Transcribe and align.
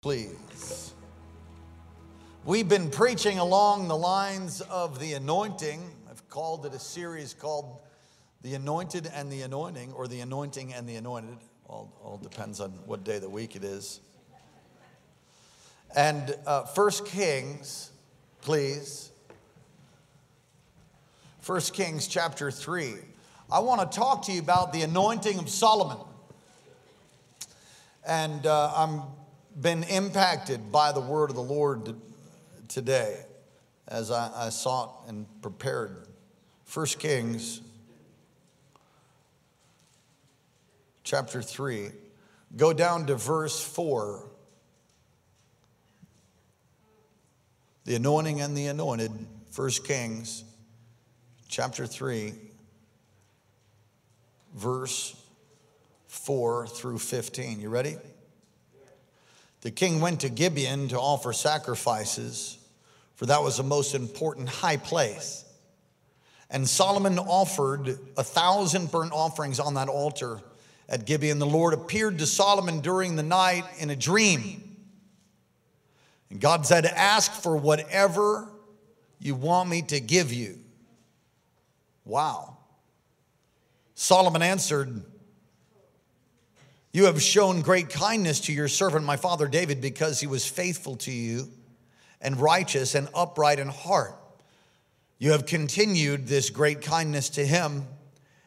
please. 0.00 0.94
We've 2.44 2.68
been 2.68 2.88
preaching 2.88 3.40
along 3.40 3.88
the 3.88 3.96
lines 3.96 4.60
of 4.60 5.00
the 5.00 5.14
anointing. 5.14 5.82
I've 6.08 6.26
called 6.28 6.64
it 6.66 6.72
a 6.72 6.78
series 6.78 7.34
called 7.34 7.82
The 8.42 8.54
Anointed 8.54 9.10
and 9.12 9.30
the 9.30 9.42
Anointing, 9.42 9.92
or 9.92 10.06
The 10.06 10.20
Anointing 10.20 10.72
and 10.72 10.88
the 10.88 10.94
Anointed. 10.94 11.38
All, 11.66 11.92
all 12.00 12.16
depends 12.16 12.60
on 12.60 12.70
what 12.86 13.02
day 13.02 13.16
of 13.16 13.22
the 13.22 13.28
week 13.28 13.56
it 13.56 13.64
is. 13.64 14.00
And 15.96 16.32
uh, 16.46 16.62
First 16.62 17.04
Kings, 17.04 17.90
please. 18.42 19.10
First 21.40 21.74
Kings 21.74 22.06
chapter 22.06 22.52
3. 22.52 22.94
I 23.50 23.58
want 23.58 23.80
to 23.90 23.98
talk 23.98 24.26
to 24.26 24.32
you 24.32 24.40
about 24.40 24.72
the 24.72 24.82
anointing 24.82 25.40
of 25.40 25.48
Solomon. 25.48 25.98
And 28.06 28.46
uh, 28.46 28.72
I'm 28.76 29.02
been 29.60 29.82
impacted 29.84 30.70
by 30.70 30.92
the 30.92 31.00
word 31.00 31.30
of 31.30 31.36
the 31.36 31.42
Lord 31.42 31.94
today 32.68 33.16
as 33.88 34.10
I, 34.10 34.30
I 34.34 34.48
sought 34.50 35.04
and 35.08 35.26
prepared. 35.42 36.06
First 36.64 36.98
Kings 36.98 37.60
chapter 41.02 41.40
3. 41.40 41.90
Go 42.56 42.72
down 42.72 43.06
to 43.06 43.16
verse 43.16 43.60
4. 43.62 44.24
The 47.84 47.94
anointing 47.94 48.42
and 48.42 48.54
the 48.54 48.66
anointed, 48.66 49.10
First 49.50 49.86
Kings 49.86 50.44
chapter 51.48 51.86
3, 51.86 52.34
verse 54.54 55.16
4 56.08 56.66
through 56.66 56.98
15. 56.98 57.60
You 57.60 57.70
ready? 57.70 57.96
The 59.60 59.70
king 59.70 60.00
went 60.00 60.20
to 60.20 60.28
Gibeon 60.28 60.88
to 60.88 60.98
offer 60.98 61.32
sacrifices, 61.32 62.58
for 63.16 63.26
that 63.26 63.42
was 63.42 63.56
the 63.56 63.64
most 63.64 63.94
important 63.94 64.48
high 64.48 64.76
place. 64.76 65.44
And 66.50 66.66
Solomon 66.68 67.18
offered 67.18 67.98
a 68.16 68.24
thousand 68.24 68.90
burnt 68.90 69.12
offerings 69.12 69.60
on 69.60 69.74
that 69.74 69.88
altar 69.88 70.40
at 70.88 71.04
Gibeon. 71.04 71.38
The 71.38 71.46
Lord 71.46 71.74
appeared 71.74 72.18
to 72.18 72.26
Solomon 72.26 72.80
during 72.80 73.16
the 73.16 73.22
night 73.22 73.64
in 73.78 73.90
a 73.90 73.96
dream. 73.96 74.76
And 76.30 76.40
God 76.40 76.64
said, 76.64 76.86
Ask 76.86 77.32
for 77.32 77.56
whatever 77.56 78.48
you 79.18 79.34
want 79.34 79.68
me 79.68 79.82
to 79.82 80.00
give 80.00 80.32
you. 80.32 80.58
Wow. 82.04 82.56
Solomon 83.94 84.42
answered, 84.42 85.02
you 86.92 87.04
have 87.04 87.20
shown 87.20 87.60
great 87.60 87.90
kindness 87.90 88.40
to 88.40 88.52
your 88.52 88.68
servant, 88.68 89.04
my 89.04 89.16
father 89.16 89.46
David, 89.46 89.80
because 89.80 90.20
he 90.20 90.26
was 90.26 90.46
faithful 90.46 90.96
to 90.96 91.12
you 91.12 91.48
and 92.20 92.40
righteous 92.40 92.94
and 92.94 93.08
upright 93.14 93.58
in 93.58 93.68
heart. 93.68 94.14
You 95.18 95.32
have 95.32 95.46
continued 95.46 96.26
this 96.26 96.50
great 96.50 96.80
kindness 96.80 97.28
to 97.30 97.44
him 97.44 97.86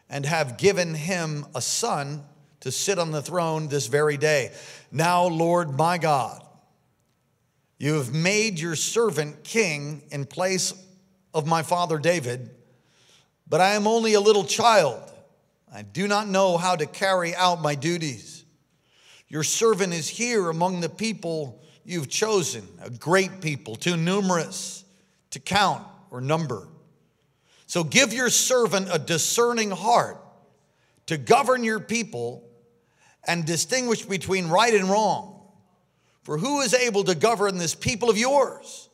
and 0.10 0.26
have 0.26 0.58
given 0.58 0.94
him 0.94 1.46
a 1.54 1.62
son 1.62 2.24
to 2.62 2.72
sit 2.72 2.98
on 2.98 3.12
the 3.12 3.22
throne 3.22 3.68
this 3.68 3.88
very 3.88 4.18
day. 4.18 4.52
Now, 4.92 5.26
Lord 5.26 5.78
my 5.78 5.98
God, 5.98 6.44
you 7.78 7.96
have 7.96 8.14
made 8.14 8.60
your 8.60 8.76
servant 8.76 9.44
king 9.44 10.04
in 10.12 10.26
place 10.26 10.74
of 11.34 11.48
my 11.48 11.64
father 11.64 11.98
David, 11.98 12.50
but 13.48 13.62
I 13.62 13.74
am 13.74 13.88
only 13.88 14.14
a 14.14 14.20
little 14.22 14.44
child. 14.44 15.02
I 15.74 15.82
do 15.82 16.08
not 16.08 16.28
know 16.28 16.58
how 16.58 16.76
to 16.76 16.86
carry 16.86 17.34
out 17.34 17.62
my 17.62 17.76
duties. 17.76 18.31
Your 19.32 19.44
servant 19.44 19.94
is 19.94 20.10
here 20.10 20.50
among 20.50 20.82
the 20.82 20.90
people 20.90 21.64
you've 21.86 22.10
chosen, 22.10 22.68
a 22.82 22.90
great 22.90 23.40
people, 23.40 23.78
too 23.78 23.96
numerous 23.96 24.84
to 25.30 25.40
count 25.40 25.88
or 26.10 26.20
number. 26.20 26.68
So 27.66 27.86
give 27.86 28.12
your 28.12 28.30
servant 28.30 28.90
a 28.92 29.00
discerning 29.00 29.72
heart 29.72 30.18
to 31.06 31.16
govern 31.16 31.64
your 31.64 31.80
people 31.80 32.44
and 33.26 33.46
distinguish 33.46 34.02
between 34.02 34.50
right 34.50 34.74
and 34.74 34.90
wrong. 34.90 35.42
For 36.24 36.38
who 36.38 36.60
is 36.60 36.74
able 36.74 37.06
to 37.06 37.16
govern 37.16 37.58
this 37.58 37.74
people 37.74 38.10
of 38.10 38.18
yours? 38.18 38.90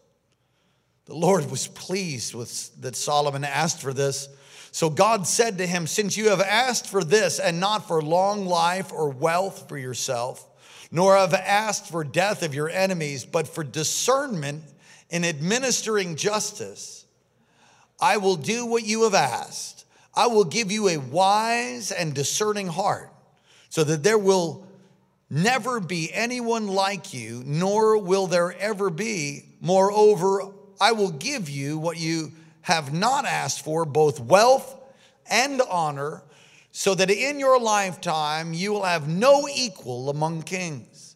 The 1.06 1.16
Lord 1.16 1.50
was 1.50 1.66
pleased 1.66 2.35
with 2.35 2.79
that 2.81 2.95
Solomon 2.95 3.44
asked 3.44 3.81
for 3.81 3.91
this 3.91 4.29
so 4.72 4.89
God 4.89 5.28
said 5.28 5.57
to 5.57 5.67
him, 5.67 5.88
Since 5.88 6.17
you 6.17 6.29
have 6.29 6.41
asked 6.41 6.88
for 6.88 7.03
this 7.03 7.39
and 7.39 7.59
not 7.59 7.88
for 7.88 8.01
long 8.01 8.45
life 8.45 8.91
or 8.91 9.09
wealth 9.09 9.67
for 9.67 9.78
yourself, 9.78 10.47
nor 10.91 11.16
have 11.17 11.33
asked 11.33 11.88
for 11.88 12.03
death 12.03 12.44
of 12.44 12.55
your 12.55 12.69
enemies, 12.69 13.25
but 13.25 13.47
for 13.47 13.63
discernment 13.63 14.63
in 15.09 15.25
administering 15.25 16.16
justice, 16.16 17.06
I 18.00 18.17
will 18.17 18.35
do 18.35 18.66
what 18.66 18.83
you 18.83 19.03
have 19.03 19.13
asked. 19.13 19.85
I 20.16 20.27
will 20.27 20.45
give 20.45 20.72
you 20.72 20.89
a 20.89 20.97
wise 20.97 21.91
and 21.91 22.13
discerning 22.13 22.67
heart, 22.67 23.11
so 23.69 23.83
that 23.83 24.03
there 24.03 24.17
will 24.17 24.67
never 25.29 25.79
be 25.79 26.11
anyone 26.13 26.67
like 26.67 27.13
you, 27.13 27.44
nor 27.45 27.97
will 27.97 28.27
there 28.27 28.53
ever 28.53 28.89
be. 28.89 29.45
Moreover, 29.61 30.41
I 30.79 30.94
will 30.94 31.11
give 31.11 31.50
you 31.50 31.77
what 31.77 31.97
you 31.97 32.31
have 32.67 32.94
not 32.94 33.23
asked 33.23 33.63
for 33.63 33.85
both 33.85 34.19
wealth 34.19 34.75
and 35.31 35.61
honor, 35.69 36.22
so 36.72 36.94
that 36.94 37.09
in 37.09 37.39
your 37.39 37.57
lifetime 37.57 38.53
you 38.53 38.73
will 38.73 38.83
have 38.83 39.07
no 39.07 39.47
equal 39.47 40.09
among 40.09 40.41
kings. 40.41 41.16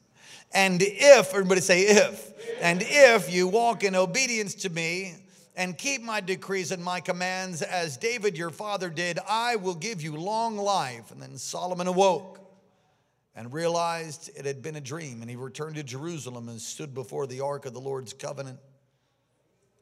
And 0.54 0.82
if, 0.82 1.34
everybody 1.34 1.60
say 1.60 1.82
if, 1.82 2.32
and 2.62 2.82
if 2.82 3.34
you 3.34 3.50
walk 3.50 3.84
in 3.84 3.96
obedience 3.96 4.56
to 4.56 4.70
me 4.70 5.14
and 5.58 5.78
keep 5.78 6.02
my 6.02 6.22
decrees 6.22 6.72
and 6.72 6.82
my 6.82 7.02
commands 7.02 7.62
as 7.62 7.98
David 7.98 8.38
your 8.38 8.50
father 8.50 8.90
did, 8.90 9.20
I 9.28 9.58
will 9.58 9.76
give 9.76 10.02
you 10.02 10.16
long 10.16 10.58
life. 10.58 11.12
And 11.12 11.22
then 11.22 11.38
Solomon 11.38 11.88
awoke 11.88 12.40
and 13.36 13.52
realized 13.52 14.32
it 14.38 14.46
had 14.46 14.62
been 14.62 14.78
a 14.78 14.82
dream. 14.82 15.22
And 15.22 15.30
he 15.30 15.36
returned 15.36 15.76
to 15.76 15.84
Jerusalem 15.84 16.48
and 16.48 16.62
stood 16.62 16.94
before 16.94 17.28
the 17.28 17.42
ark 17.42 17.66
of 17.66 17.74
the 17.74 17.82
Lord's 17.82 18.14
covenant 18.14 18.60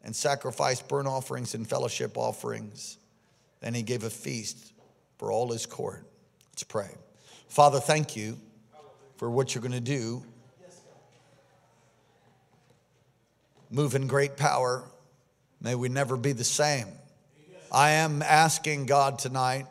and 0.03 0.15
sacrificed 0.15 0.87
burnt 0.87 1.07
offerings 1.07 1.53
and 1.53 1.67
fellowship 1.67 2.17
offerings. 2.17 2.97
Then 3.61 3.73
he 3.73 3.83
gave 3.83 4.03
a 4.03 4.09
feast 4.09 4.73
for 5.17 5.31
all 5.31 5.51
his 5.51 5.65
court. 5.65 6.05
Let's 6.51 6.63
pray. 6.63 6.89
Father, 7.47 7.79
thank 7.79 8.15
you 8.15 8.37
for 9.17 9.29
what 9.29 9.53
you're 9.53 9.61
going 9.61 9.71
to 9.73 9.79
do. 9.79 10.23
Move 13.69 13.95
in 13.95 14.07
great 14.07 14.37
power. 14.37 14.83
May 15.61 15.75
we 15.75 15.89
never 15.89 16.15
be 16.17 16.31
the 16.31 16.43
same. 16.43 16.87
I 17.71 17.91
am 17.91 18.23
asking 18.23 18.87
God 18.87 19.19
tonight 19.19 19.67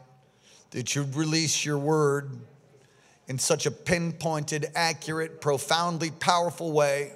that 0.70 0.94
you 0.94 1.06
release 1.14 1.64
your 1.64 1.78
word 1.78 2.30
in 3.26 3.38
such 3.38 3.66
a 3.66 3.70
pinpointed, 3.70 4.66
accurate, 4.74 5.40
profoundly 5.40 6.10
powerful 6.10 6.72
way 6.72 7.12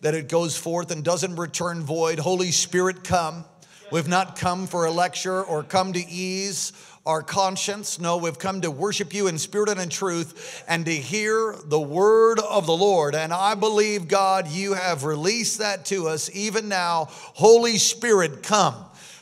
that 0.00 0.14
it 0.14 0.28
goes 0.28 0.56
forth 0.56 0.90
and 0.90 1.04
doesn't 1.04 1.36
return 1.36 1.82
void. 1.82 2.18
Holy 2.18 2.50
Spirit, 2.50 3.04
come. 3.04 3.44
We've 3.90 4.08
not 4.08 4.36
come 4.36 4.66
for 4.66 4.84
a 4.84 4.90
lecture 4.90 5.42
or 5.42 5.62
come 5.62 5.92
to 5.94 6.08
ease 6.08 6.72
our 7.06 7.22
conscience. 7.22 7.98
No, 7.98 8.18
we've 8.18 8.38
come 8.38 8.60
to 8.60 8.70
worship 8.70 9.12
you 9.14 9.26
in 9.26 9.38
spirit 9.38 9.68
and 9.68 9.80
in 9.80 9.88
truth 9.88 10.62
and 10.68 10.84
to 10.84 10.94
hear 10.94 11.56
the 11.64 11.80
word 11.80 12.38
of 12.38 12.66
the 12.66 12.76
Lord. 12.76 13.14
And 13.14 13.32
I 13.32 13.54
believe, 13.54 14.06
God, 14.06 14.48
you 14.48 14.74
have 14.74 15.04
released 15.04 15.58
that 15.58 15.86
to 15.86 16.08
us 16.08 16.30
even 16.34 16.68
now. 16.68 17.06
Holy 17.10 17.78
Spirit, 17.78 18.42
come. 18.42 18.76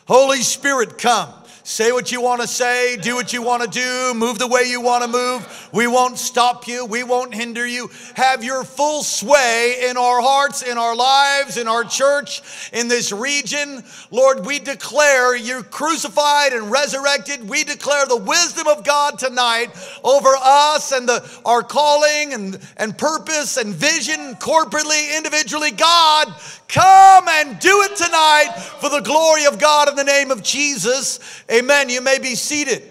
Holy 0.07 0.43
Spirit, 0.43 0.99
come. 0.99 1.33
Say 1.69 1.93
what 1.93 2.11
you 2.11 2.23
want 2.23 2.41
to 2.41 2.49
say, 2.49 2.97
do 2.97 3.15
what 3.15 3.35
you 3.35 3.43
want 3.43 3.63
to 3.63 3.69
do, 3.69 4.15
move 4.19 4.39
the 4.39 4.47
way 4.47 4.63
you 4.63 4.81
want 4.81 5.05
to 5.05 5.11
move. 5.11 5.69
We 5.71 5.87
won't 5.87 6.17
stop 6.17 6.67
you, 6.67 6.87
we 6.87 7.03
won't 7.03 7.35
hinder 7.35 7.67
you. 7.67 7.91
Have 8.15 8.43
your 8.43 8.65
full 8.65 9.03
sway 9.03 9.87
in 9.87 9.99
our 9.99 10.23
hearts, 10.23 10.63
in 10.63 10.79
our 10.79 10.97
lives, 10.97 11.59
in 11.59 11.69
our 11.69 11.85
church, 11.85 12.41
in 12.73 12.89
this 12.89 13.13
region. 13.13 13.85
Lord, 14.11 14.47
we 14.47 14.61
declare 14.61 15.37
you 15.37 15.63
crucified 15.63 16.55
and 16.55 16.71
resurrected. 16.71 17.47
We 17.47 17.65
declare 17.65 18.07
the 18.07 18.17
wisdom 18.17 18.67
of 18.67 18.83
God 18.83 19.19
tonight 19.19 19.69
over 20.03 20.31
us 20.43 20.93
and 20.93 21.07
the, 21.07 21.23
our 21.45 21.63
calling 21.63 22.33
and, 22.33 22.59
and 22.79 22.97
purpose 22.97 23.59
and 23.59 23.75
vision 23.75 24.37
corporately, 24.37 25.19
individually. 25.19 25.73
God, 25.73 26.35
come 26.67 27.29
and 27.29 27.59
do 27.59 27.83
it 27.83 27.95
tonight 27.95 28.55
for 28.81 28.89
the 28.89 29.01
glory 29.01 29.45
of 29.45 29.59
God 29.59 29.91
in 29.91 29.97
the 29.97 30.05
name 30.05 30.31
of 30.31 30.43
Jesus. 30.43 31.21
Amen. 31.51 31.58
You 31.59 32.01
may 32.01 32.19
be 32.19 32.35
seated. 32.35 32.83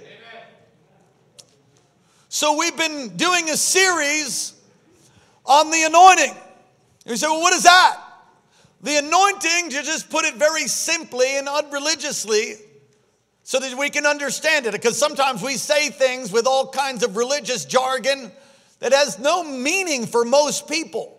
So, 2.28 2.58
we've 2.58 2.76
been 2.76 3.16
doing 3.16 3.50
a 3.50 3.56
series 3.56 4.54
on 5.46 5.72
the 5.72 5.84
anointing. 5.84 6.36
You 7.06 7.16
say, 7.16 7.28
well, 7.28 7.40
what 7.40 7.54
is 7.54 7.64
that? 7.64 7.98
The 8.82 8.98
anointing, 8.98 9.70
to 9.70 9.82
just 9.84 10.10
put 10.10 10.26
it 10.26 10.36
very 10.36 10.68
simply 10.68 11.38
and 11.38 11.48
unreligiously, 11.50 12.56
so 13.44 13.60
that 13.60 13.78
we 13.78 13.90
can 13.90 14.06
understand 14.06 14.66
it, 14.66 14.74
because 14.74 14.98
sometimes 15.00 15.42
we 15.42 15.56
say 15.56 15.90
things 15.90 16.34
with 16.34 16.46
all 16.46 16.70
kinds 16.70 17.02
of 17.04 17.16
religious 17.16 17.64
jargon 17.64 18.30
that 18.80 18.92
has 18.92 19.18
no 19.18 19.44
meaning 19.44 20.06
for 20.06 20.26
most 20.26 20.68
people. 20.68 21.18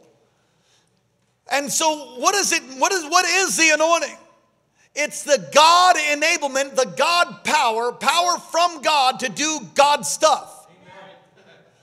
And 1.50 1.72
so, 1.72 2.20
what 2.20 2.34
is 2.34 2.52
it? 2.52 2.62
What 2.78 2.92
is, 2.92 3.04
what 3.04 3.24
is 3.24 3.56
the 3.56 3.70
anointing? 3.70 4.18
It's 5.00 5.22
the 5.22 5.48
God 5.54 5.94
enablement, 5.94 6.74
the 6.74 6.92
God 6.96 7.44
power, 7.44 7.92
power 7.92 8.36
from 8.38 8.82
God 8.82 9.20
to 9.20 9.28
do 9.28 9.60
God 9.76 10.04
stuff. 10.04 10.66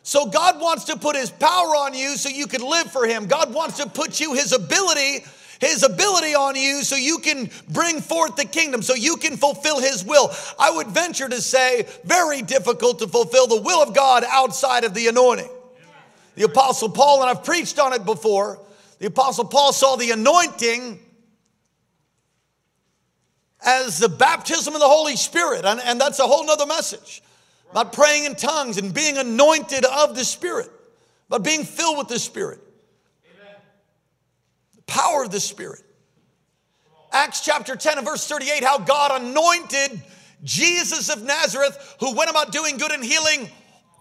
So 0.04 0.26
God 0.26 0.60
wants 0.60 0.84
to 0.86 0.98
put 0.98 1.16
his 1.16 1.32
power 1.32 1.70
on 1.78 1.94
you 1.94 2.18
so 2.18 2.28
you 2.28 2.46
can 2.46 2.62
live 2.62 2.92
for 2.92 3.08
him. 3.08 3.28
God 3.28 3.54
wants 3.54 3.78
to 3.78 3.88
put 3.88 4.20
you 4.20 4.34
his 4.34 4.52
ability 4.52 5.24
his 5.62 5.84
ability 5.84 6.36
on 6.36 6.58
you 6.58 6.84
so 6.84 6.98
you 6.98 7.20
can 7.20 7.50
bring 7.70 8.02
forth 8.02 8.36
the 8.36 8.44
kingdom, 8.44 8.82
so 8.82 8.94
you 8.94 9.16
can 9.16 9.38
fulfill 9.38 9.80
his 9.80 10.04
will. 10.04 10.30
I 10.60 10.70
would 10.70 10.88
venture 10.88 11.30
to 11.30 11.42
say, 11.42 11.88
very 12.04 12.42
difficult 12.42 13.00
to 13.00 13.08
fulfill 13.08 13.48
the 13.48 13.62
will 13.62 13.82
of 13.82 13.96
God 13.96 14.26
outside 14.28 14.84
of 14.84 14.94
the 14.94 15.08
anointing. 15.08 15.50
The 16.36 16.44
Apostle 16.44 16.90
Paul, 16.90 17.22
and 17.22 17.30
I've 17.30 17.46
preached 17.46 17.80
on 17.80 17.94
it 17.94 18.04
before, 18.04 18.60
the 19.00 19.08
Apostle 19.08 19.46
Paul 19.46 19.72
saw 19.72 19.96
the 19.96 20.12
anointing 20.12 21.00
as 23.66 23.98
the 23.98 24.08
baptism 24.08 24.74
of 24.76 24.80
the 24.80 24.88
Holy 24.88 25.16
Spirit. 25.16 25.66
And, 25.66 25.82
and 25.82 26.00
that's 26.00 26.20
a 26.20 26.28
whole 26.28 26.46
nother 26.46 26.66
message 26.66 27.22
about 27.72 27.92
praying 27.92 28.26
in 28.26 28.36
tongues 28.36 28.78
and 28.78 28.94
being 28.94 29.18
anointed 29.18 29.84
of 29.84 30.16
the 30.16 30.24
Spirit, 30.24 30.70
about 31.28 31.44
being 31.44 31.64
filled 31.64 31.98
with 31.98 32.08
the 32.08 32.20
Spirit. 32.20 32.60
Amen. 33.34 33.56
The 34.76 34.82
power 34.84 35.24
of 35.24 35.32
the 35.32 35.40
Spirit. 35.40 35.82
Acts 37.12 37.42
chapter 37.44 37.76
10 37.76 37.98
and 37.98 38.08
verse 38.08 38.28
38, 38.28 38.64
how 38.64 38.78
God 38.78 39.22
anointed 39.22 40.02
Jesus 40.44 41.10
of 41.10 41.24
Nazareth, 41.24 41.96
who 42.00 42.14
went 42.14 42.30
about 42.30 42.52
doing 42.52 42.78
good 42.78 42.92
and 42.92 43.04
healing 43.04 43.50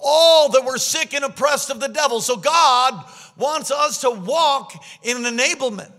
all 0.00 0.50
that 0.50 0.64
were 0.64 0.78
sick 0.78 1.14
and 1.14 1.24
oppressed 1.24 1.70
of 1.70 1.80
the 1.80 1.88
devil. 1.88 2.20
So 2.20 2.36
God 2.36 3.04
wants 3.36 3.70
us 3.70 4.02
to 4.02 4.10
walk 4.10 4.74
in 5.02 5.24
an 5.24 5.36
enablement. 5.36 5.90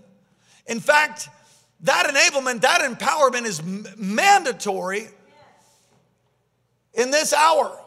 In 0.67 0.79
fact, 0.79 1.29
that 1.85 2.07
enablement, 2.07 2.61
that 2.61 2.81
empowerment 2.81 3.45
is 3.45 3.61
mandatory 3.97 5.07
in 6.93 7.11
this 7.11 7.31
hour. 7.31 7.79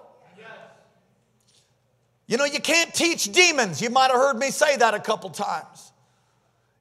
You 2.26 2.36
know, 2.36 2.44
you 2.44 2.60
can't 2.60 2.94
teach 2.94 3.32
demons. 3.32 3.80
You 3.80 3.90
might 3.90 4.10
have 4.10 4.20
heard 4.20 4.38
me 4.38 4.50
say 4.50 4.76
that 4.76 4.94
a 4.94 5.00
couple 5.00 5.30
times. 5.30 5.92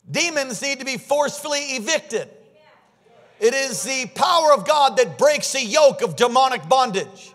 Demons 0.09 0.61
need 0.61 0.79
to 0.79 0.85
be 0.85 0.97
forcefully 0.97 1.59
evicted. 1.59 2.29
It 3.39 3.53
is 3.53 3.83
the 3.83 4.07
power 4.13 4.53
of 4.53 4.67
God 4.67 4.97
that 4.97 5.17
breaks 5.17 5.53
the 5.53 5.63
yoke 5.63 6.01
of 6.01 6.15
demonic 6.15 6.67
bondage. 6.67 7.33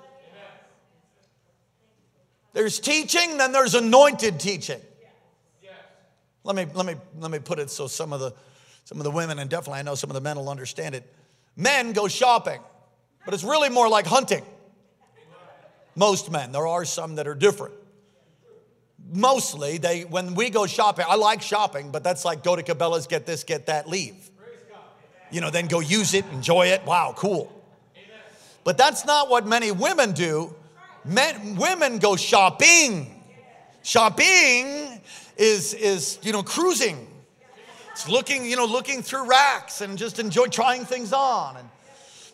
There's 2.52 2.78
teaching, 2.78 3.38
then 3.38 3.52
there's 3.52 3.74
anointed 3.74 4.38
teaching. 4.38 4.80
Let 6.44 6.56
me, 6.56 6.66
let 6.74 6.86
me, 6.86 6.94
let 7.18 7.30
me 7.30 7.38
put 7.38 7.58
it 7.58 7.70
so 7.70 7.86
some 7.86 8.12
of 8.12 8.20
the 8.20 8.34
some 8.84 8.98
of 8.98 9.04
the 9.04 9.10
women, 9.10 9.38
and 9.38 9.48
definitely 9.48 9.80
I 9.80 9.82
know 9.82 9.94
some 9.94 10.10
of 10.10 10.14
the 10.14 10.20
men 10.20 10.36
will 10.36 10.48
understand 10.48 10.94
it. 10.94 11.10
Men 11.56 11.92
go 11.92 12.08
shopping, 12.08 12.60
but 13.24 13.34
it's 13.34 13.44
really 13.44 13.68
more 13.68 13.88
like 13.88 14.06
hunting. 14.06 14.44
Most 15.94 16.30
men, 16.30 16.52
there 16.52 16.66
are 16.66 16.84
some 16.84 17.16
that 17.16 17.26
are 17.26 17.34
different. 17.34 17.74
Mostly, 19.12 19.78
they 19.78 20.02
when 20.02 20.34
we 20.34 20.48
go 20.48 20.66
shopping, 20.66 21.04
I 21.08 21.16
like 21.16 21.42
shopping, 21.42 21.90
but 21.90 22.02
that's 22.02 22.24
like 22.24 22.42
go 22.42 22.56
to 22.56 22.62
Cabela's, 22.62 23.06
get 23.06 23.26
this, 23.26 23.44
get 23.44 23.66
that, 23.66 23.88
leave. 23.88 24.30
You 25.30 25.40
know, 25.40 25.50
then 25.50 25.66
go 25.66 25.80
use 25.80 26.14
it, 26.14 26.24
enjoy 26.32 26.68
it. 26.68 26.84
Wow, 26.86 27.14
cool. 27.16 27.50
But 28.64 28.78
that's 28.78 29.04
not 29.04 29.28
what 29.28 29.46
many 29.46 29.72
women 29.72 30.12
do. 30.12 30.54
Men, 31.04 31.56
women 31.56 31.98
go 31.98 32.16
shopping. 32.16 33.22
Shopping 33.82 35.00
is, 35.36 35.74
is 35.74 36.18
you 36.22 36.32
know, 36.32 36.42
cruising. 36.42 37.08
It's 37.92 38.08
looking, 38.08 38.46
you 38.46 38.56
know, 38.56 38.64
looking 38.64 39.02
through 39.02 39.28
racks 39.28 39.82
and 39.82 39.98
just 39.98 40.18
enjoy 40.18 40.46
trying 40.46 40.86
things 40.86 41.12
on 41.12 41.58
and 41.58 41.68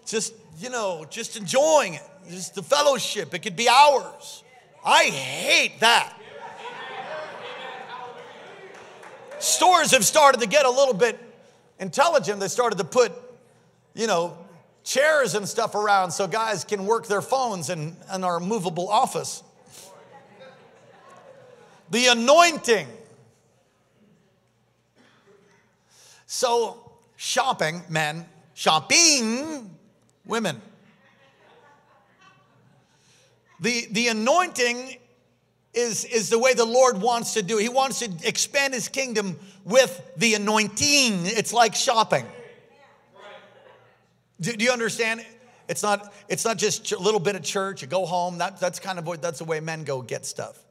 just, 0.06 0.32
you 0.58 0.70
know, 0.70 1.04
just 1.10 1.36
enjoying 1.36 1.94
it. 1.94 2.02
Just 2.30 2.54
the 2.54 2.62
fellowship. 2.62 3.34
It 3.34 3.40
could 3.40 3.56
be 3.56 3.68
hours. 3.68 4.44
I 4.84 5.04
hate 5.04 5.80
that. 5.80 6.14
Stores 9.40 9.90
have 9.90 10.04
started 10.04 10.40
to 10.40 10.46
get 10.46 10.64
a 10.64 10.70
little 10.70 10.94
bit 10.94 11.18
intelligent. 11.78 12.40
They 12.40 12.48
started 12.48 12.78
to 12.78 12.84
put, 12.84 13.12
you 13.94 14.06
know, 14.06 14.38
chairs 14.84 15.34
and 15.34 15.48
stuff 15.48 15.74
around 15.74 16.10
so 16.12 16.26
guys 16.26 16.64
can 16.64 16.86
work 16.86 17.06
their 17.08 17.22
phones 17.22 17.68
in, 17.68 17.96
in 18.14 18.24
our 18.24 18.40
movable 18.40 18.88
office. 18.88 19.42
The 21.90 22.06
anointing 22.06 22.86
So, 26.30 26.92
shopping, 27.16 27.82
men, 27.88 28.26
shopping, 28.52 29.74
women. 30.26 30.60
The, 33.60 33.88
the 33.90 34.08
anointing 34.08 34.98
is, 35.72 36.04
is 36.04 36.28
the 36.28 36.38
way 36.38 36.52
the 36.52 36.66
Lord 36.66 37.00
wants 37.00 37.32
to 37.32 37.42
do. 37.42 37.56
He 37.56 37.70
wants 37.70 38.00
to 38.00 38.10
expand 38.24 38.74
his 38.74 38.88
kingdom 38.88 39.38
with 39.64 40.02
the 40.18 40.34
anointing. 40.34 41.24
It's 41.24 41.54
like 41.54 41.74
shopping. 41.74 42.26
Do, 44.38 44.52
do 44.52 44.62
you 44.62 44.70
understand? 44.70 45.24
It's 45.66 45.82
not, 45.82 46.12
it's 46.28 46.44
not 46.44 46.58
just 46.58 46.92
a 46.92 46.98
little 46.98 47.20
bit 47.20 47.36
of 47.36 47.42
church, 47.42 47.80
you 47.80 47.88
go 47.88 48.04
home. 48.04 48.36
That, 48.36 48.60
that's 48.60 48.78
kind 48.78 48.98
of 48.98 49.20
that's 49.22 49.38
the 49.38 49.44
way 49.44 49.60
men 49.60 49.84
go 49.84 50.02
get 50.02 50.26
stuff. 50.26 50.62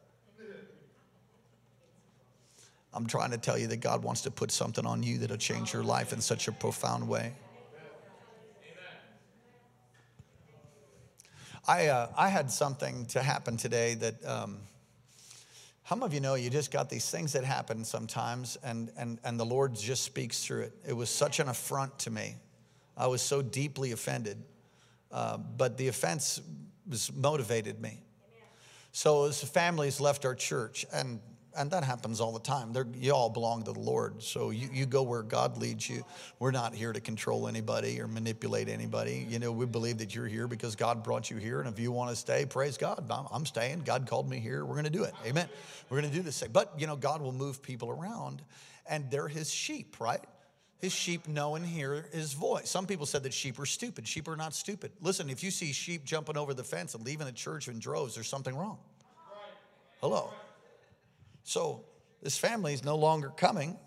I'm 2.94 3.06
trying 3.06 3.32
to 3.32 3.38
tell 3.38 3.58
you 3.58 3.68
that 3.68 3.78
God 3.78 4.04
wants 4.04 4.22
to 4.22 4.32
put 4.32 4.52
something 4.52 4.86
on 4.86 5.04
you 5.04 5.18
that'll 5.20 5.38
change 5.38 5.74
your 5.74 5.84
life 5.84 6.14
in 6.14 6.22
such 6.22 6.48
a 6.48 6.52
profound 6.52 7.08
way. 7.08 7.34
I, 11.68 11.88
uh, 11.88 12.10
I 12.18 12.30
had 12.30 12.50
something 12.50 13.06
to 13.08 13.22
happen 13.22 13.58
today 13.58 13.96
that, 13.96 14.26
um, 14.26 14.60
how 15.84 15.96
many 15.96 16.06
of 16.06 16.14
you 16.14 16.20
know 16.20 16.36
you 16.36 16.50
just 16.50 16.72
got 16.72 16.90
these 16.90 17.10
things 17.10 17.34
that 17.34 17.44
happen 17.44 17.86
sometimes 17.86 18.58
and, 18.64 18.92
and, 18.98 19.20
and 19.24 19.40
the 19.40 19.46
Lord 19.46 19.76
just 19.76 20.04
speaks 20.04 20.44
through 20.44 20.64
it? 20.64 20.74
It 20.86 20.94
was 20.94 21.10
such 21.10 21.40
an 21.40 21.50
affront 21.50 21.98
to 22.00 22.12
me. 22.12 22.36
I 22.98 23.08
was 23.08 23.22
so 23.22 23.42
deeply 23.42 23.92
offended, 23.92 24.38
uh, 25.12 25.38
but 25.38 25.78
the 25.78 25.88
offense 25.88 26.42
was 26.90 27.12
motivated 27.14 27.82
me. 27.82 28.00
So 28.92 29.26
as 29.26 29.44
families 29.44 30.02
left 30.02 30.26
our 30.26 30.36
church, 30.36 30.86
and 30.92 31.20
and 31.58 31.72
that 31.72 31.84
happens 31.84 32.22
all 32.22 32.32
the 32.32 32.40
time. 32.40 32.72
They're, 32.72 32.88
you 32.96 33.12
all 33.12 33.30
belong 33.30 33.64
to 33.64 33.72
the 33.72 33.80
Lord, 33.80 34.22
so 34.22 34.52
you, 34.52 34.70
you 34.72 34.86
go 34.86 35.04
where 35.04 35.24
God 35.24 35.58
leads 35.58 35.90
you. 35.90 36.06
We're 36.40 36.52
not 36.52 36.74
here 36.74 36.94
to 36.94 37.00
control 37.00 37.48
anybody 37.48 38.00
or 38.00 38.08
manipulate 38.08 38.70
anybody. 38.70 39.26
You 39.30 39.40
know, 39.40 39.52
we 39.52 39.66
believe 39.66 39.98
that 39.98 40.14
you're 40.16 40.28
here 40.28 40.48
because 40.48 40.76
God 40.76 41.04
brought 41.04 41.30
you 41.30 41.38
here, 41.38 41.60
and 41.60 41.68
if 41.68 41.80
you 41.80 41.92
want 41.92 42.12
to 42.12 42.16
stay, 42.16 42.46
praise 42.46 42.78
God. 42.78 43.06
I'm, 43.10 43.26
I'm 43.32 43.46
staying. 43.46 43.82
God 43.82 44.08
called 44.08 44.30
me 44.30 44.40
here. 44.40 44.64
We're 44.66 44.76
going 44.76 44.86
to 44.86 44.90
do 44.90 45.04
it. 45.04 45.14
Amen. 45.26 45.50
We're 45.90 46.00
going 46.00 46.12
to 46.12 46.18
do 46.18 46.24
this. 46.24 46.40
thing. 46.40 46.50
But 46.54 46.74
you 46.78 46.88
know, 46.88 46.96
God 46.96 47.22
will 47.22 47.34
move 47.34 47.62
people 47.62 47.90
around, 47.90 48.42
and 48.90 49.10
they're 49.10 49.28
His 49.28 49.52
sheep, 49.52 50.00
right? 50.00 50.24
His 50.80 50.94
sheep 50.94 51.28
know 51.28 51.56
and 51.56 51.66
hear 51.66 52.06
his 52.12 52.34
voice. 52.34 52.70
Some 52.70 52.86
people 52.86 53.08
said 53.08 53.24
that 53.24 53.34
sheep 53.34 53.58
are 53.60 53.66
stupid. 53.66 54.08
Sheep 54.08 54.28
are 54.28 54.36
not 54.36 54.54
stupid. 54.54 54.92
Listen, 55.02 55.28
if 55.28 55.44
you 55.44 55.50
see 55.50 55.74
sheep 55.74 56.06
jumping 56.06 56.38
over 56.38 56.54
the 56.54 56.64
fence 56.64 56.94
and 56.94 57.04
leaving 57.04 57.26
the 57.26 57.32
church 57.32 57.68
in 57.68 57.80
droves, 57.80 58.14
there's 58.14 58.28
something 58.28 58.56
wrong. 58.56 58.78
Hello. 60.02 60.30
So 61.48 61.86
this 62.22 62.38
family 62.38 62.74
is 62.74 62.84
no 62.84 62.98
longer 62.98 63.30
coming. 63.30 63.78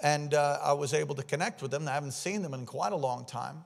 And 0.00 0.34
uh, 0.34 0.58
I 0.62 0.74
was 0.74 0.92
able 0.92 1.14
to 1.14 1.22
connect 1.22 1.62
with 1.62 1.70
them. 1.70 1.88
I 1.88 1.92
haven't 1.92 2.12
seen 2.12 2.42
them 2.42 2.52
in 2.52 2.66
quite 2.66 2.92
a 2.92 2.96
long 2.96 3.24
time. 3.24 3.64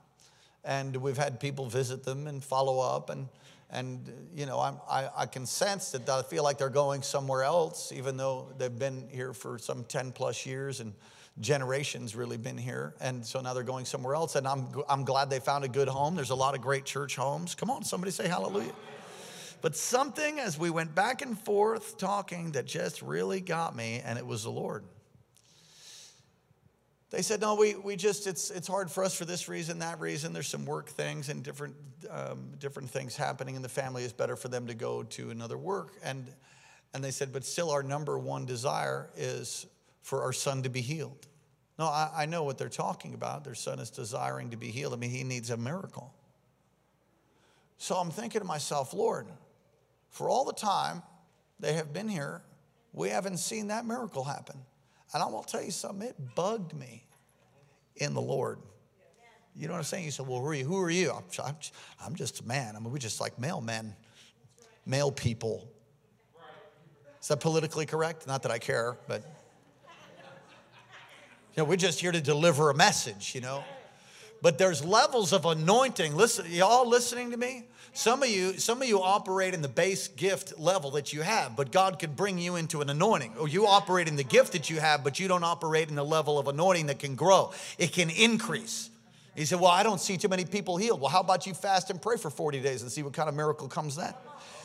And 0.63 0.95
we've 0.95 1.17
had 1.17 1.37
people 1.37 1.65
visit 1.67 2.05
them 2.05 2.27
and 2.27 2.41
follow 2.41 2.79
up. 2.79 3.09
And, 3.09 3.27
and 3.69 4.09
you 4.33 4.45
know, 4.45 4.61
I'm, 4.61 4.77
I, 4.89 5.09
I 5.13 5.25
can 5.25 5.45
sense 5.45 5.91
that 5.91 6.07
I 6.07 6.21
feel 6.21 6.41
like 6.41 6.57
they're 6.57 6.69
going 6.69 7.01
somewhere 7.01 7.43
else, 7.43 7.91
even 7.91 8.15
though 8.15 8.53
they've 8.57 8.79
been 8.79 9.09
here 9.11 9.33
for 9.33 9.57
some 9.57 9.83
10 9.83 10.13
plus 10.13 10.45
years 10.45 10.79
and 10.79 10.93
generations 11.41 12.15
really 12.15 12.37
been 12.37 12.57
here. 12.57 12.95
And 13.01 13.25
so 13.25 13.41
now 13.41 13.53
they're 13.53 13.63
going 13.63 13.83
somewhere 13.83 14.15
else. 14.15 14.37
And 14.37 14.47
I'm, 14.47 14.67
I'm 14.87 15.03
glad 15.03 15.29
they 15.29 15.41
found 15.41 15.65
a 15.65 15.69
good 15.69 15.89
home. 15.89 16.15
There's 16.15 16.29
a 16.29 16.35
lot 16.35 16.55
of 16.55 16.61
great 16.61 16.85
church 16.85 17.17
homes. 17.17 17.55
Come 17.55 17.69
on, 17.69 17.83
somebody 17.83 18.11
say 18.11 18.29
hallelujah. 18.29 18.73
But 19.61 19.75
something 19.75 20.39
as 20.39 20.57
we 20.57 20.69
went 20.69 20.93
back 20.93 21.21
and 21.21 21.37
forth 21.39 21.97
talking 21.97 22.51
that 22.51 22.65
just 22.65 23.01
really 23.01 23.41
got 23.41 23.75
me, 23.75 24.01
and 24.03 24.17
it 24.17 24.25
was 24.25 24.43
the 24.43 24.51
Lord. 24.51 24.83
They 27.09 27.21
said, 27.21 27.39
no, 27.39 27.55
we, 27.55 27.75
we 27.75 27.95
just, 27.95 28.27
it's, 28.27 28.51
it's 28.51 28.67
hard 28.67 28.91
for 28.91 29.03
us 29.03 29.15
for 29.15 29.23
this 29.23 29.47
reason, 29.47 29.79
that 29.79 29.99
reason. 29.99 30.33
There's 30.33 30.47
some 30.47 30.65
work 30.65 30.89
things 30.89 31.29
and 31.29 31.41
different, 31.41 31.75
um, 32.09 32.51
different 32.59 32.89
things 32.89 33.15
happening 33.15 33.55
in 33.55 33.61
the 33.61 33.69
family. 33.69 34.03
It's 34.03 34.11
better 34.11 34.35
for 34.35 34.49
them 34.49 34.67
to 34.67 34.73
go 34.73 35.03
to 35.03 35.29
another 35.29 35.57
work. 35.57 35.93
And, 36.03 36.27
and 36.93 37.01
they 37.01 37.11
said, 37.11 37.31
but 37.31 37.45
still, 37.45 37.71
our 37.71 37.81
number 37.81 38.19
one 38.19 38.45
desire 38.45 39.09
is 39.15 39.65
for 40.01 40.23
our 40.23 40.33
son 40.33 40.63
to 40.63 40.69
be 40.69 40.81
healed. 40.81 41.27
No, 41.79 41.85
I, 41.85 42.11
I 42.15 42.25
know 42.25 42.43
what 42.43 42.57
they're 42.57 42.67
talking 42.67 43.13
about. 43.13 43.45
Their 43.45 43.55
son 43.55 43.79
is 43.79 43.89
desiring 43.89 44.49
to 44.49 44.57
be 44.57 44.67
healed. 44.67 44.93
I 44.93 44.97
mean, 44.97 45.09
he 45.09 45.23
needs 45.23 45.49
a 45.49 45.57
miracle. 45.57 46.13
So 47.77 47.95
I'm 47.95 48.11
thinking 48.11 48.41
to 48.41 48.47
myself, 48.47 48.93
Lord, 48.93 49.27
for 50.09 50.29
all 50.29 50.45
the 50.45 50.53
time 50.53 51.03
they 51.59 51.73
have 51.73 51.93
been 51.93 52.07
here, 52.07 52.41
we 52.93 53.09
haven't 53.09 53.37
seen 53.37 53.67
that 53.67 53.85
miracle 53.85 54.23
happen. 54.23 54.57
And 55.13 55.23
going 55.23 55.43
to 55.43 55.49
tell 55.49 55.63
you 55.63 55.71
something, 55.71 56.07
it 56.07 56.35
bugged 56.35 56.73
me 56.73 57.05
in 57.95 58.13
the 58.13 58.21
Lord. 58.21 58.59
You 59.55 59.67
know 59.67 59.73
what 59.73 59.79
I'm 59.79 59.85
saying? 59.85 60.05
You 60.05 60.11
said, 60.11 60.27
Well, 60.27 60.39
who 60.39 60.47
are 60.47 60.53
you? 60.53 60.65
Who 60.65 60.77
are 60.77 60.89
you? 60.89 61.11
I'm, 61.11 61.23
I'm, 61.43 61.55
I'm 62.03 62.15
just 62.15 62.41
a 62.41 62.45
man. 62.45 62.75
I 62.75 62.79
mean, 62.79 62.91
we're 62.91 62.99
just 62.99 63.19
like 63.19 63.39
male 63.39 63.61
men, 63.61 63.95
male 64.85 65.11
people. 65.11 65.67
Is 67.19 67.27
that 67.29 67.39
politically 67.39 67.85
correct? 67.85 68.27
Not 68.27 68.43
that 68.43 68.51
I 68.51 68.59
care, 68.59 68.97
but 69.07 69.23
you 71.55 71.63
know, 71.63 71.63
we're 71.63 71.75
just 71.75 71.99
here 71.99 72.11
to 72.11 72.21
deliver 72.21 72.69
a 72.69 72.75
message, 72.75 73.33
you 73.33 73.41
know. 73.41 73.63
But 74.41 74.57
there's 74.57 74.83
levels 74.83 75.33
of 75.33 75.45
anointing. 75.45 76.15
Listen, 76.15 76.45
y'all 76.49 76.87
listening 76.87 77.31
to 77.31 77.37
me? 77.37 77.65
Some 77.93 78.21
of 78.21 78.29
you, 78.29 78.59
some 78.59 78.79
of 78.81 78.87
you 78.87 79.01
operate 79.01 79.55
in 79.55 79.63
the 79.63 79.67
base 79.67 80.07
gift 80.07 80.59
level 80.59 80.91
that 80.91 81.13
you 81.13 81.23
have, 81.23 81.55
but 81.55 81.71
God 81.71 81.97
could 81.97 82.15
bring 82.15 82.37
you 82.37 82.55
into 82.55 82.81
an 82.81 82.89
anointing. 82.91 83.33
Or 83.39 83.47
you 83.47 83.65
operate 83.65 84.07
in 84.07 84.15
the 84.15 84.23
gift 84.23 84.51
that 84.51 84.69
you 84.69 84.79
have, 84.79 85.03
but 85.03 85.19
you 85.19 85.27
don't 85.27 85.43
operate 85.43 85.89
in 85.89 85.95
the 85.95 86.03
level 86.03 86.37
of 86.37 86.47
anointing 86.47 86.85
that 86.87 86.99
can 86.99 87.15
grow. 87.15 87.51
It 87.79 87.93
can 87.93 88.11
increase. 88.11 88.91
He 89.35 89.45
said, 89.45 89.59
Well, 89.59 89.71
I 89.71 89.81
don't 89.81 89.99
see 89.99 90.17
too 90.17 90.27
many 90.27 90.45
people 90.45 90.77
healed. 90.77 91.01
Well, 91.01 91.09
how 91.09 91.21
about 91.21 91.47
you 91.47 91.55
fast 91.55 91.89
and 91.89 91.99
pray 92.01 92.17
for 92.17 92.29
40 92.29 92.59
days 92.59 92.83
and 92.83 92.91
see 92.91 93.01
what 93.01 93.13
kind 93.13 93.29
of 93.29 93.35
miracle 93.35 93.67
comes 93.67 93.95
then? 93.95 94.13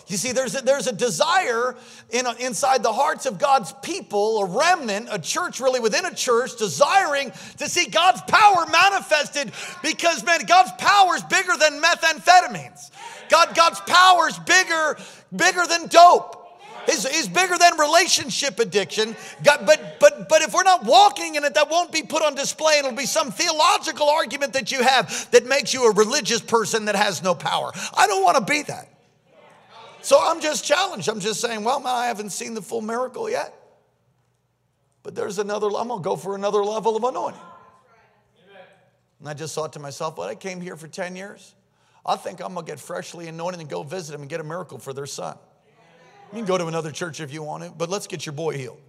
You 0.09 0.17
see, 0.17 0.33
there's 0.33 0.55
a, 0.55 0.63
there's 0.63 0.87
a 0.87 0.93
desire 0.93 1.77
in, 2.11 2.27
inside 2.41 2.83
the 2.83 2.93
hearts 2.93 3.27
of 3.27 3.39
God's 3.39 3.73
people, 3.83 4.39
a 4.39 4.47
remnant, 4.47 5.09
a 5.11 5.19
church 5.19 5.61
really 5.61 5.81
within 5.81 6.05
a 6.05 6.15
church, 6.15 6.57
desiring 6.59 7.33
to 7.59 7.69
see 7.69 7.89
God's 7.89 8.21
power 8.23 8.67
manifested 8.71 9.53
because, 9.83 10.25
man, 10.25 10.41
God's 10.47 10.73
power 10.79 11.15
is 11.15 11.23
bigger 11.23 11.53
than 11.59 11.81
methamphetamines. 11.81 12.91
God, 13.29 13.55
God's 13.55 13.81
power 13.81 14.29
is 14.29 14.39
bigger, 14.41 14.99
bigger 15.35 15.67
than 15.67 15.87
dope. 15.87 16.39
He's, 16.87 17.09
he's 17.09 17.29
bigger 17.29 17.57
than 17.57 17.79
relationship 17.79 18.59
addiction. 18.59 19.17
God, 19.45 19.65
but, 19.67 19.99
but, 20.01 20.29
but 20.29 20.43
if 20.43 20.53
we're 20.53 20.65
not 20.65 20.85
walking 20.85 21.37
in 21.37 21.45
it, 21.45 21.55
that 21.55 21.71
won't 21.71 21.93
be 21.93 22.03
put 22.03 22.23
on 22.23 22.35
display. 22.35 22.79
It'll 22.79 22.93
be 22.93 23.07
some 23.07 23.31
theological 23.31 24.09
argument 24.09 24.53
that 24.55 24.73
you 24.73 24.83
have 24.83 25.31
that 25.31 25.47
makes 25.47 25.73
you 25.73 25.89
a 25.89 25.93
religious 25.95 26.41
person 26.41 26.87
that 26.87 26.97
has 26.97 27.23
no 27.23 27.35
power. 27.35 27.71
I 27.95 28.07
don't 28.07 28.25
want 28.25 28.37
to 28.37 28.53
be 28.53 28.63
that. 28.63 28.92
So 30.03 30.19
I'm 30.21 30.41
just 30.41 30.65
challenged. 30.65 31.09
I'm 31.09 31.21
just 31.21 31.41
saying, 31.41 31.65
well, 31.65 31.81
man, 31.81 31.95
I 31.95 32.07
haven't 32.07 32.31
seen 32.31 32.55
the 32.55 32.63
full 32.63 32.81
miracle 32.81 33.31
yet. 33.31 33.55
But 35.03 35.15
there's 35.15 35.39
another, 35.39 35.67
I'm 35.69 35.89
going 35.89 36.01
to 36.01 36.05
go 36.05 36.17
for 36.17 36.35
another 36.35 36.63
level 36.65 36.97
of 36.97 37.05
anointing. 37.05 37.41
And 39.21 39.29
I 39.29 39.35
just 39.35 39.55
thought 39.55 39.73
to 39.75 39.79
myself, 39.79 40.19
well, 40.19 40.29
I 40.29 40.35
came 40.35 40.61
here 40.61 40.77
for 40.77 40.89
10 40.89 41.15
years. 41.15 41.55
I 42.05 42.17
think 42.17 42.41
I'm 42.41 42.55
going 42.55 42.67
to 42.67 42.73
get 42.73 42.81
freshly 42.81 43.29
anointed 43.29 43.61
and 43.61 43.71
go 43.71 43.85
visit 43.85 44.13
them 44.13 44.23
and 44.23 44.31
get 44.31 44.41
a 44.41 44.45
miracle 44.45 44.79
for 44.79 44.93
their 44.93 45.07
son. 45.07 45.37
You 46.33 46.39
can 46.39 46.47
go 46.47 46.59
to 46.59 46.67
another 46.67 46.91
church 46.91 47.21
if 47.21 47.33
you 47.33 47.43
want 47.43 47.63
to, 47.63 47.71
but 47.71 47.89
let's 47.89 48.07
get 48.09 48.27
your 48.27 48.33
boy 48.33 48.57
healed. 48.57 48.81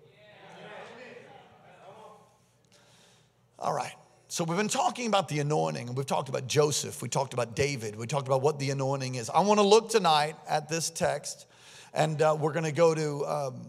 All 3.59 3.73
right. 3.73 3.93
So 4.33 4.43
we've 4.43 4.57
been 4.57 4.67
talking 4.67 5.05
about 5.05 5.27
the 5.27 5.41
anointing, 5.41 5.89
and 5.89 5.95
we've 5.95 6.07
talked 6.07 6.27
about 6.27 6.47
Joseph, 6.47 7.03
we 7.03 7.07
talked 7.07 7.35
about 7.35 7.55
David, 7.55 7.95
we 7.95 8.07
talked 8.07 8.25
about 8.25 8.41
what 8.41 8.57
the 8.57 8.71
anointing 8.71 9.13
is. 9.13 9.29
I 9.29 9.41
want 9.41 9.59
to 9.59 9.63
look 9.63 9.91
tonight 9.91 10.35
at 10.49 10.67
this 10.67 10.89
text, 10.89 11.45
and 11.93 12.19
uh, 12.19 12.35
we're 12.39 12.51
going 12.51 12.65
to 12.65 12.71
go 12.71 12.95
to 12.95 13.25
um, 13.27 13.61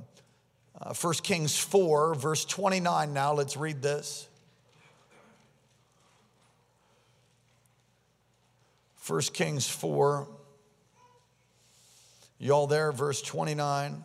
uh, 0.80 0.94
1 0.94 1.14
Kings 1.22 1.54
4, 1.58 2.14
verse 2.14 2.46
29 2.46 3.12
now. 3.12 3.34
Let's 3.34 3.58
read 3.58 3.82
this. 3.82 4.26
1 9.06 9.20
Kings 9.34 9.68
4. 9.68 10.26
Y'all 12.38 12.66
there, 12.66 12.90
verse 12.90 13.20
29. 13.20 14.02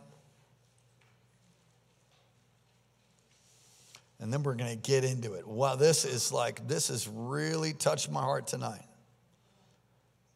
And 4.20 4.34
then 4.34 4.44
we're 4.44 4.56
going 4.56 4.72
to 4.72 4.76
get 4.76 5.04
into 5.04 5.34
it. 5.34 5.48
Wow, 5.48 5.76
this 5.76 6.04
is 6.04 6.32
like, 6.32 6.68
this 6.68 6.90
has 6.90 7.08
really 7.08 7.74
touched 7.74 8.12
my 8.12 8.22
heart 8.22 8.48
tonight. 8.48 8.86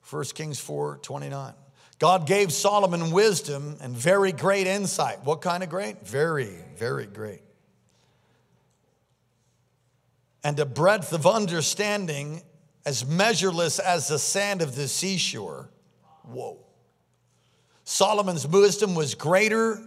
1 0.09 0.23
Kings 0.35 0.59
4 0.59 0.99
29. 1.01 1.53
God 1.99 2.27
gave 2.27 2.51
Solomon 2.51 3.11
wisdom 3.11 3.77
and 3.81 3.95
very 3.95 4.31
great 4.31 4.67
insight. 4.67 5.23
What 5.23 5.41
kind 5.41 5.63
of 5.63 5.69
great? 5.69 6.05
Very, 6.05 6.53
very 6.75 7.05
great. 7.05 7.41
And 10.43 10.59
a 10.59 10.65
breadth 10.65 11.13
of 11.13 11.25
understanding 11.25 12.41
as 12.85 13.05
measureless 13.05 13.79
as 13.79 14.09
the 14.09 14.19
sand 14.19 14.61
of 14.61 14.75
the 14.75 14.87
seashore. 14.87 15.69
Whoa. 16.23 16.57
Solomon's 17.85 18.45
wisdom 18.45 18.95
was 18.95 19.15
greater 19.15 19.81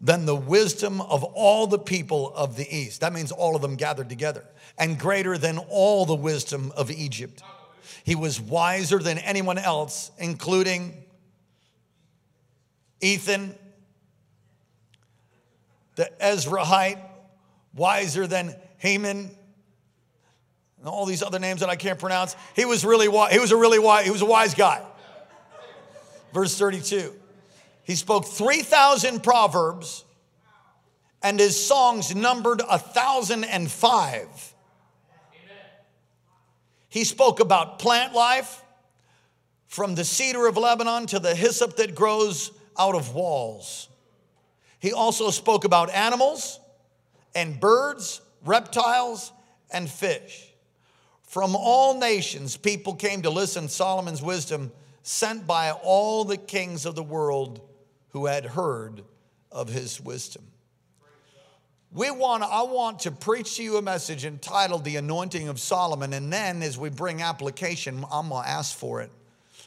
than 0.00 0.24
the 0.24 0.36
wisdom 0.36 1.00
of 1.02 1.22
all 1.22 1.66
the 1.66 1.78
people 1.78 2.32
of 2.34 2.56
the 2.56 2.66
east. 2.74 3.02
That 3.02 3.12
means 3.12 3.30
all 3.30 3.54
of 3.54 3.62
them 3.62 3.76
gathered 3.76 4.08
together, 4.08 4.44
and 4.78 4.98
greater 4.98 5.36
than 5.36 5.58
all 5.58 6.06
the 6.06 6.14
wisdom 6.14 6.72
of 6.76 6.90
Egypt. 6.90 7.42
He 8.04 8.14
was 8.14 8.40
wiser 8.40 8.98
than 8.98 9.18
anyone 9.18 9.58
else, 9.58 10.10
including 10.18 11.04
Ethan, 13.00 13.54
the 15.96 16.10
Ezrahite, 16.20 17.00
wiser 17.74 18.26
than 18.26 18.54
Haman, 18.78 19.30
and 20.78 20.88
all 20.88 21.04
these 21.04 21.22
other 21.22 21.38
names 21.38 21.60
that 21.60 21.68
I 21.68 21.76
can't 21.76 21.98
pronounce. 21.98 22.34
He 22.56 22.64
was 22.64 22.86
really 22.86 23.08
wise. 23.08 23.34
He 23.34 23.38
was 23.38 23.52
a 23.52 23.56
really 23.56 23.78
wise, 23.78 24.06
he 24.06 24.10
was 24.10 24.22
a 24.22 24.26
wise 24.26 24.54
guy. 24.54 24.82
Verse 26.32 26.56
32. 26.58 27.19
He 27.82 27.94
spoke 27.94 28.26
3,000 28.26 29.22
proverbs, 29.22 30.04
and 31.22 31.38
his 31.38 31.62
songs 31.62 32.14
numbered 32.14 32.60
1,005. 32.60 34.54
He 36.88 37.04
spoke 37.04 37.40
about 37.40 37.78
plant 37.78 38.14
life, 38.14 38.62
from 39.68 39.94
the 39.94 40.04
cedar 40.04 40.48
of 40.48 40.56
Lebanon 40.56 41.06
to 41.06 41.20
the 41.20 41.34
hyssop 41.34 41.76
that 41.76 41.94
grows 41.94 42.50
out 42.76 42.96
of 42.96 43.14
walls. 43.14 43.88
He 44.80 44.92
also 44.92 45.30
spoke 45.30 45.64
about 45.64 45.90
animals 45.90 46.58
and 47.36 47.60
birds, 47.60 48.20
reptiles, 48.44 49.32
and 49.70 49.88
fish. 49.88 50.48
From 51.22 51.54
all 51.54 51.96
nations, 51.96 52.56
people 52.56 52.96
came 52.96 53.22
to 53.22 53.30
listen 53.30 53.68
Solomon's 53.68 54.20
wisdom, 54.20 54.72
sent 55.04 55.46
by 55.46 55.70
all 55.70 56.24
the 56.24 56.36
kings 56.36 56.84
of 56.84 56.96
the 56.96 57.04
world 57.04 57.60
who 58.10 58.26
had 58.26 58.44
heard 58.44 59.02
of 59.50 59.68
his 59.68 60.00
wisdom. 60.00 60.44
We 61.92 62.10
want, 62.10 62.44
I 62.44 62.62
want 62.62 63.00
to 63.00 63.10
preach 63.10 63.56
to 63.56 63.64
you 63.64 63.76
a 63.76 63.82
message 63.82 64.24
entitled 64.24 64.84
The 64.84 64.96
Anointing 64.96 65.48
of 65.48 65.58
Solomon. 65.58 66.12
And 66.12 66.32
then 66.32 66.62
as 66.62 66.78
we 66.78 66.88
bring 66.88 67.20
application, 67.20 68.04
I'm 68.12 68.28
going 68.28 68.44
to 68.44 68.48
ask 68.48 68.76
for 68.76 69.00
it. 69.00 69.10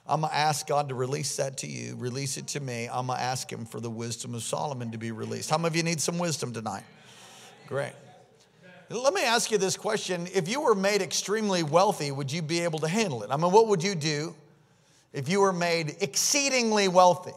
I'm 0.07 0.21
going 0.21 0.31
to 0.31 0.38
ask 0.38 0.65
God 0.65 0.89
to 0.89 0.95
release 0.95 1.35
that 1.38 1.57
to 1.57 1.67
you, 1.67 1.95
release 1.97 2.38
it 2.38 2.47
to 2.47 2.59
me. 2.59 2.88
I'm 2.91 3.07
going 3.07 3.19
to 3.19 3.23
ask 3.23 3.51
Him 3.51 3.65
for 3.65 3.81
the 3.81 3.89
wisdom 3.89 4.35
of 4.35 4.43
Solomon 4.43 4.91
to 4.91 4.97
be 4.97 5.12
released. 5.12 5.50
How 5.50 5.57
many 5.57 5.67
of 5.67 5.75
you 5.75 5.83
need 5.83 6.00
some 6.00 6.17
wisdom 6.17 6.53
tonight? 6.53 6.83
Great. 7.67 7.93
Let 8.89 9.13
me 9.13 9.23
ask 9.23 9.50
you 9.50 9.57
this 9.57 9.75
question. 9.75 10.27
If 10.33 10.47
you 10.47 10.62
were 10.62 10.75
made 10.75 11.01
extremely 11.01 11.63
wealthy, 11.63 12.12
would 12.12 12.31
you 12.31 12.41
be 12.41 12.62
able 12.62 12.79
to 12.79 12.88
handle 12.88 13.23
it? 13.23 13.31
I 13.31 13.38
mean, 13.38 13.51
what 13.51 13.67
would 13.67 13.83
you 13.83 13.95
do 13.95 14.35
if 15.13 15.27
you 15.27 15.39
were 15.39 15.53
made 15.53 15.95
exceedingly 16.01 16.88
wealthy? 16.89 17.33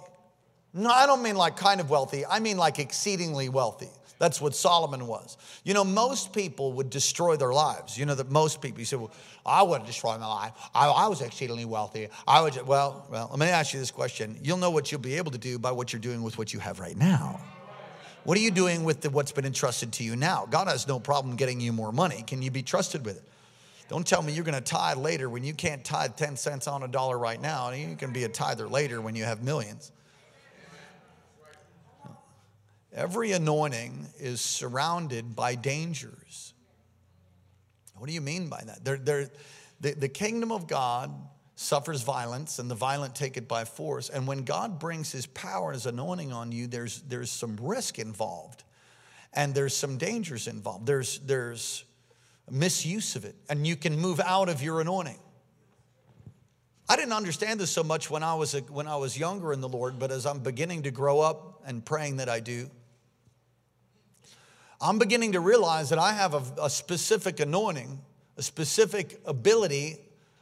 No, 0.76 0.90
I 0.90 1.06
don't 1.06 1.23
mean 1.23 1.37
like 1.37 1.56
kind 1.56 1.80
of 1.80 1.88
wealthy, 1.90 2.25
I 2.26 2.38
mean 2.40 2.56
like 2.56 2.78
exceedingly 2.78 3.49
wealthy. 3.49 3.88
That's 4.18 4.40
what 4.40 4.54
Solomon 4.54 5.06
was. 5.06 5.37
You 5.62 5.75
know, 5.75 5.85
most 5.85 6.33
people 6.33 6.73
would 6.75 6.88
destroy 6.88 7.37
their 7.37 7.52
lives. 7.52 7.99
You 7.99 8.06
know 8.06 8.14
that 8.14 8.30
most 8.30 8.62
people, 8.62 8.78
you 8.78 8.87
say, 8.87 8.97
well, 8.97 9.12
I 9.45 9.62
wouldn't 9.62 9.87
destroy 9.87 10.16
my 10.16 10.26
life. 10.26 10.52
I, 10.75 10.88
I 10.88 11.09
was 11.09 11.21
exceedingly 11.21 11.66
wealthy. 11.66 12.09
I 12.26 12.40
would, 12.40 12.66
well, 12.66 13.06
well, 13.11 13.28
let 13.30 13.38
me 13.38 13.47
ask 13.47 13.75
you 13.75 13.80
this 13.80 13.90
question. 13.90 14.38
You'll 14.42 14.56
know 14.56 14.71
what 14.71 14.90
you'll 14.90 15.02
be 15.02 15.16
able 15.16 15.33
to 15.33 15.38
do 15.38 15.59
by 15.59 15.71
what 15.73 15.92
you're 15.92 16.00
doing 16.00 16.23
with 16.23 16.38
what 16.38 16.54
you 16.54 16.61
have 16.61 16.80
right 16.80 16.97
now. 16.97 17.40
What 18.25 18.38
are 18.38 18.40
you 18.40 18.50
doing 18.50 18.85
with 18.85 19.02
the, 19.02 19.11
what's 19.11 19.33
been 19.33 19.45
entrusted 19.45 19.92
to 19.95 20.02
you 20.02 20.16
now? 20.16 20.47
God 20.50 20.66
has 20.66 20.88
no 20.88 20.99
problem 20.99 21.37
getting 21.37 21.61
you 21.61 21.73
more 21.73 21.92
money. 21.92 22.25
Can 22.26 22.40
you 22.40 22.50
be 22.50 22.62
trusted 22.62 23.04
with 23.04 23.18
it? 23.18 23.25
Don't 23.88 24.06
tell 24.06 24.23
me 24.23 24.33
you're 24.33 24.45
going 24.45 24.56
to 24.56 24.61
tithe 24.61 24.97
later 24.97 25.28
when 25.28 25.45
you 25.45 25.52
can't 25.52 25.85
tithe 25.85 26.16
10 26.16 26.37
cents 26.37 26.66
on 26.66 26.83
a 26.83 26.88
dollar 26.88 27.18
right 27.18 27.40
now. 27.40 27.71
You 27.71 27.95
can 27.97 28.12
be 28.12 28.25
a 28.25 28.28
tither 28.28 28.66
later 28.66 29.00
when 29.00 29.14
you 29.14 29.25
have 29.25 29.45
millions. 29.45 29.92
Every 32.97 33.33
anointing 33.33 34.07
is 34.19 34.41
surrounded 34.41 35.37
by 35.37 35.55
dangers. 35.55 36.55
What 37.95 38.09
do 38.09 38.15
you 38.15 38.23
mean 38.23 38.49
by 38.49 38.62
that? 38.65 38.85
They're, 38.85 38.97
they're, 38.97 39.31
the, 39.81 39.93
the 39.93 40.09
kingdom 40.09 40.50
of 40.50 40.67
God 40.67 41.12
suffers 41.57 42.03
violence, 42.03 42.59
and 42.59 42.71
the 42.71 42.75
violent 42.75 43.15
take 43.15 43.37
it 43.37 43.49
by 43.49 43.65
force. 43.65 44.09
And 44.09 44.26
when 44.26 44.45
God 44.45 44.79
brings 44.79 45.12
his 45.12 45.26
power 45.26 45.69
and 45.69 45.75
his 45.75 45.87
anointing 45.87 46.33
on 46.33 46.53
you, 46.53 46.67
there's, 46.67 47.03
there's 47.03 47.31
some 47.31 47.59
risk 47.61 47.99
involved, 47.99 48.65
and 49.33 49.55
there's 49.55 49.76
some 49.76 49.99
dangers 49.99 50.49
involved. 50.49 50.87
There's, 50.87 51.19
there's 51.21 51.85
misuse 52.50 53.17
of 53.17 53.25
it, 53.25 53.35
and 53.49 53.67
you 53.67 53.76
can 53.76 53.99
move 53.99 54.21
out 54.21 54.49
of 54.49 54.62
your 54.62 54.81
anointing. 54.81 55.19
I 56.88 56.97
didn't 56.97 57.15
understand 57.15 57.59
this 57.59 57.71
so 57.71 57.83
much 57.83 58.11
when 58.11 58.23
I 58.23 58.35
was, 58.35 58.55
a, 58.55 58.61
when 58.61 58.87
I 58.87 58.97
was 58.97 59.19
younger 59.19 59.53
in 59.53 59.61
the 59.61 59.69
Lord, 59.69 59.99
but 59.99 60.11
as 60.11 60.25
I'm 60.25 60.41
beginning 60.41 60.83
to 60.85 60.91
grow 60.91 61.21
up 61.21 61.62
and 61.67 61.85
praying 61.85 62.19
that 62.19 62.29
I 62.29 62.41
do, 62.41 62.71
I'm 64.80 64.99
beginning 64.99 65.33
to 65.33 65.40
realize 65.40 65.90
that 65.90 65.99
I 65.99 66.12
have 66.12 66.35
a, 66.35 66.64
a 66.64 66.71
specific 66.71 67.40
anointing, 67.40 68.00
a 68.37 68.42
specific 68.42 69.21
ability, 69.25 69.97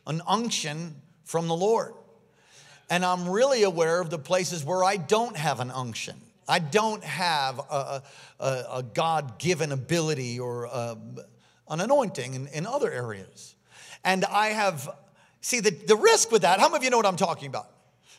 an 0.07 0.21
unction 0.27 0.97
from 1.25 1.49
the 1.49 1.57
Lord. 1.57 1.95
And 2.91 3.05
I'm 3.05 3.29
really 3.29 3.63
aware 3.63 4.01
of 4.01 4.11
the 4.11 4.19
places 4.19 4.65
where 4.65 4.85
I 4.85 4.97
don't 4.97 5.37
have 5.37 5.61
an 5.61 5.71
unction. 5.71 6.17
I 6.47 6.59
don't 6.59 7.03
have 7.03 7.59
a, 7.59 8.03
a, 8.39 8.65
a 8.73 8.83
God 8.83 9.39
given 9.39 9.73
ability 9.73 10.39
or 10.39 10.65
a, 10.65 10.69
uh, 10.69 10.97
an 11.71 11.81
anointing 11.81 12.35
in, 12.35 12.47
in 12.49 12.67
other 12.67 12.91
areas. 12.93 13.55
And 14.05 14.25
I 14.27 14.49
have, 14.49 14.89
see, 15.41 15.61
the, 15.61 15.71
the 15.71 15.97
risk 15.97 16.31
with 16.31 16.43
that, 16.43 16.61
how 16.61 16.69
many 16.69 16.79
of 16.79 16.85
you 16.85 16.91
know 16.91 16.99
what 16.99 17.07
I'm 17.07 17.17
talking 17.17 17.49
about? 17.49 17.74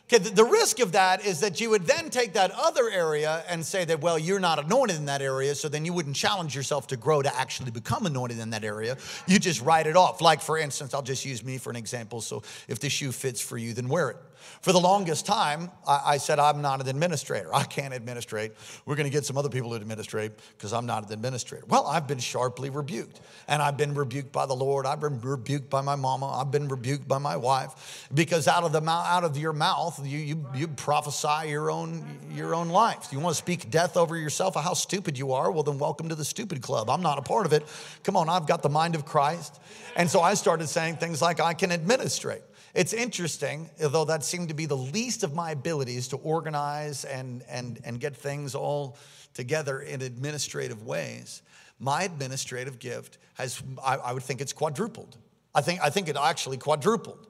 Okay, 0.08 0.22
the, 0.22 0.30
the 0.30 0.44
risk 0.44 0.78
of 0.78 0.92
that 0.92 1.26
is 1.26 1.40
that 1.40 1.60
you 1.60 1.68
would 1.70 1.84
then 1.84 2.10
take 2.10 2.34
that 2.34 2.52
other 2.52 2.88
area 2.88 3.42
and 3.48 3.66
say 3.66 3.84
that, 3.84 4.00
well, 4.00 4.16
you're 4.16 4.38
not 4.38 4.60
anointed 4.60 4.96
in 4.96 5.06
that 5.06 5.20
area, 5.20 5.52
so 5.52 5.68
then 5.68 5.84
you 5.84 5.92
wouldn't 5.92 6.14
challenge 6.14 6.54
yourself 6.54 6.86
to 6.88 6.96
grow 6.96 7.22
to 7.22 7.36
actually 7.36 7.72
become 7.72 8.06
anointed 8.06 8.38
in 8.38 8.50
that 8.50 8.62
area. 8.62 8.96
You 9.26 9.40
just 9.40 9.60
write 9.62 9.88
it 9.88 9.96
off. 9.96 10.20
Like, 10.20 10.40
for 10.40 10.58
instance, 10.58 10.94
I'll 10.94 11.02
just 11.02 11.24
use 11.24 11.42
me 11.44 11.58
for 11.58 11.70
an 11.70 11.76
example. 11.76 12.20
So 12.20 12.44
if 12.68 12.78
the 12.78 12.88
shoe 12.88 13.10
fits 13.10 13.40
for 13.40 13.58
you, 13.58 13.72
then 13.74 13.88
wear 13.88 14.10
it. 14.10 14.16
For 14.62 14.72
the 14.72 14.80
longest 14.80 15.26
time, 15.26 15.70
I, 15.86 16.16
said, 16.16 16.38
I'm 16.38 16.62
not 16.62 16.80
an 16.80 16.88
administrator. 16.88 17.54
I 17.54 17.64
can't 17.64 17.94
administrate. 17.94 18.52
We're 18.84 18.96
going 18.96 19.06
to 19.06 19.12
get 19.12 19.24
some 19.24 19.38
other 19.38 19.48
people 19.48 19.70
to 19.70 19.76
administrate 19.76 20.32
because 20.56 20.72
I'm 20.72 20.86
not 20.86 21.06
an 21.06 21.12
administrator. 21.12 21.64
Well, 21.68 21.86
I've 21.86 22.06
been 22.06 22.18
sharply 22.18 22.70
rebuked, 22.70 23.20
and 23.48 23.62
I've 23.62 23.76
been 23.76 23.94
rebuked 23.94 24.32
by 24.32 24.46
the 24.46 24.54
Lord. 24.54 24.86
I've 24.86 25.00
been 25.00 25.20
rebuked 25.20 25.70
by 25.70 25.82
my 25.82 25.94
mama. 25.94 26.28
I've 26.32 26.50
been 26.50 26.68
rebuked 26.68 27.06
by 27.06 27.18
my 27.18 27.36
wife 27.36 28.08
because 28.12 28.48
out 28.48 28.64
of 28.64 28.72
the 28.72 28.86
out 28.90 29.24
of 29.24 29.36
your 29.36 29.52
mouth, 29.52 30.00
you, 30.04 30.18
you, 30.18 30.46
you 30.54 30.68
prophesy 30.68 31.48
your 31.48 31.70
own, 31.70 32.04
your 32.32 32.54
own 32.54 32.68
life. 32.68 33.08
You 33.12 33.20
want 33.20 33.34
to 33.34 33.38
speak 33.38 33.70
death 33.70 33.96
over 33.96 34.16
yourself, 34.16 34.54
how 34.54 34.74
stupid 34.74 35.18
you 35.18 35.32
are? 35.32 35.50
Well, 35.50 35.62
then 35.62 35.78
welcome 35.78 36.08
to 36.08 36.14
the 36.14 36.24
stupid 36.24 36.62
club. 36.62 36.90
I'm 36.90 37.02
not 37.02 37.18
a 37.18 37.22
part 37.22 37.46
of 37.46 37.52
it. 37.52 37.64
Come 38.04 38.16
on, 38.16 38.28
I've 38.28 38.46
got 38.46 38.62
the 38.62 38.68
mind 38.68 38.94
of 38.94 39.04
Christ. 39.04 39.60
And 39.96 40.10
so 40.10 40.20
I 40.20 40.34
started 40.34 40.68
saying 40.68 40.96
things 40.96 41.22
like, 41.22 41.40
I 41.40 41.54
can 41.54 41.72
administrate. 41.72 42.42
It's 42.76 42.92
interesting, 42.92 43.70
though 43.78 44.04
that 44.04 44.22
seemed 44.22 44.48
to 44.48 44.54
be 44.54 44.66
the 44.66 44.76
least 44.76 45.22
of 45.22 45.34
my 45.34 45.52
abilities 45.52 46.08
to 46.08 46.18
organize 46.18 47.06
and, 47.06 47.42
and, 47.48 47.80
and 47.84 47.98
get 47.98 48.14
things 48.14 48.54
all 48.54 48.98
together 49.32 49.80
in 49.80 50.02
administrative 50.02 50.84
ways. 50.84 51.40
My 51.78 52.02
administrative 52.02 52.78
gift 52.78 53.16
has, 53.34 53.62
I, 53.82 53.96
I 53.96 54.12
would 54.12 54.22
think 54.22 54.42
it's 54.42 54.52
quadrupled. 54.52 55.16
I 55.54 55.62
think, 55.62 55.80
I 55.82 55.88
think 55.88 56.10
it 56.10 56.18
actually 56.20 56.58
quadrupled. 56.58 57.26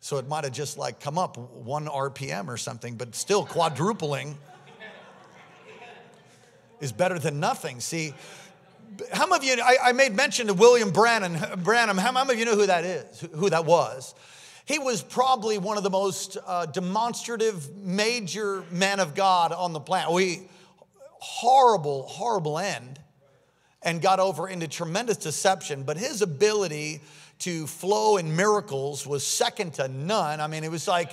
So 0.00 0.16
it 0.16 0.26
might 0.26 0.42
have 0.42 0.52
just 0.52 0.76
like 0.76 0.98
come 0.98 1.16
up 1.16 1.38
one 1.38 1.86
RPM 1.86 2.48
or 2.48 2.56
something, 2.56 2.96
but 2.96 3.14
still 3.14 3.44
quadrupling 3.46 4.36
is 6.80 6.90
better 6.90 7.20
than 7.20 7.38
nothing. 7.38 7.78
See, 7.78 8.12
how 9.12 9.26
many 9.26 9.50
of 9.50 9.58
you, 9.58 9.64
I, 9.64 9.76
I 9.84 9.92
made 9.92 10.14
mention 10.14 10.46
to 10.48 10.54
William 10.54 10.90
Branham, 10.90 11.62
Branham, 11.62 11.98
how 11.98 12.12
many 12.12 12.32
of 12.32 12.38
you 12.38 12.44
know 12.44 12.56
who 12.56 12.66
that 12.66 12.84
is, 12.84 13.20
who 13.34 13.50
that 13.50 13.64
was? 13.64 14.14
He 14.66 14.78
was 14.78 15.02
probably 15.02 15.58
one 15.58 15.76
of 15.76 15.82
the 15.82 15.90
most 15.90 16.38
uh, 16.46 16.66
demonstrative, 16.66 17.76
major 17.76 18.64
men 18.70 18.98
of 18.98 19.14
God 19.14 19.52
on 19.52 19.72
the 19.72 19.80
planet. 19.80 20.12
We, 20.12 20.48
horrible, 21.18 22.04
horrible 22.04 22.58
end, 22.58 22.98
and 23.82 24.00
got 24.00 24.20
over 24.20 24.48
into 24.48 24.66
tremendous 24.66 25.18
deception, 25.18 25.82
but 25.82 25.98
his 25.98 26.22
ability 26.22 27.02
to 27.40 27.66
flow 27.66 28.16
in 28.16 28.34
miracles 28.34 29.06
was 29.06 29.26
second 29.26 29.74
to 29.74 29.88
none. 29.88 30.40
I 30.40 30.46
mean, 30.46 30.64
it 30.64 30.70
was 30.70 30.88
like, 30.88 31.10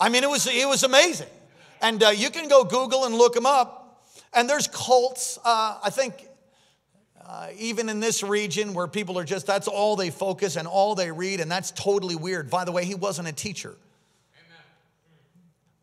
I 0.00 0.08
mean, 0.08 0.24
it 0.24 0.30
was, 0.30 0.46
it 0.46 0.68
was 0.68 0.82
amazing. 0.82 1.28
And 1.80 2.02
uh, 2.02 2.08
you 2.08 2.30
can 2.30 2.48
go 2.48 2.64
Google 2.64 3.04
and 3.04 3.14
look 3.14 3.36
him 3.36 3.46
up. 3.46 4.08
And 4.32 4.50
there's 4.50 4.66
cults. 4.66 5.38
Uh, 5.44 5.78
I 5.82 5.90
think 5.90 6.27
uh, 7.28 7.48
even 7.58 7.90
in 7.90 8.00
this 8.00 8.22
region 8.22 8.72
where 8.72 8.88
people 8.88 9.18
are 9.18 9.24
just, 9.24 9.46
that's 9.46 9.68
all 9.68 9.96
they 9.96 10.08
focus 10.08 10.56
and 10.56 10.66
all 10.66 10.94
they 10.94 11.12
read, 11.12 11.40
and 11.40 11.50
that's 11.50 11.70
totally 11.72 12.16
weird. 12.16 12.48
By 12.48 12.64
the 12.64 12.72
way, 12.72 12.86
he 12.86 12.94
wasn't 12.94 13.28
a 13.28 13.32
teacher. 13.32 13.76
Amen. 14.34 14.62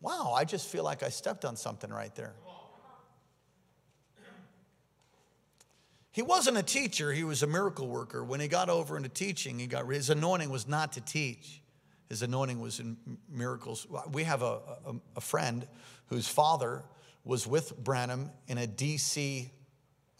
Wow, 0.00 0.32
I 0.32 0.44
just 0.44 0.66
feel 0.66 0.82
like 0.82 1.04
I 1.04 1.08
stepped 1.08 1.44
on 1.44 1.54
something 1.54 1.88
right 1.88 2.12
there. 2.16 2.34
He 6.10 6.22
wasn't 6.22 6.56
a 6.56 6.62
teacher, 6.62 7.12
he 7.12 7.22
was 7.24 7.42
a 7.42 7.46
miracle 7.46 7.86
worker. 7.86 8.24
When 8.24 8.40
he 8.40 8.48
got 8.48 8.68
over 8.68 8.96
into 8.96 9.10
teaching, 9.10 9.58
he 9.58 9.66
got 9.66 9.86
his 9.86 10.10
anointing 10.10 10.50
was 10.50 10.66
not 10.66 10.94
to 10.94 11.00
teach. 11.02 11.60
His 12.08 12.22
anointing 12.22 12.58
was 12.58 12.80
in 12.80 12.96
miracles. 13.30 13.86
We 14.10 14.24
have 14.24 14.42
a, 14.42 14.58
a, 14.86 14.94
a 15.16 15.20
friend 15.20 15.66
whose 16.06 16.26
father 16.26 16.82
was 17.24 17.46
with 17.46 17.76
Branham 17.76 18.30
in 18.48 18.56
a 18.58 18.66
DC 18.66 19.50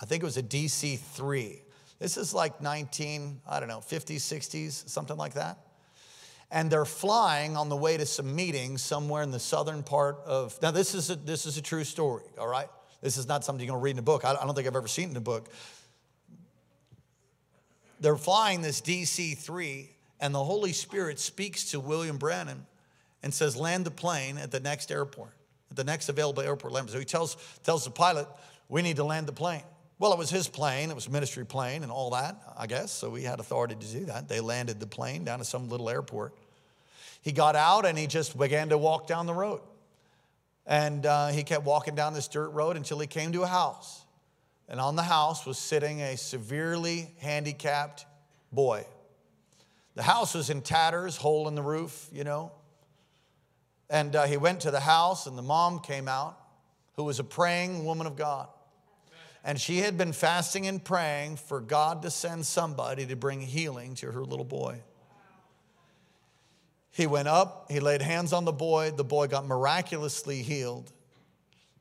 I 0.01 0.05
think 0.05 0.23
it 0.23 0.27
was 0.27 0.37
a 0.37 0.43
DC 0.43 0.99
3. 0.99 1.63
This 1.99 2.17
is 2.17 2.35
like 2.35 2.61
19, 2.61 3.41
I 3.49 3.59
don't 3.59 3.69
know, 3.69 3.79
50s, 3.79 4.17
60s, 4.17 4.89
something 4.89 5.17
like 5.17 5.35
that. 5.35 5.59
And 6.51 6.71
they're 6.71 6.85
flying 6.85 7.57
on 7.57 7.69
the 7.69 7.77
way 7.77 7.97
to 7.97 8.07
some 8.07 8.37
meetings 8.37 8.83
somewhere 8.83 9.23
in 9.23 9.31
the 9.31 9.41
southern 9.41 9.83
part 9.83 10.19
of. 10.27 10.61
Now, 10.63 10.71
this 10.71 10.95
is 10.95 11.11
a, 11.11 11.17
this 11.17 11.47
is 11.47 11.57
a 11.57 11.63
true 11.63 11.85
story, 11.85 12.25
all 12.39 12.47
right? 12.47 12.69
This 13.01 13.17
is 13.17 13.27
not 13.27 13.45
something 13.45 13.65
you're 13.65 13.73
going 13.73 13.81
to 13.81 13.85
read 13.85 13.93
in 13.93 13.99
a 13.99 14.03
book. 14.03 14.25
I, 14.25 14.35
don't 14.35 14.55
think 14.55 14.67
I've 14.67 14.77
ever 14.77 14.89
seen 14.89 15.09
it 15.09 15.11
in 15.13 15.17
a 15.17 15.21
book. 15.21 15.49
They're 18.01 18.17
flying 18.17 18.61
this 18.63 18.81
DC 18.81 19.39
3, 19.39 19.91
and 20.21 20.35
the 20.35 20.45
Holy 20.45 20.73
Spirit 20.73 21.19
speaks 21.19 21.71
to 21.71 21.81
William 21.81 22.19
Branham 22.19 22.67
and 23.23 23.33
says, 23.33 23.57
Land 23.57 23.87
the 23.87 23.91
plane 23.91 24.39
at 24.39 24.51
the 24.51 24.61
next 24.61 24.93
airport, 24.93 25.33
at 25.71 25.77
the 25.77 25.85
next 25.85 26.09
available 26.09 26.43
airport. 26.43 26.91
So 26.91 26.99
he 26.99 27.05
tells, 27.05 27.37
tells 27.65 27.85
the 27.85 27.91
pilot, 27.91 28.29
We 28.69 28.83
need 28.83 28.97
to 28.97 29.05
land 29.05 29.27
the 29.27 29.33
plane. 29.33 29.63
Well, 29.99 30.13
it 30.13 30.19
was 30.19 30.29
his 30.29 30.47
plane, 30.47 30.91
it 30.91 30.95
was 30.95 31.09
ministry 31.09 31.47
plane 31.47 31.83
and 31.83 31.91
all 31.91 32.11
that, 32.11 32.37
I 32.57 32.67
guess, 32.67 32.93
so 32.93 33.09
we 33.09 33.23
had 33.23 33.41
authority 33.41 33.77
to 33.77 33.87
do 33.87 34.05
that. 34.07 34.29
They 34.29 34.41
landed 34.41 34.79
the 34.79 34.87
plane 34.87 35.25
down 35.25 35.41
at 35.41 35.47
some 35.47 35.71
little 35.71 35.89
airport. 35.89 36.35
He 37.23 37.33
got 37.33 37.57
out 37.57 37.87
and 37.87 37.99
he 37.99 38.07
just 38.07 38.39
began 38.39 38.69
to 38.69 38.79
walk 38.79 39.07
down 39.07 39.27
the 39.27 39.35
road. 39.35 39.61
And 40.67 41.07
uh, 41.07 41.29
he 41.29 41.45
kept 41.45 41.65
walking 41.65 41.95
down 41.95 42.13
this 42.13 42.29
dirt 42.29 42.51
road 42.51 42.77
until 42.77 42.99
he 42.99 43.07
came 43.07 43.33
to 43.33 43.43
a 43.43 43.47
house. 43.47 44.05
And 44.69 44.81
on 44.81 44.97
the 44.97 45.03
house 45.03 45.47
was 45.47 45.59
sitting 45.59 46.01
a 46.01 46.17
severely 46.17 47.11
handicapped 47.21 48.05
boy. 48.53 48.85
The 49.95 50.03
house 50.03 50.35
was 50.35 50.51
in 50.51 50.61
tatters, 50.61 51.17
hole 51.17 51.49
in 51.49 51.55
the 51.55 51.63
roof, 51.63 52.09
you 52.13 52.25
know. 52.25 52.53
And 53.89 54.15
uh, 54.15 54.27
he 54.27 54.37
went 54.37 54.61
to 54.61 54.71
the 54.71 54.81
house, 54.81 55.27
and 55.27 55.39
the 55.39 55.43
mom 55.43 55.79
came 55.79 56.09
out, 56.09 56.37
who 56.97 57.05
was 57.05 57.19
a 57.19 57.25
praying 57.25 57.85
woman 57.85 58.07
of 58.07 58.17
God. 58.17 58.49
And 59.47 59.61
she 59.61 59.79
had 59.79 59.97
been 59.97 60.13
fasting 60.13 60.67
and 60.67 60.85
praying 60.85 61.37
for 61.37 61.61
God 61.61 62.03
to 62.03 62.11
send 62.11 62.45
somebody 62.45 63.07
to 63.07 63.15
bring 63.15 63.41
healing 63.41 63.95
to 63.95 64.11
her 64.11 64.25
little 64.25 64.45
boy. 64.45 64.81
He 66.91 67.07
went 67.07 67.29
up, 67.29 67.71
he 67.71 67.79
laid 67.79 68.03
hands 68.03 68.33
on 68.33 68.45
the 68.45 68.53
boy, 68.53 68.91
the 68.91 69.05
boy 69.05 69.29
got 69.29 69.47
miraculously 69.47 70.43
healed. 70.43 70.91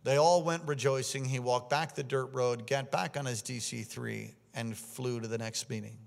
They 0.03 0.17
all 0.17 0.43
went 0.43 0.61
rejoicing. 0.67 1.25
He 1.25 1.39
walked 1.39 1.71
back 1.71 1.95
the 1.95 2.03
dirt 2.03 2.31
road, 2.33 2.67
got 2.67 2.91
back 2.91 3.17
on 3.17 3.25
his 3.25 3.41
DC 3.41 3.87
3, 3.87 4.31
and 4.53 4.77
flew 4.77 5.19
to 5.19 5.27
the 5.27 5.39
next 5.39 5.67
meeting. 5.67 5.97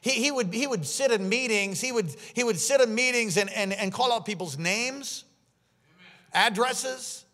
He, 0.00 0.10
he, 0.10 0.30
would, 0.30 0.54
he 0.54 0.68
would 0.68 0.86
sit 0.86 1.10
in 1.10 1.28
meetings, 1.28 1.80
he 1.80 1.90
would, 1.90 2.14
he 2.32 2.44
would 2.44 2.60
sit 2.60 2.80
in 2.80 2.94
meetings 2.94 3.36
and, 3.36 3.50
and, 3.50 3.72
and 3.72 3.92
call 3.92 4.12
out 4.12 4.24
people's 4.24 4.56
names, 4.56 5.24
addresses, 6.32 7.24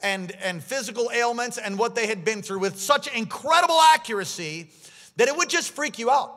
and, 0.00 0.30
and 0.42 0.62
physical 0.62 1.10
ailments 1.12 1.58
and 1.58 1.78
what 1.78 1.94
they 1.94 2.06
had 2.06 2.24
been 2.24 2.42
through 2.42 2.60
with 2.60 2.78
such 2.78 3.12
incredible 3.14 3.80
accuracy 3.94 4.70
that 5.16 5.28
it 5.28 5.36
would 5.36 5.48
just 5.48 5.72
freak 5.72 5.98
you 5.98 6.10
out. 6.10 6.34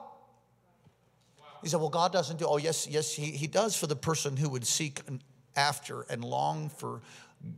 He 1.62 1.70
said, 1.70 1.80
Well, 1.80 1.90
God 1.90 2.12
doesn't 2.12 2.40
do, 2.40 2.46
oh, 2.48 2.58
yes, 2.58 2.88
yes, 2.88 3.14
he, 3.14 3.26
he 3.32 3.48
does 3.48 3.76
for 3.76 3.88
the 3.88 3.96
person 3.96 4.36
who 4.36 4.50
would 4.50 4.66
seek 4.66 5.02
after 5.56 6.02
and 6.10 6.24
long 6.24 6.70
for 6.70 7.02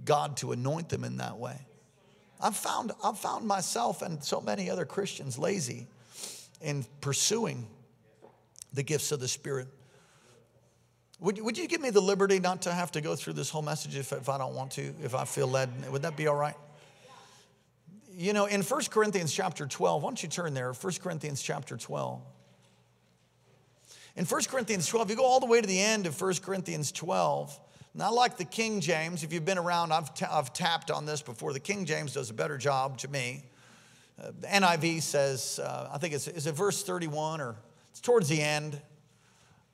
God 0.04 0.38
to 0.38 0.52
anoint 0.52 0.90
them 0.90 1.04
in 1.04 1.18
that 1.18 1.38
way. 1.38 1.58
I've 2.42 2.58
found, 2.58 2.92
I've 3.04 3.18
found 3.18 3.48
myself 3.48 4.02
and 4.02 4.22
so 4.22 4.42
many 4.42 4.70
other 4.70 4.86
Christians 4.86 5.38
lazy 5.38 5.88
in 6.62 6.86
pursuing 7.00 7.68
the 8.74 8.84
gifts 8.84 9.12
of 9.14 9.22
the 9.22 9.28
Spirit. 9.28 9.68
Would, 11.24 11.40
would 11.40 11.58
you 11.58 11.70
give 11.70 11.80
me 11.80 11.90
the 11.90 12.02
liberty 12.02 12.38
not 12.42 12.64
to 12.64 12.74
have 12.74 12.92
to 12.92 13.02
go 13.02 13.16
through 13.16 13.34
this 13.34 13.50
whole 13.50 13.62
message 13.62 13.96
if, 13.96 14.12
if 14.12 14.28
I 14.28 14.38
don't 14.38 14.54
want 14.54 14.72
to, 14.72 14.94
if 15.02 15.16
I 15.16 15.24
feel 15.24 15.48
led? 15.48 15.70
Would 15.90 16.02
that 16.02 16.18
be 16.18 16.28
all 16.28 16.36
right? 16.36 16.58
You 18.12 18.34
know, 18.34 18.46
in 18.46 18.62
1 18.62 18.82
Corinthians 18.90 19.34
chapter 19.34 19.66
12, 19.66 20.04
why 20.04 20.10
don't 20.10 20.22
you 20.22 20.28
turn 20.28 20.54
there? 20.54 20.74
1 20.74 20.94
Corinthians 21.02 21.42
chapter 21.42 21.78
12. 21.78 22.22
In 24.18 24.26
1 24.26 24.42
Corinthians 24.50 24.86
12, 24.88 25.12
you 25.12 25.16
go 25.16 25.24
all 25.24 25.40
the 25.40 25.46
way 25.46 25.62
to 25.62 25.66
the 25.66 25.80
end 25.80 26.08
of 26.08 26.22
1 26.22 26.34
Corinthians 26.44 26.92
12. 26.92 27.58
Not 27.96 28.14
like 28.14 28.36
the 28.36 28.44
King 28.44 28.82
James. 28.82 29.24
If 29.24 29.32
you've 29.32 29.46
been 29.46 29.58
around, 29.58 29.94
I've, 29.94 30.14
t- 30.14 30.26
I've 30.30 30.52
tapped 30.52 30.92
on 30.92 31.06
this 31.06 31.22
before. 31.22 31.54
The 31.54 31.60
King 31.62 31.86
James 31.86 32.16
does 32.16 32.32
a 32.32 32.34
better 32.34 32.58
job 32.58 32.98
to 32.98 33.08
me. 33.08 33.46
Uh, 34.22 34.32
the 34.42 34.48
NIV 34.48 35.02
says, 35.02 35.58
uh, 35.64 35.90
I 35.90 36.00
think 36.00 36.16
it's, 36.16 36.28
is 36.28 36.48
it 36.48 36.52
verse 36.54 36.84
31 36.84 37.40
or 37.40 37.56
it's 37.92 38.02
towards 38.02 38.28
the 38.28 38.42
end 38.42 38.82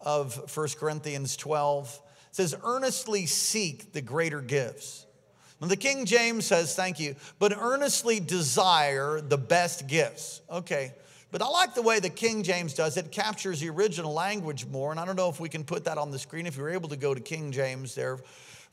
of 0.02 0.56
1 0.56 0.68
Corinthians 0.80 1.36
12. 1.38 2.02
It 2.30 2.36
says, 2.36 2.56
earnestly 2.64 3.26
seek 3.26 3.94
the 3.94 4.02
greater 4.02 4.42
gifts. 4.42 5.06
The 5.62 5.76
King 5.76 6.06
James 6.06 6.46
says, 6.46 6.74
thank 6.74 7.00
you, 7.00 7.16
but 7.38 7.54
earnestly 7.58 8.22
desire 8.22 9.20
the 9.20 9.38
best 9.38 9.88
gifts. 9.88 10.42
Okay, 10.50 10.94
but 11.32 11.42
I 11.42 11.48
like 11.48 11.76
the 11.76 11.82
way 11.82 12.00
the 12.00 12.10
King 12.10 12.44
James 12.44 12.74
does 12.74 12.96
it, 12.96 13.12
captures 13.12 13.60
the 13.60 13.70
original 13.70 14.14
language 14.14 14.66
more. 14.66 14.92
And 14.92 15.00
I 15.00 15.06
don't 15.06 15.18
know 15.18 15.30
if 15.30 15.40
we 15.40 15.50
can 15.50 15.64
put 15.66 15.84
that 15.86 15.98
on 15.98 16.12
the 16.12 16.20
screen. 16.20 16.48
If 16.48 16.56
you're 16.56 16.70
able 16.70 16.90
to 16.90 16.98
go 16.98 17.14
to 17.14 17.20
King 17.20 17.52
James 17.52 17.94
there, 17.94 18.20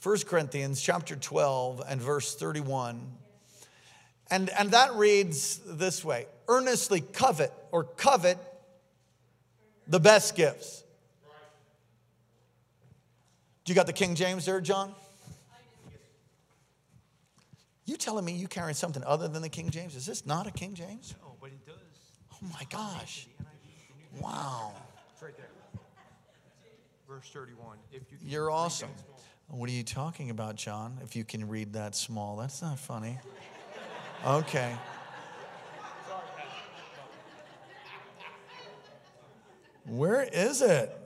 1 0.02 0.18
Corinthians 0.26 0.80
chapter 0.80 1.16
12 1.16 1.82
and 1.88 2.00
verse 2.00 2.36
31. 2.36 3.04
And, 4.30 4.50
and 4.50 4.70
that 4.70 4.94
reads 4.94 5.60
this 5.66 6.04
way 6.04 6.26
earnestly 6.48 7.00
covet 7.00 7.52
or 7.72 7.84
covet 7.84 8.38
the 9.88 10.00
best 10.00 10.36
gifts. 10.36 10.84
Do 13.66 13.72
you 13.72 13.74
got 13.74 13.86
the 13.88 13.92
King 13.92 14.14
James 14.14 14.46
there, 14.46 14.60
John? 14.60 14.94
You 17.84 17.96
telling 17.96 18.24
me 18.24 18.32
you 18.32 18.46
carrying 18.46 18.74
something 18.74 19.02
other 19.04 19.26
than 19.26 19.42
the 19.42 19.48
King 19.48 19.70
James? 19.70 19.96
Is 19.96 20.06
this 20.06 20.24
not 20.24 20.46
a 20.46 20.52
King 20.52 20.74
James? 20.74 21.16
No, 21.20 21.34
but 21.40 21.50
it 21.50 21.66
does. 21.66 21.74
Oh 22.32 22.46
my 22.52 22.64
gosh. 22.70 23.26
Wow. 24.20 24.72
It's 25.12 25.20
right 25.20 25.36
there. 25.36 25.48
Verse 27.08 27.28
31. 27.32 27.78
If 27.90 28.12
you 28.12 28.18
can 28.18 28.28
You're 28.28 28.52
awesome. 28.52 28.88
What 29.48 29.68
are 29.68 29.72
you 29.72 29.82
talking 29.82 30.30
about, 30.30 30.54
John? 30.54 30.98
If 31.02 31.16
you 31.16 31.24
can 31.24 31.48
read 31.48 31.72
that 31.72 31.96
small, 31.96 32.36
that's 32.36 32.62
not 32.62 32.78
funny. 32.78 33.18
Okay. 34.24 34.76
Where 39.86 40.22
is 40.22 40.62
it? 40.62 41.05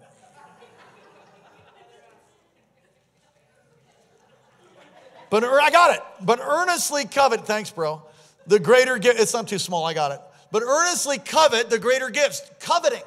But 5.30 5.44
er- 5.44 5.60
I 5.60 5.70
got 5.70 5.94
it. 5.94 6.02
But 6.20 6.40
earnestly 6.40 7.04
covet, 7.04 7.46
thanks, 7.46 7.70
bro. 7.70 8.02
The 8.46 8.58
greater 8.58 8.98
gift, 8.98 9.20
it's 9.20 9.32
not 9.32 9.48
too 9.48 9.58
small, 9.58 9.84
I 9.84 9.94
got 9.94 10.12
it. 10.12 10.20
But 10.50 10.62
earnestly 10.62 11.18
covet 11.18 11.70
the 11.70 11.78
greater 11.78 12.10
gifts. 12.10 12.42
Coveting. 12.60 13.02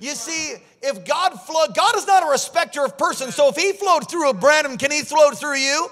You 0.00 0.14
see, 0.14 0.54
if 0.82 1.04
God 1.04 1.40
flowed, 1.40 1.74
God 1.74 1.96
is 1.96 2.06
not 2.06 2.24
a 2.24 2.30
respecter 2.30 2.84
of 2.84 2.98
persons. 2.98 3.34
So 3.34 3.48
if 3.48 3.56
He 3.56 3.72
flowed 3.72 4.10
through 4.10 4.30
a 4.30 4.34
Branham, 4.34 4.76
can 4.76 4.90
He 4.90 5.02
flow 5.02 5.30
through 5.30 5.56
you? 5.56 5.88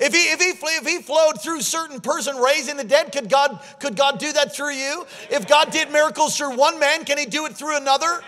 If 0.00 0.14
he, 0.14 0.30
if, 0.30 0.40
he, 0.40 0.50
if 0.50 0.86
he 0.86 1.00
flowed 1.00 1.40
through 1.40 1.62
certain 1.62 2.00
person 2.00 2.36
raising 2.36 2.76
the 2.76 2.84
dead, 2.84 3.12
could 3.12 3.30
God, 3.30 3.58
could 3.80 3.96
God 3.96 4.18
do 4.18 4.32
that 4.32 4.54
through 4.54 4.72
you? 4.72 5.06
If 5.30 5.48
God 5.48 5.70
did 5.70 5.90
miracles 5.90 6.36
through 6.36 6.56
one 6.56 6.78
man, 6.78 7.04
can 7.04 7.16
he 7.16 7.24
do 7.24 7.46
it 7.46 7.56
through 7.56 7.76
another? 7.76 8.22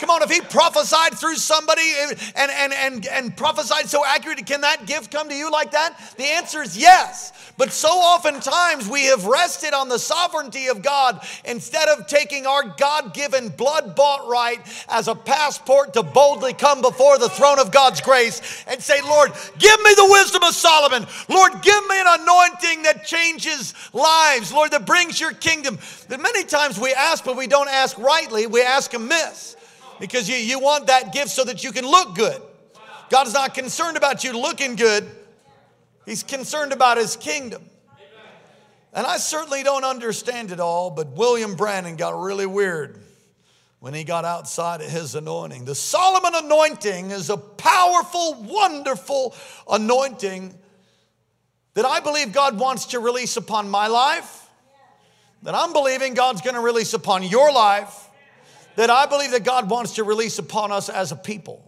Come 0.00 0.10
on, 0.10 0.22
if 0.22 0.30
he 0.30 0.40
prophesied 0.40 1.14
through 1.14 1.36
somebody 1.36 1.82
eh, 1.82 2.14
and, 2.36 2.50
and, 2.50 2.72
and, 2.72 3.06
and 3.06 3.36
prophesied 3.36 3.88
so 3.88 4.04
accurate, 4.04 4.44
can 4.44 4.62
that 4.62 4.86
gift 4.86 5.10
come 5.10 5.28
to 5.28 5.34
you 5.34 5.50
like 5.50 5.70
that? 5.70 6.14
The 6.16 6.24
answer 6.24 6.62
is 6.62 6.76
yes. 6.76 7.32
But 7.56 7.70
so 7.70 7.88
oftentimes 7.88 8.88
we 8.88 9.04
have 9.04 9.24
rested 9.26 9.72
on 9.72 9.88
the 9.88 9.98
sovereignty 9.98 10.66
of 10.66 10.82
God 10.82 11.24
instead 11.44 11.88
of 11.88 12.08
taking 12.08 12.46
our 12.46 12.64
God 12.76 13.14
given, 13.14 13.48
blood 13.50 13.94
bought 13.94 14.28
right 14.28 14.60
as 14.88 15.06
a 15.06 15.14
passport 15.14 15.94
to 15.94 16.02
boldly 16.02 16.52
come 16.52 16.82
before 16.82 17.18
the 17.18 17.28
throne 17.28 17.60
of 17.60 17.70
God's 17.70 18.00
grace 18.00 18.64
and 18.66 18.82
say, 18.82 19.00
Lord, 19.02 19.30
give 19.58 19.80
me 19.82 19.94
the 19.94 20.08
wisdom 20.10 20.42
of 20.42 20.54
Solomon. 20.54 21.06
Lord, 21.28 21.52
give 21.62 21.86
me 21.86 22.00
an 22.00 22.20
anointing 22.20 22.82
that 22.82 23.04
changes 23.06 23.74
lives. 23.92 24.52
Lord, 24.52 24.72
that 24.72 24.86
brings 24.86 25.20
your 25.20 25.32
kingdom. 25.32 25.78
That 26.08 26.20
many 26.20 26.42
times 26.44 26.80
we 26.80 26.92
ask, 26.92 27.24
but 27.24 27.36
we 27.36 27.46
don't 27.46 27.68
ask 27.68 27.96
rightly, 27.98 28.48
we 28.48 28.62
ask 28.62 28.92
amiss 28.94 29.54
because 30.00 30.28
you, 30.28 30.36
you 30.36 30.58
want 30.58 30.88
that 30.88 31.12
gift 31.12 31.30
so 31.30 31.44
that 31.44 31.64
you 31.64 31.72
can 31.72 31.84
look 31.84 32.14
good. 32.14 32.40
God's 33.10 33.34
not 33.34 33.54
concerned 33.54 33.96
about 33.96 34.24
you 34.24 34.38
looking 34.38 34.76
good. 34.76 35.08
He's 36.06 36.22
concerned 36.22 36.72
about 36.72 36.98
his 36.98 37.16
kingdom. 37.16 37.62
And 38.92 39.06
I 39.06 39.16
certainly 39.16 39.62
don't 39.62 39.84
understand 39.84 40.52
it 40.52 40.60
all, 40.60 40.90
but 40.90 41.08
William 41.08 41.56
Branham 41.56 41.96
got 41.96 42.18
really 42.18 42.46
weird 42.46 43.00
when 43.80 43.92
he 43.92 44.04
got 44.04 44.24
outside 44.24 44.80
of 44.80 44.88
his 44.88 45.14
anointing. 45.14 45.64
The 45.64 45.74
Solomon 45.74 46.32
anointing 46.34 47.10
is 47.10 47.28
a 47.28 47.36
powerful, 47.36 48.34
wonderful 48.48 49.34
anointing 49.68 50.54
that 51.74 51.84
I 51.84 52.00
believe 52.00 52.32
God 52.32 52.58
wants 52.58 52.86
to 52.86 53.00
release 53.00 53.36
upon 53.36 53.68
my 53.68 53.88
life, 53.88 54.48
that 55.42 55.54
I'm 55.54 55.72
believing 55.72 56.14
God's 56.14 56.40
to 56.40 56.60
release 56.60 56.94
upon 56.94 57.24
your 57.24 57.52
life, 57.52 58.03
that 58.76 58.90
I 58.90 59.06
believe 59.06 59.30
that 59.32 59.44
God 59.44 59.70
wants 59.70 59.94
to 59.94 60.04
release 60.04 60.38
upon 60.38 60.72
us 60.72 60.88
as 60.88 61.12
a 61.12 61.16
people. 61.16 61.64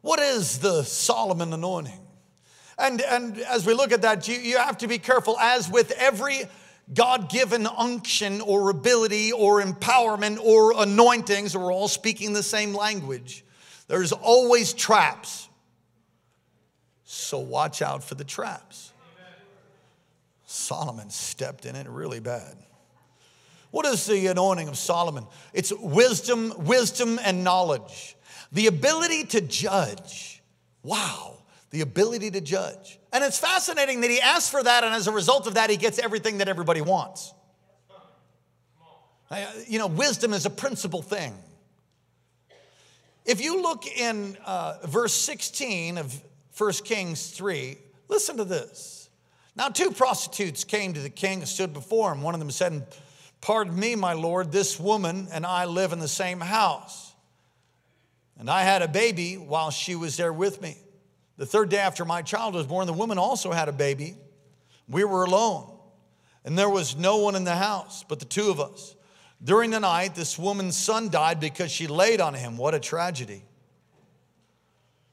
What 0.00 0.20
is 0.20 0.58
the 0.58 0.82
Solomon 0.82 1.52
anointing? 1.52 2.00
And, 2.76 3.00
and 3.00 3.38
as 3.38 3.64
we 3.64 3.72
look 3.72 3.92
at 3.92 4.02
that, 4.02 4.28
you, 4.28 4.36
you 4.36 4.58
have 4.58 4.78
to 4.78 4.88
be 4.88 4.98
careful, 4.98 5.38
as 5.38 5.70
with 5.70 5.92
every 5.92 6.42
God 6.92 7.30
given 7.30 7.66
unction 7.66 8.40
or 8.42 8.68
ability 8.68 9.32
or 9.32 9.62
empowerment 9.62 10.38
or 10.40 10.82
anointings, 10.82 11.56
we're 11.56 11.72
all 11.72 11.88
speaking 11.88 12.32
the 12.32 12.42
same 12.42 12.74
language. 12.74 13.44
There's 13.88 14.12
always 14.12 14.74
traps. 14.74 15.48
So 17.04 17.38
watch 17.38 17.80
out 17.80 18.04
for 18.04 18.16
the 18.16 18.24
traps. 18.24 18.92
Solomon 20.44 21.10
stepped 21.10 21.64
in 21.64 21.76
it 21.76 21.88
really 21.88 22.20
bad. 22.20 22.56
What 23.74 23.86
is 23.86 24.06
the 24.06 24.28
anointing 24.28 24.68
of 24.68 24.78
Solomon? 24.78 25.26
It's 25.52 25.72
wisdom, 25.72 26.54
wisdom 26.58 27.18
and 27.24 27.42
knowledge. 27.42 28.16
The 28.52 28.68
ability 28.68 29.24
to 29.24 29.40
judge. 29.40 30.40
Wow, 30.84 31.38
the 31.70 31.80
ability 31.80 32.30
to 32.30 32.40
judge. 32.40 33.00
And 33.12 33.24
it's 33.24 33.36
fascinating 33.36 34.02
that 34.02 34.10
he 34.10 34.20
asks 34.20 34.48
for 34.48 34.62
that, 34.62 34.84
and 34.84 34.94
as 34.94 35.08
a 35.08 35.12
result 35.12 35.48
of 35.48 35.54
that, 35.54 35.70
he 35.70 35.76
gets 35.76 35.98
everything 35.98 36.38
that 36.38 36.46
everybody 36.46 36.82
wants. 36.82 37.34
You 39.66 39.80
know, 39.80 39.88
wisdom 39.88 40.34
is 40.34 40.46
a 40.46 40.50
principal 40.50 41.02
thing. 41.02 41.34
If 43.24 43.40
you 43.40 43.60
look 43.60 43.88
in 43.88 44.38
uh, 44.44 44.86
verse 44.86 45.14
16 45.14 45.98
of 45.98 46.22
1 46.56 46.72
Kings 46.84 47.30
3, 47.30 47.76
listen 48.06 48.36
to 48.36 48.44
this. 48.44 49.10
Now, 49.56 49.68
two 49.68 49.90
prostitutes 49.90 50.62
came 50.62 50.94
to 50.94 51.00
the 51.00 51.10
king 51.10 51.40
and 51.40 51.48
stood 51.48 51.72
before 51.72 52.12
him. 52.12 52.22
One 52.22 52.34
of 52.34 52.40
them 52.40 52.52
said, 52.52 52.86
Pardon 53.44 53.78
me, 53.78 53.94
my 53.94 54.14
lord, 54.14 54.52
this 54.52 54.80
woman 54.80 55.28
and 55.30 55.44
I 55.44 55.66
live 55.66 55.92
in 55.92 55.98
the 55.98 56.08
same 56.08 56.40
house. 56.40 57.12
And 58.38 58.48
I 58.48 58.62
had 58.62 58.80
a 58.80 58.88
baby 58.88 59.34
while 59.34 59.70
she 59.70 59.94
was 59.94 60.16
there 60.16 60.32
with 60.32 60.62
me. 60.62 60.78
The 61.36 61.44
third 61.44 61.68
day 61.68 61.76
after 61.76 62.06
my 62.06 62.22
child 62.22 62.54
was 62.54 62.66
born, 62.66 62.86
the 62.86 62.94
woman 62.94 63.18
also 63.18 63.52
had 63.52 63.68
a 63.68 63.72
baby. 63.72 64.16
We 64.88 65.04
were 65.04 65.24
alone, 65.24 65.70
and 66.46 66.56
there 66.56 66.70
was 66.70 66.96
no 66.96 67.18
one 67.18 67.34
in 67.34 67.44
the 67.44 67.54
house 67.54 68.02
but 68.08 68.18
the 68.18 68.24
two 68.24 68.48
of 68.48 68.60
us. 68.60 68.96
During 69.42 69.72
the 69.72 69.80
night, 69.80 70.14
this 70.14 70.38
woman's 70.38 70.78
son 70.78 71.10
died 71.10 71.38
because 71.38 71.70
she 71.70 71.86
laid 71.86 72.22
on 72.22 72.32
him. 72.32 72.56
What 72.56 72.72
a 72.72 72.80
tragedy. 72.80 73.44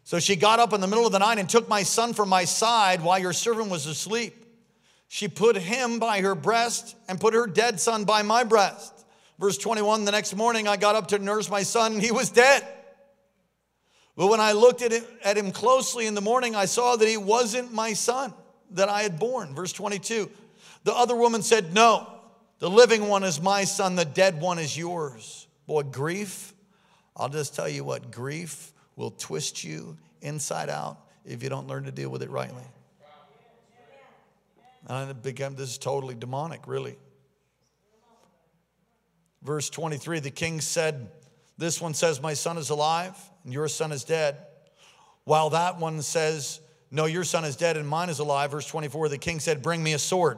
So 0.06 0.20
she 0.20 0.38
got 0.38 0.62
up 0.62 0.72
in 0.72 0.80
the 0.80 0.88
middle 0.88 1.06
of 1.06 1.12
the 1.12 1.20
night 1.20 1.38
and 1.38 1.50
took 1.50 1.68
my 1.68 1.84
son 1.84 2.14
from 2.14 2.30
my 2.30 2.46
side 2.46 3.02
while 3.02 3.20
your 3.20 3.34
servant 3.34 3.70
was 3.70 3.88
asleep. 3.88 4.41
She 5.14 5.28
put 5.28 5.58
him 5.58 6.00
by 6.00 6.22
her 6.22 6.36
breast 6.36 6.96
and 7.10 7.20
put 7.20 7.34
her 7.34 7.46
dead 7.46 7.82
son 7.82 8.06
by 8.06 8.22
my 8.22 8.46
breast. 8.46 8.94
Verse 9.38 9.58
21 9.58 10.06
The 10.06 10.14
next 10.14 10.34
morning 10.38 10.70
I 10.70 10.78
got 10.78 10.96
up 10.96 11.10
to 11.10 11.20
nurse 11.20 11.50
my 11.50 11.64
son, 11.64 11.92
and 11.92 12.02
he 12.02 12.14
was 12.14 12.30
dead. 12.30 12.66
But 14.16 14.28
when 14.28 14.40
I 14.40 14.54
looked 14.54 14.82
at 14.82 14.94
him, 14.94 15.04
at 15.22 15.36
him 15.36 15.52
closely 15.52 16.08
in 16.08 16.14
the 16.14 16.22
morning, 16.22 16.56
I 16.56 16.64
saw 16.64 16.96
that 16.96 17.06
he 17.06 17.18
wasn't 17.18 17.74
my 17.74 17.92
son 17.92 18.34
that 18.70 18.88
I 18.88 19.02
had 19.02 19.20
born. 19.20 19.54
Verse 19.54 19.74
22 19.74 20.32
The 20.86 20.94
other 20.94 21.18
woman 21.18 21.42
said, 21.42 21.74
No, 21.74 22.08
the 22.60 22.70
living 22.70 23.10
one 23.10 23.26
is 23.26 23.42
my 23.42 23.66
son, 23.66 23.98
the 23.98 24.06
dead 24.06 24.40
one 24.40 24.60
is 24.60 24.78
yours. 24.78 25.46
Boy, 25.68 25.84
grief, 25.84 26.54
I'll 27.18 27.28
just 27.28 27.54
tell 27.54 27.68
you 27.68 27.84
what, 27.84 28.12
grief 28.12 28.72
will 28.96 29.12
twist 29.12 29.62
you 29.66 29.98
inside 30.22 30.70
out 30.70 31.00
if 31.26 31.44
you 31.44 31.50
don't 31.50 31.68
learn 31.68 31.84
to 31.84 31.92
deal 31.92 32.10
with 32.10 32.24
it 32.24 32.30
rightly. 32.30 32.64
And 34.88 35.12
it 35.12 35.22
became 35.22 35.56
this 35.56 35.72
is 35.72 35.78
totally 35.78 36.16
demonic, 36.16 36.68
really. 36.68 36.98
Verse 39.44 39.70
23 39.70 40.20
the 40.20 40.32
king 40.32 40.62
said, 40.62 41.10
This 41.58 41.82
one 41.82 41.94
says, 41.94 42.22
My 42.22 42.34
son 42.34 42.58
is 42.58 42.70
alive, 42.70 43.18
and 43.44 43.54
your 43.54 43.68
son 43.68 43.92
is 43.92 44.04
dead. 44.04 44.38
While 45.24 45.52
that 45.52 45.80
one 45.80 46.02
says, 46.02 46.60
No, 46.90 47.06
your 47.06 47.24
son 47.24 47.46
is 47.46 47.56
dead, 47.56 47.78
and 47.78 47.88
mine 47.88 48.10
is 48.10 48.20
alive. 48.20 48.52
Verse 48.52 48.68
24 48.68 49.10
the 49.10 49.18
king 49.18 49.40
said, 49.40 49.62
Bring 49.62 49.84
me 49.84 49.94
a 49.94 50.00
sword. 50.00 50.38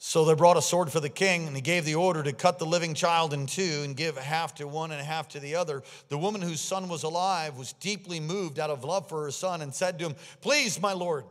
So 0.00 0.24
they 0.24 0.34
brought 0.34 0.56
a 0.56 0.62
sword 0.62 0.92
for 0.92 1.00
the 1.00 1.08
king, 1.08 1.48
and 1.48 1.56
he 1.56 1.60
gave 1.60 1.84
the 1.84 1.96
order 1.96 2.22
to 2.22 2.32
cut 2.32 2.60
the 2.60 2.66
living 2.66 2.94
child 2.94 3.34
in 3.34 3.46
two 3.46 3.82
and 3.82 3.96
give 3.96 4.16
half 4.16 4.54
to 4.56 4.68
one 4.68 4.92
and 4.92 5.04
half 5.04 5.28
to 5.30 5.40
the 5.40 5.56
other. 5.56 5.82
The 6.08 6.16
woman 6.16 6.40
whose 6.40 6.60
son 6.60 6.88
was 6.88 7.02
alive 7.02 7.58
was 7.58 7.72
deeply 7.72 8.20
moved 8.20 8.60
out 8.60 8.70
of 8.70 8.84
love 8.84 9.08
for 9.08 9.24
her 9.24 9.32
son 9.32 9.60
and 9.60 9.74
said 9.74 9.98
to 9.98 10.06
him, 10.06 10.16
Please, 10.40 10.80
my 10.80 10.92
lord, 10.92 11.24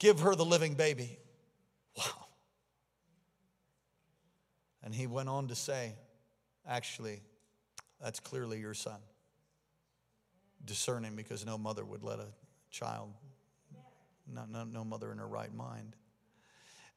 give 0.00 0.20
her 0.20 0.34
the 0.34 0.44
living 0.44 0.74
baby. 0.74 1.16
Wow. 1.96 2.26
And 4.82 4.92
he 4.92 5.06
went 5.06 5.28
on 5.28 5.46
to 5.48 5.54
say, 5.54 5.94
Actually, 6.68 7.22
that's 8.02 8.20
clearly 8.20 8.58
your 8.58 8.74
son. 8.74 8.98
Discerning 10.64 11.16
because 11.16 11.46
no 11.46 11.56
mother 11.56 11.84
would 11.84 12.02
let 12.02 12.18
a 12.18 12.26
child. 12.70 13.12
No, 14.32 14.44
no, 14.48 14.64
no 14.64 14.84
mother 14.84 15.10
in 15.10 15.18
her 15.18 15.26
right 15.26 15.52
mind. 15.52 15.96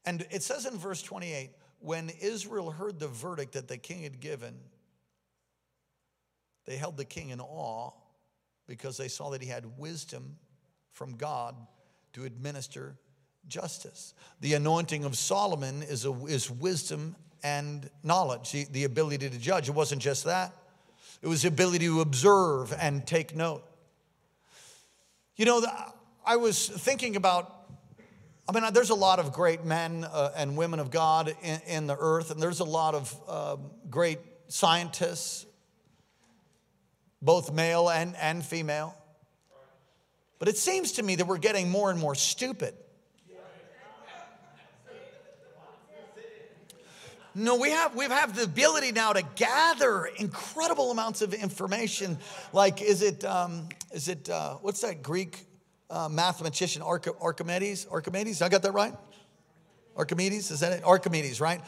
And 0.05 0.25
it 0.31 0.43
says 0.43 0.65
in 0.65 0.77
verse 0.77 1.01
28 1.01 1.51
when 1.79 2.09
Israel 2.21 2.71
heard 2.71 2.99
the 2.99 3.07
verdict 3.07 3.53
that 3.53 3.67
the 3.67 3.77
king 3.77 4.03
had 4.03 4.19
given, 4.19 4.55
they 6.65 6.77
held 6.77 6.97
the 6.97 7.05
king 7.05 7.29
in 7.29 7.41
awe 7.41 7.91
because 8.67 8.97
they 8.97 9.09
saw 9.09 9.31
that 9.31 9.41
he 9.41 9.49
had 9.49 9.77
wisdom 9.77 10.37
from 10.91 11.17
God 11.17 11.55
to 12.13 12.25
administer 12.25 12.95
justice. 13.47 14.13
The 14.41 14.53
anointing 14.53 15.03
of 15.03 15.17
Solomon 15.17 15.83
is, 15.83 16.05
a, 16.05 16.13
is 16.25 16.49
wisdom 16.49 17.15
and 17.43 17.89
knowledge, 18.03 18.51
the, 18.51 18.65
the 18.71 18.83
ability 18.85 19.29
to 19.29 19.37
judge. 19.37 19.67
It 19.67 19.75
wasn't 19.75 20.01
just 20.01 20.23
that, 20.25 20.53
it 21.21 21.27
was 21.27 21.41
the 21.43 21.47
ability 21.47 21.85
to 21.85 22.01
observe 22.01 22.73
and 22.79 23.05
take 23.05 23.35
note. 23.35 23.63
You 25.35 25.45
know, 25.45 25.65
I 26.25 26.35
was 26.35 26.67
thinking 26.67 27.15
about, 27.15 27.51
I 28.47 28.51
mean, 28.51 28.71
there's 28.73 28.91
a 28.91 28.95
lot 28.95 29.19
of 29.19 29.33
great 29.33 29.65
men 29.65 30.05
uh, 30.05 30.31
and 30.35 30.55
women 30.55 30.79
of 30.79 30.91
God 30.91 31.35
in, 31.41 31.61
in, 31.65 31.87
the 31.87 31.97
earth, 31.97 32.29
and 32.29 32.41
there's 32.41 32.59
a 32.59 32.65
lot 32.65 32.93
of 32.93 33.29
um, 33.29 33.71
great 33.89 34.19
scientists, 34.47 35.45
both 37.21 37.51
male 37.51 37.89
and, 37.89 38.15
and 38.17 38.45
female. 38.45 38.95
But 40.43 40.49
it 40.49 40.57
seems 40.57 40.91
to 40.93 41.03
me 41.03 41.15
that 41.15 41.25
we're 41.25 41.37
getting 41.37 41.71
more 41.71 41.89
and 41.89 41.97
more 41.97 42.15
stupid. 42.15 42.73
No, 47.33 47.55
we 47.55 47.69
have 47.69 47.95
we 47.95 48.03
have 48.03 48.35
the 48.35 48.43
ability 48.43 48.91
now 48.91 49.13
to 49.13 49.21
gather 49.37 50.03
incredible 50.03 50.91
amounts 50.91 51.21
of 51.21 51.33
information. 51.33 52.17
Like, 52.51 52.81
is 52.81 53.01
it 53.01 53.23
um, 53.23 53.69
is 53.93 54.09
it 54.09 54.29
uh, 54.29 54.55
what's 54.55 54.81
that 54.81 55.01
Greek 55.01 55.45
uh, 55.89 56.09
mathematician 56.09 56.81
Archimedes? 56.81 57.87
Archimedes, 57.89 58.41
I 58.41 58.49
got 58.49 58.63
that 58.63 58.73
right? 58.73 58.95
Archimedes, 59.95 60.51
is 60.51 60.59
that 60.59 60.73
it? 60.73 60.83
Archimedes, 60.83 61.39
right? 61.39 61.61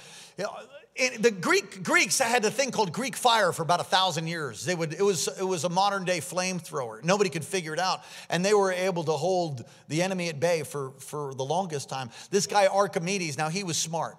Yeah, 0.95 1.10
the 1.19 1.31
Greek 1.31 1.84
Greeks 1.84 2.19
had 2.19 2.45
a 2.45 2.51
thing 2.51 2.71
called 2.71 2.93
Greek 2.93 3.15
fire 3.15 3.51
for 3.51 3.63
about 3.63 3.81
a 3.81 3.86
thousand 3.86 4.27
years. 4.27 4.63
They 4.63 4.75
would 4.75 4.93
it 4.93 5.03
was 5.03 5.27
it 5.27 5.43
was 5.43 5.65
a 5.65 5.69
modern 5.69 6.05
day 6.05 6.19
flamethrower. 6.19 7.03
Nobody 7.03 7.29
could 7.29 7.43
figure 7.43 7.73
it 7.73 7.79
out, 7.79 8.01
and 8.29 8.45
they 8.45 8.53
were 8.53 8.71
able 8.71 9.03
to 9.03 9.12
hold 9.12 9.65
the 9.89 10.01
enemy 10.01 10.29
at 10.29 10.39
bay 10.39 10.63
for 10.63 10.91
for 10.99 11.34
the 11.34 11.43
longest 11.43 11.89
time. 11.89 12.10
This 12.29 12.47
guy 12.47 12.67
Archimedes, 12.67 13.38
now 13.38 13.49
he 13.49 13.63
was 13.63 13.77
smart. 13.77 14.17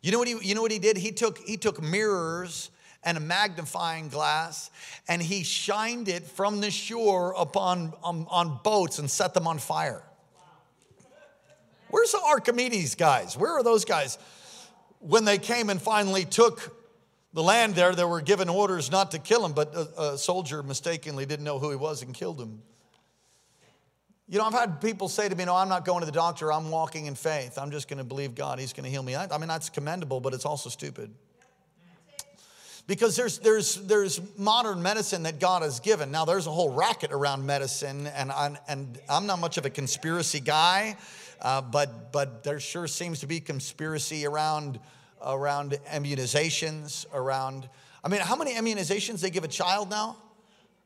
You 0.00 0.12
know 0.12 0.18
what 0.18 0.28
he, 0.28 0.36
you 0.40 0.54
know 0.54 0.62
what 0.62 0.70
he 0.70 0.78
did? 0.78 0.96
He 0.96 1.10
took, 1.10 1.38
he 1.38 1.56
took 1.56 1.82
mirrors 1.82 2.70
and 3.02 3.16
a 3.16 3.20
magnifying 3.20 4.08
glass 4.08 4.70
and 5.08 5.20
he 5.20 5.42
shined 5.42 6.08
it 6.08 6.24
from 6.24 6.60
the 6.60 6.70
shore 6.70 7.34
upon 7.36 7.92
on, 8.02 8.26
on 8.30 8.60
boats 8.62 8.98
and 8.98 9.10
set 9.10 9.34
them 9.34 9.46
on 9.46 9.58
fire. 9.58 10.02
Where's 11.90 12.12
the 12.12 12.20
Archimedes 12.20 12.94
guys? 12.94 13.36
Where 13.36 13.52
are 13.52 13.62
those 13.62 13.84
guys? 13.84 14.18
When 15.00 15.24
they 15.24 15.38
came 15.38 15.70
and 15.70 15.80
finally 15.80 16.24
took 16.24 16.76
the 17.32 17.42
land 17.42 17.74
there, 17.74 17.94
they 17.94 18.04
were 18.04 18.20
given 18.20 18.48
orders 18.48 18.90
not 18.90 19.12
to 19.12 19.18
kill 19.18 19.44
him, 19.44 19.52
but 19.52 19.74
a, 19.74 20.02
a 20.02 20.18
soldier 20.18 20.62
mistakenly 20.62 21.26
didn't 21.26 21.44
know 21.44 21.58
who 21.58 21.70
he 21.70 21.76
was 21.76 22.02
and 22.02 22.14
killed 22.14 22.40
him. 22.40 22.62
You 24.28 24.38
know, 24.38 24.44
I've 24.44 24.52
had 24.52 24.80
people 24.80 25.08
say 25.08 25.28
to 25.28 25.34
me, 25.34 25.44
No, 25.44 25.54
I'm 25.54 25.68
not 25.68 25.84
going 25.84 26.00
to 26.00 26.06
the 26.06 26.12
doctor. 26.12 26.52
I'm 26.52 26.70
walking 26.70 27.06
in 27.06 27.14
faith. 27.14 27.58
I'm 27.58 27.70
just 27.70 27.88
going 27.88 27.98
to 27.98 28.04
believe 28.04 28.34
God. 28.34 28.58
He's 28.58 28.72
going 28.72 28.84
to 28.84 28.90
heal 28.90 29.02
me. 29.02 29.14
I, 29.14 29.26
I 29.34 29.38
mean, 29.38 29.48
that's 29.48 29.70
commendable, 29.70 30.20
but 30.20 30.34
it's 30.34 30.44
also 30.44 30.68
stupid. 30.68 31.14
Because 32.88 33.16
there's, 33.16 33.38
there's, 33.40 33.74
there's 33.74 34.18
modern 34.38 34.80
medicine 34.80 35.24
that 35.24 35.38
God 35.38 35.60
has 35.60 35.78
given. 35.78 36.10
Now, 36.10 36.24
there's 36.24 36.46
a 36.46 36.50
whole 36.50 36.70
racket 36.70 37.12
around 37.12 37.44
medicine, 37.44 38.06
and, 38.06 38.32
I, 38.32 38.58
and 38.66 38.98
I'm 39.10 39.26
not 39.26 39.40
much 39.40 39.58
of 39.58 39.66
a 39.66 39.70
conspiracy 39.70 40.40
guy, 40.40 40.96
uh, 41.42 41.60
but, 41.60 42.12
but 42.12 42.44
there 42.44 42.58
sure 42.58 42.86
seems 42.86 43.20
to 43.20 43.26
be 43.26 43.40
conspiracy 43.40 44.26
around, 44.26 44.80
around 45.22 45.72
immunizations, 45.92 47.04
around, 47.12 47.68
I 48.02 48.08
mean, 48.08 48.22
how 48.22 48.36
many 48.36 48.54
immunizations 48.54 49.20
they 49.20 49.28
give 49.28 49.44
a 49.44 49.48
child 49.48 49.90
now? 49.90 50.16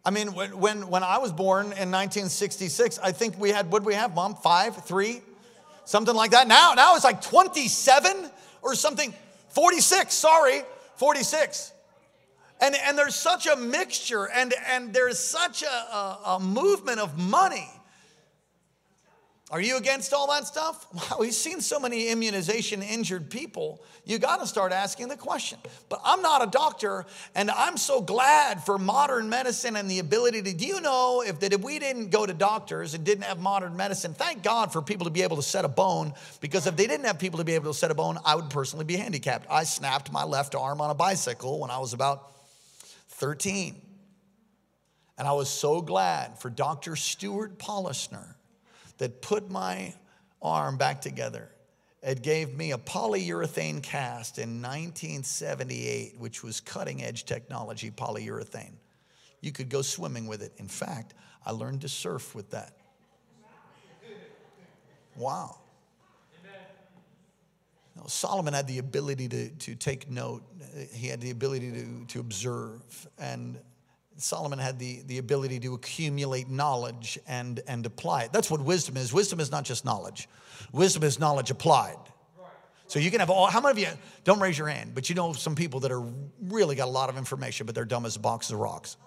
I 0.04 0.10
mean, 0.10 0.34
when, 0.34 0.58
when, 0.58 0.88
when 0.88 1.04
I 1.04 1.18
was 1.18 1.30
born 1.30 1.66
in 1.66 1.92
1966, 1.92 2.98
I 2.98 3.12
think 3.12 3.38
we 3.38 3.50
had, 3.50 3.70
what 3.70 3.84
we 3.84 3.94
have, 3.94 4.12
mom? 4.12 4.34
Five, 4.34 4.84
three, 4.84 5.22
something 5.84 6.16
like 6.16 6.32
that. 6.32 6.48
Now, 6.48 6.74
now 6.74 6.96
it's 6.96 7.04
like 7.04 7.22
27 7.22 8.28
or 8.60 8.74
something. 8.74 9.14
46, 9.50 10.12
sorry, 10.12 10.62
46. 10.96 11.71
And, 12.62 12.74
and 12.86 12.96
there's 12.96 13.16
such 13.16 13.46
a 13.46 13.56
mixture 13.56 14.28
and, 14.30 14.54
and 14.68 14.94
there's 14.94 15.18
such 15.18 15.62
a, 15.62 15.66
a, 15.66 16.20
a 16.26 16.40
movement 16.40 17.00
of 17.00 17.18
money 17.18 17.68
are 19.52 19.60
you 19.60 19.76
against 19.76 20.14
all 20.14 20.28
that 20.28 20.46
stuff? 20.46 20.86
Wow, 20.94 21.18
we've 21.20 21.34
seen 21.34 21.60
so 21.60 21.78
many 21.78 22.08
immunization 22.08 22.80
injured 22.82 23.28
people. 23.28 23.82
You 24.06 24.18
got 24.18 24.40
to 24.40 24.46
start 24.46 24.72
asking 24.72 25.08
the 25.08 25.16
question. 25.16 25.58
But 25.88 26.00
I'm 26.04 26.22
not 26.22 26.42
a 26.42 26.50
doctor, 26.50 27.04
and 27.34 27.50
I'm 27.50 27.76
so 27.76 28.00
glad 28.00 28.64
for 28.64 28.78
modern 28.78 29.28
medicine 29.28 29.76
and 29.76 29.90
the 29.90 29.98
ability 29.98 30.42
to. 30.42 30.54
Do 30.54 30.66
you 30.66 30.80
know 30.80 31.22
if 31.26 31.40
that 31.40 31.52
if 31.52 31.60
we 31.60 31.78
didn't 31.78 32.10
go 32.10 32.24
to 32.24 32.32
doctors 32.32 32.94
and 32.94 33.04
didn't 33.04 33.24
have 33.24 33.40
modern 33.40 33.76
medicine, 33.76 34.14
thank 34.14 34.42
God 34.42 34.72
for 34.72 34.80
people 34.80 35.04
to 35.04 35.10
be 35.10 35.22
able 35.22 35.36
to 35.36 35.42
set 35.42 35.64
a 35.64 35.68
bone. 35.68 36.14
Because 36.40 36.66
if 36.66 36.76
they 36.76 36.86
didn't 36.86 37.04
have 37.04 37.18
people 37.18 37.38
to 37.38 37.44
be 37.44 37.54
able 37.54 37.72
to 37.72 37.78
set 37.78 37.90
a 37.90 37.94
bone, 37.94 38.18
I 38.24 38.36
would 38.36 38.48
personally 38.48 38.84
be 38.84 38.96
handicapped. 38.96 39.46
I 39.50 39.64
snapped 39.64 40.10
my 40.12 40.24
left 40.24 40.54
arm 40.54 40.80
on 40.80 40.90
a 40.90 40.94
bicycle 40.94 41.58
when 41.58 41.70
I 41.70 41.78
was 41.78 41.92
about 41.92 42.31
13. 43.22 43.80
And 45.16 45.28
I 45.28 45.32
was 45.32 45.48
so 45.48 45.80
glad 45.80 46.40
for 46.40 46.50
Dr. 46.50 46.96
Stuart 46.96 47.56
Polisner 47.56 48.34
that 48.98 49.22
put 49.22 49.48
my 49.48 49.94
arm 50.42 50.76
back 50.76 51.00
together. 51.00 51.48
It 52.02 52.22
gave 52.22 52.56
me 52.56 52.72
a 52.72 52.78
polyurethane 52.78 53.80
cast 53.80 54.38
in 54.38 54.60
1978, 54.60 56.16
which 56.18 56.42
was 56.42 56.60
cutting 56.60 57.04
edge 57.04 57.24
technology, 57.24 57.92
polyurethane. 57.92 58.74
You 59.40 59.52
could 59.52 59.68
go 59.68 59.82
swimming 59.82 60.26
with 60.26 60.42
it. 60.42 60.52
In 60.56 60.66
fact, 60.66 61.14
I 61.46 61.52
learned 61.52 61.82
to 61.82 61.88
surf 61.88 62.34
with 62.34 62.50
that. 62.50 62.76
Wow. 65.14 65.60
Solomon 68.06 68.54
had 68.54 68.66
the 68.66 68.78
ability 68.78 69.28
to, 69.28 69.50
to 69.50 69.74
take 69.74 70.10
note, 70.10 70.42
he 70.92 71.08
had 71.08 71.20
the 71.20 71.30
ability 71.30 71.72
to, 71.72 72.04
to 72.06 72.20
observe, 72.20 73.08
and 73.18 73.58
Solomon 74.16 74.58
had 74.58 74.78
the, 74.78 75.02
the 75.06 75.18
ability 75.18 75.60
to 75.60 75.74
accumulate 75.74 76.48
knowledge 76.48 77.18
and, 77.26 77.60
and 77.66 77.86
apply 77.86 78.24
it. 78.24 78.32
That's 78.32 78.50
what 78.50 78.60
wisdom 78.60 78.96
is. 78.96 79.12
Wisdom 79.12 79.40
is 79.40 79.50
not 79.50 79.64
just 79.64 79.84
knowledge, 79.84 80.28
wisdom 80.72 81.02
is 81.02 81.18
knowledge 81.18 81.50
applied. 81.50 81.96
So 82.88 82.98
you 82.98 83.10
can 83.10 83.20
have 83.20 83.30
all, 83.30 83.46
how 83.46 83.62
many 83.62 83.70
of 83.70 83.78
you, 83.78 83.98
don't 84.22 84.38
raise 84.38 84.58
your 84.58 84.68
hand, 84.68 84.94
but 84.94 85.08
you 85.08 85.14
know 85.14 85.32
some 85.32 85.54
people 85.54 85.80
that 85.80 85.90
are 85.90 86.04
really 86.42 86.76
got 86.76 86.88
a 86.88 86.90
lot 86.90 87.08
of 87.08 87.16
information, 87.16 87.64
but 87.64 87.74
they're 87.74 87.86
dumb 87.86 88.04
as 88.04 88.16
a 88.16 88.20
box 88.20 88.50
of 88.50 88.58
rocks. 88.58 88.98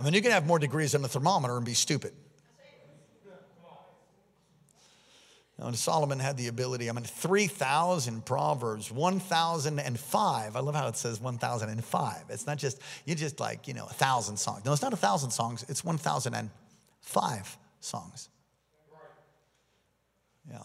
I 0.00 0.02
mean, 0.02 0.14
you 0.14 0.20
can 0.20 0.32
have 0.32 0.44
more 0.44 0.58
degrees 0.58 0.92
than 0.92 1.04
a 1.04 1.08
thermometer 1.08 1.56
and 1.56 1.64
be 1.64 1.74
stupid. 1.74 2.12
And 5.62 5.76
Solomon 5.76 6.18
had 6.18 6.38
the 6.38 6.48
ability, 6.48 6.88
I 6.88 6.92
mean, 6.92 7.04
3,000 7.04 8.24
Proverbs, 8.24 8.90
1,005. 8.90 10.56
I 10.56 10.60
love 10.60 10.74
how 10.74 10.88
it 10.88 10.96
says 10.96 11.20
1,005. 11.20 12.24
It's 12.30 12.46
not 12.46 12.56
just, 12.56 12.80
you 13.04 13.14
just 13.14 13.40
like, 13.40 13.68
you 13.68 13.74
know, 13.74 13.84
a 13.84 13.92
thousand 13.92 14.38
songs. 14.38 14.64
No, 14.64 14.72
it's 14.72 14.80
not 14.80 14.94
a 14.94 14.96
thousand 14.96 15.32
songs, 15.32 15.66
it's 15.68 15.84
1,005 15.84 17.58
songs. 17.80 18.28
Yeah. 20.50 20.58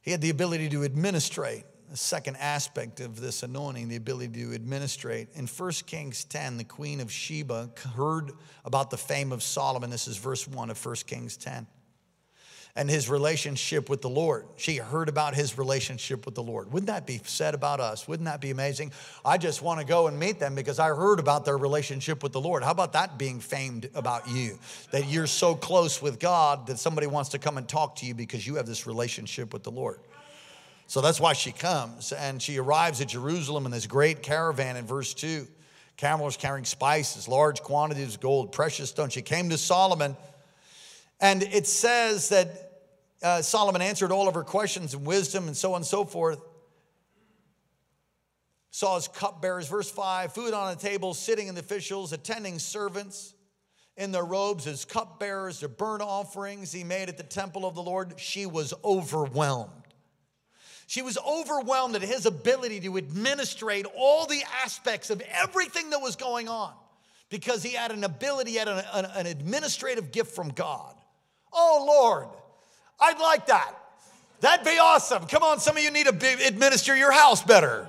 He 0.00 0.10
had 0.10 0.20
the 0.20 0.30
ability 0.30 0.68
to 0.70 0.82
administrate. 0.82 1.64
The 1.90 1.96
second 1.96 2.36
aspect 2.36 3.00
of 3.00 3.18
this 3.18 3.42
anointing, 3.42 3.88
the 3.88 3.96
ability 3.96 4.44
to 4.44 4.54
administrate. 4.54 5.28
In 5.34 5.46
1 5.46 5.70
Kings 5.86 6.24
10, 6.24 6.58
the 6.58 6.64
queen 6.64 7.00
of 7.00 7.10
Sheba 7.12 7.70
heard 7.94 8.32
about 8.64 8.90
the 8.90 8.98
fame 8.98 9.32
of 9.32 9.42
Solomon. 9.42 9.88
This 9.88 10.08
is 10.08 10.16
verse 10.16 10.46
1 10.46 10.68
of 10.68 10.84
1 10.84 10.96
Kings 11.06 11.36
10 11.36 11.66
and 12.78 12.88
his 12.88 13.10
relationship 13.10 13.90
with 13.90 14.02
the 14.02 14.08
Lord. 14.08 14.46
She 14.56 14.76
heard 14.76 15.08
about 15.08 15.34
his 15.34 15.58
relationship 15.58 16.24
with 16.24 16.36
the 16.36 16.44
Lord. 16.44 16.72
Wouldn't 16.72 16.86
that 16.86 17.08
be 17.08 17.20
said 17.24 17.52
about 17.52 17.80
us? 17.80 18.06
Wouldn't 18.06 18.26
that 18.26 18.40
be 18.40 18.50
amazing? 18.50 18.92
I 19.24 19.36
just 19.36 19.62
want 19.62 19.80
to 19.80 19.84
go 19.84 20.06
and 20.06 20.16
meet 20.16 20.38
them 20.38 20.54
because 20.54 20.78
I 20.78 20.86
heard 20.86 21.18
about 21.18 21.44
their 21.44 21.58
relationship 21.58 22.22
with 22.22 22.30
the 22.30 22.40
Lord. 22.40 22.62
How 22.62 22.70
about 22.70 22.92
that 22.92 23.18
being 23.18 23.40
famed 23.40 23.90
about 23.96 24.28
you? 24.28 24.60
That 24.92 25.08
you're 25.08 25.26
so 25.26 25.56
close 25.56 26.00
with 26.00 26.20
God 26.20 26.68
that 26.68 26.78
somebody 26.78 27.08
wants 27.08 27.30
to 27.30 27.40
come 27.40 27.58
and 27.58 27.68
talk 27.68 27.96
to 27.96 28.06
you 28.06 28.14
because 28.14 28.46
you 28.46 28.54
have 28.54 28.66
this 28.66 28.86
relationship 28.86 29.52
with 29.52 29.64
the 29.64 29.72
Lord. 29.72 29.98
So 30.86 31.00
that's 31.00 31.18
why 31.18 31.32
she 31.32 31.50
comes 31.50 32.12
and 32.12 32.40
she 32.40 32.58
arrives 32.58 33.00
at 33.00 33.08
Jerusalem 33.08 33.66
in 33.66 33.72
this 33.72 33.88
great 33.88 34.22
caravan 34.22 34.76
in 34.76 34.86
verse 34.86 35.14
2. 35.14 35.48
Camels 35.96 36.36
carrying 36.36 36.64
spices, 36.64 37.26
large 37.26 37.60
quantities 37.60 38.14
of 38.14 38.20
gold, 38.20 38.52
precious 38.52 38.90
stones. 38.90 39.14
She 39.14 39.22
came 39.22 39.50
to 39.50 39.58
Solomon, 39.58 40.16
and 41.20 41.42
it 41.42 41.66
says 41.66 42.28
that 42.28 42.66
uh, 43.22 43.42
Solomon 43.42 43.82
answered 43.82 44.12
all 44.12 44.28
of 44.28 44.34
her 44.34 44.44
questions 44.44 44.94
and 44.94 45.04
wisdom 45.06 45.46
and 45.48 45.56
so 45.56 45.72
on 45.72 45.76
and 45.76 45.86
so 45.86 46.04
forth. 46.04 46.40
Saw 48.70 48.96
his 48.96 49.08
cupbearers, 49.08 49.66
verse 49.66 49.90
5, 49.90 50.32
food 50.32 50.54
on 50.54 50.74
the 50.74 50.80
table, 50.80 51.14
sitting 51.14 51.48
in 51.48 51.54
the 51.54 51.60
officials, 51.60 52.12
attending 52.12 52.58
servants. 52.58 53.34
in 53.96 54.12
their 54.12 54.24
robes 54.24 54.68
as 54.68 54.84
cupbearers, 54.84 55.58
their 55.58 55.68
burnt 55.68 56.02
offerings 56.02 56.70
he 56.70 56.84
made 56.84 57.08
at 57.08 57.16
the 57.16 57.24
temple 57.24 57.66
of 57.66 57.74
the 57.74 57.82
Lord, 57.82 58.14
she 58.20 58.46
was 58.46 58.72
overwhelmed. 58.84 59.72
She 60.86 61.02
was 61.02 61.18
overwhelmed 61.18 61.96
at 61.96 62.02
his 62.02 62.24
ability 62.24 62.80
to 62.80 62.96
administrate 62.96 63.86
all 63.96 64.26
the 64.26 64.42
aspects 64.64 65.10
of 65.10 65.20
everything 65.32 65.90
that 65.90 65.98
was 65.98 66.14
going 66.14 66.48
on 66.48 66.72
because 67.28 67.62
he 67.62 67.74
had 67.74 67.90
an 67.90 68.04
ability, 68.04 68.52
he 68.52 68.56
had 68.56 68.68
an, 68.68 68.84
an, 68.94 69.04
an 69.16 69.26
administrative 69.26 70.12
gift 70.12 70.34
from 70.34 70.50
God. 70.50 70.94
Oh, 71.52 71.84
Lord, 71.86 72.28
I'd 73.00 73.18
like 73.18 73.46
that. 73.46 73.74
That'd 74.40 74.64
be 74.64 74.78
awesome. 74.78 75.26
Come 75.26 75.42
on, 75.42 75.60
some 75.60 75.76
of 75.76 75.82
you 75.82 75.90
need 75.90 76.06
to 76.06 76.46
administer 76.46 76.96
your 76.96 77.12
house 77.12 77.42
better. 77.42 77.88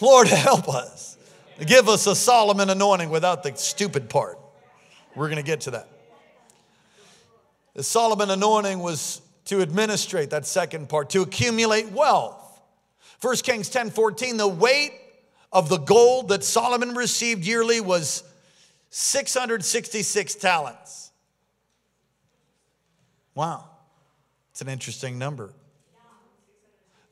Lord, 0.00 0.26
help 0.28 0.68
us. 0.68 1.16
Give 1.64 1.88
us 1.88 2.06
a 2.06 2.14
Solomon 2.14 2.70
anointing 2.70 3.10
without 3.10 3.42
the 3.42 3.54
stupid 3.56 4.10
part. 4.10 4.38
We're 5.14 5.28
going 5.28 5.36
to 5.36 5.42
get 5.42 5.62
to 5.62 5.72
that. 5.72 5.88
The 7.74 7.82
Solomon 7.82 8.30
anointing 8.30 8.80
was 8.80 9.22
to 9.46 9.62
administrate 9.62 10.30
that 10.30 10.46
second 10.46 10.88
part, 10.88 11.10
to 11.10 11.22
accumulate 11.22 11.90
wealth. 11.90 12.60
1 13.20 13.36
Kings 13.36 13.68
10 13.68 13.90
14, 13.90 14.36
the 14.36 14.48
weight 14.48 14.92
of 15.52 15.68
the 15.68 15.78
gold 15.78 16.28
that 16.28 16.42
Solomon 16.44 16.94
received 16.94 17.46
yearly 17.46 17.80
was 17.80 18.24
666 18.90 20.34
talents. 20.34 21.11
Wow, 23.34 23.64
it's 24.50 24.60
an 24.60 24.68
interesting 24.68 25.18
number. 25.18 25.52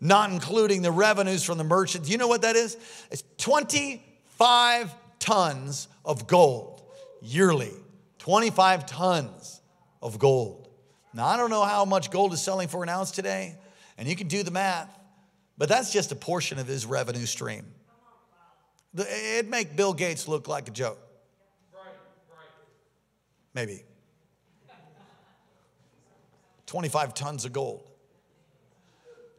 Not 0.00 0.30
including 0.30 0.83
the 0.83 0.90
revenues 0.90 1.44
from 1.44 1.59
the 1.59 1.64
merchants. 1.64 2.09
You 2.09 2.16
know 2.16 2.28
what 2.28 2.42
that 2.42 2.56
is? 2.56 2.76
It's 3.11 3.22
25 3.38 4.94
tons 5.18 5.88
of 6.04 6.26
gold 6.26 6.83
yearly. 7.20 7.72
25 8.18 8.87
tons 8.87 9.61
of 10.02 10.18
gold. 10.18 10.68
Now, 11.12 11.26
I 11.26 11.37
don't 11.37 11.50
know 11.50 11.64
how 11.64 11.85
much 11.85 12.11
gold 12.11 12.33
is 12.33 12.40
selling 12.40 12.68
for 12.68 12.83
an 12.83 12.88
ounce 12.88 13.11
today, 13.11 13.56
and 13.98 14.09
you 14.09 14.14
can 14.14 14.28
do 14.28 14.42
the 14.42 14.50
math, 14.50 14.96
but 15.59 15.68
that's 15.68 15.92
just 15.92 16.12
a 16.12 16.16
portion 16.16 16.59
of 16.59 16.66
his 16.66 16.87
revenue 16.87 17.26
stream. 17.26 17.66
It'd 18.96 19.50
make 19.50 19.76
Bill 19.76 19.92
Gates 19.92 20.28
look 20.28 20.48
like 20.48 20.68
a 20.68 20.70
joke. 20.70 20.98
Maybe. 23.54 23.83
25 26.70 27.14
tons 27.14 27.44
of 27.44 27.52
gold. 27.52 27.90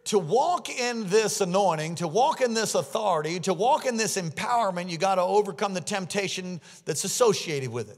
To 0.06 0.20
walk 0.20 0.70
in 0.70 1.08
this 1.08 1.40
anointing, 1.40 1.96
to 1.96 2.08
walk 2.10 2.42
in 2.42 2.54
this 2.54 2.76
authority, 2.76 3.40
to 3.42 3.54
walk 3.54 3.86
in 3.86 3.96
this 3.96 4.18
empowerment, 4.18 4.90
you 4.90 4.98
got 4.98 5.16
to 5.16 5.22
overcome 5.22 5.74
the 5.74 5.80
temptation 5.80 6.60
that's 6.84 7.06
associated 7.06 7.70
with 7.70 7.90
it. 7.90 7.98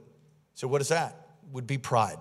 So, 0.54 0.68
what 0.68 0.82
is 0.82 0.90
that? 0.90 1.30
Would 1.52 1.66
be 1.66 1.80
pride. 1.80 2.20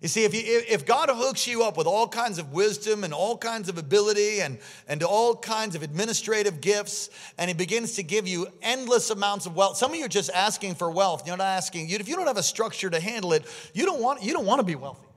You 0.00 0.06
see, 0.06 0.22
if, 0.22 0.32
you, 0.32 0.42
if 0.44 0.86
God 0.86 1.10
hooks 1.10 1.48
you 1.48 1.64
up 1.64 1.76
with 1.76 1.88
all 1.88 2.06
kinds 2.06 2.38
of 2.38 2.52
wisdom 2.52 3.02
and 3.02 3.12
all 3.12 3.36
kinds 3.36 3.68
of 3.68 3.78
ability 3.78 4.40
and, 4.40 4.58
and 4.86 5.02
all 5.02 5.34
kinds 5.34 5.74
of 5.74 5.82
administrative 5.82 6.60
gifts, 6.60 7.10
and 7.36 7.48
He 7.48 7.54
begins 7.54 7.94
to 7.94 8.04
give 8.04 8.28
you 8.28 8.46
endless 8.62 9.10
amounts 9.10 9.46
of 9.46 9.56
wealth, 9.56 9.76
some 9.76 9.90
of 9.90 9.96
you 9.96 10.04
are 10.04 10.08
just 10.08 10.30
asking 10.32 10.76
for 10.76 10.88
wealth. 10.88 11.26
You're 11.26 11.36
not 11.36 11.48
asking, 11.48 11.90
if 11.90 12.08
you 12.08 12.14
don't 12.14 12.28
have 12.28 12.36
a 12.36 12.44
structure 12.44 12.88
to 12.88 13.00
handle 13.00 13.32
it, 13.32 13.44
you 13.74 13.86
don't 13.86 14.00
want, 14.00 14.22
you 14.22 14.32
don't 14.32 14.46
want 14.46 14.60
to 14.60 14.64
be 14.64 14.76
wealthy. 14.76 15.08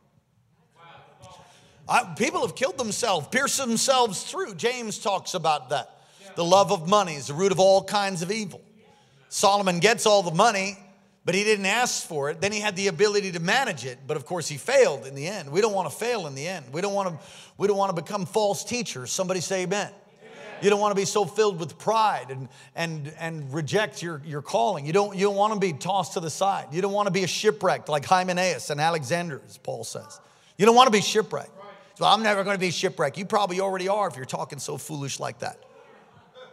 I, 1.88 2.15
people 2.17 2.41
have 2.41 2.56
killed 2.56 2.80
themselves, 2.80 3.28
pierced 3.28 3.58
themselves 3.58 4.24
through. 4.24 4.56
James 4.56 4.98
talks 4.98 5.36
about 5.36 5.70
that. 5.70 6.02
The 6.36 6.46
love 6.46 6.72
of 6.72 6.88
money 6.89 7.15
is 7.15 7.28
the 7.28 7.34
root 7.36 7.52
of 7.52 7.60
all 7.60 7.84
kinds 7.84 8.24
of 8.24 8.32
evil. 8.32 8.62
Solomon 9.30 9.80
gets 9.80 10.08
all 10.08 10.24
the 10.24 10.34
money 10.34 10.78
but 11.24 11.36
he 11.36 11.44
didn't 11.44 11.68
ask 11.68 12.08
for 12.08 12.30
it. 12.30 12.42
Then 12.42 12.52
he 12.52 12.60
had 12.60 12.76
the 12.76 12.88
ability 12.88 13.32
to 13.34 13.40
manage 13.40 13.86
it, 13.86 14.00
but 14.08 14.18
of 14.18 14.26
course 14.26 14.48
he 14.48 14.58
failed 14.58 15.06
in 15.06 15.14
the 15.14 15.28
end. 15.28 15.52
We 15.52 15.62
don't 15.62 15.74
want 15.74 15.90
to 15.90 15.96
fail 15.96 16.28
in 16.28 16.36
the 16.36 16.48
end. 16.48 16.66
We 16.72 16.82
don't 16.82 16.94
want 16.94 17.10
to, 17.10 17.26
we 17.58 17.68
don't 17.68 17.78
want 17.78 17.96
to 17.96 18.02
become 18.02 18.26
false 18.26 18.64
teachers. 18.64 19.12
Somebody 19.12 19.42
say 19.42 19.64
amen. 19.64 19.92
You 20.62 20.70
don't 20.70 20.80
want 20.80 20.92
to 20.92 21.02
be 21.02 21.06
so 21.06 21.26
filled 21.26 21.60
with 21.60 21.80
pride 21.80 22.28
and, 22.30 22.48
and, 22.76 23.12
and 23.20 23.52
reject 23.52 24.04
your, 24.04 24.22
your 24.26 24.44
calling. 24.44 24.86
You 24.86 24.94
don't, 24.94 25.16
you 25.16 25.26
don't 25.26 25.36
want 25.36 25.54
to 25.54 25.60
be 25.60 25.74
tossed 25.74 26.14
to 26.14 26.20
the 26.20 26.30
side. 26.30 26.68
You 26.72 26.82
don't 26.82 26.92
want 26.92 27.08
to 27.08 27.12
be 27.12 27.24
a 27.24 27.28
shipwrecked 27.28 27.90
like 27.90 28.06
Hymenaeus 28.06 28.70
and 28.70 28.80
Alexander, 28.80 29.42
as 29.48 29.58
Paul 29.58 29.84
says. 29.84 30.20
You 30.58 30.68
don't 30.68 30.76
want 30.76 30.86
to 30.86 30.92
be 30.92 31.02
shipwrecked. 31.02 31.50
So 31.96 32.06
I'm 32.06 32.22
never 32.22 32.44
going 32.44 32.56
to 32.56 32.60
be 32.60 32.70
shipwrecked. 32.72 33.18
You 33.18 33.26
probably 33.26 33.60
already 33.60 33.88
are 33.88 34.08
if 34.08 34.16
you're 34.16 34.26
talking 34.26 34.60
so 34.60 34.78
foolish 34.78 35.20
like 35.20 35.40
that. 35.40 35.58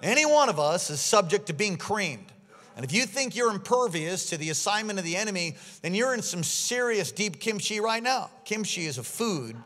Any 0.03 0.25
one 0.25 0.49
of 0.49 0.59
us 0.59 0.91
is 0.91 1.01
subject 1.01 1.47
to 1.47 1.53
being 1.53 1.77
creamed. 1.77 2.33
And 2.79 2.85
if 2.85 2.93
you 2.93 3.07
think 3.07 3.35
you're 3.35 3.51
impervious 3.51 4.31
to 4.31 4.37
the 4.37 4.51
assignment 4.51 5.01
of 5.01 5.05
the 5.05 5.17
enemy, 5.17 5.57
then 5.83 5.97
you're 5.97 6.15
in 6.15 6.23
some 6.23 6.45
serious 6.45 7.11
deep 7.11 7.41
kimchi 7.41 7.81
right 7.81 8.01
now. 8.01 8.31
Kimchi 8.45 8.87
is 8.87 8.99
a 8.99 9.03
food 9.03 9.57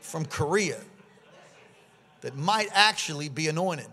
from 0.00 0.24
Korea 0.24 0.80
that 2.22 2.34
might 2.34 2.70
actually 2.72 3.28
be 3.28 3.48
anointed. 3.48 3.88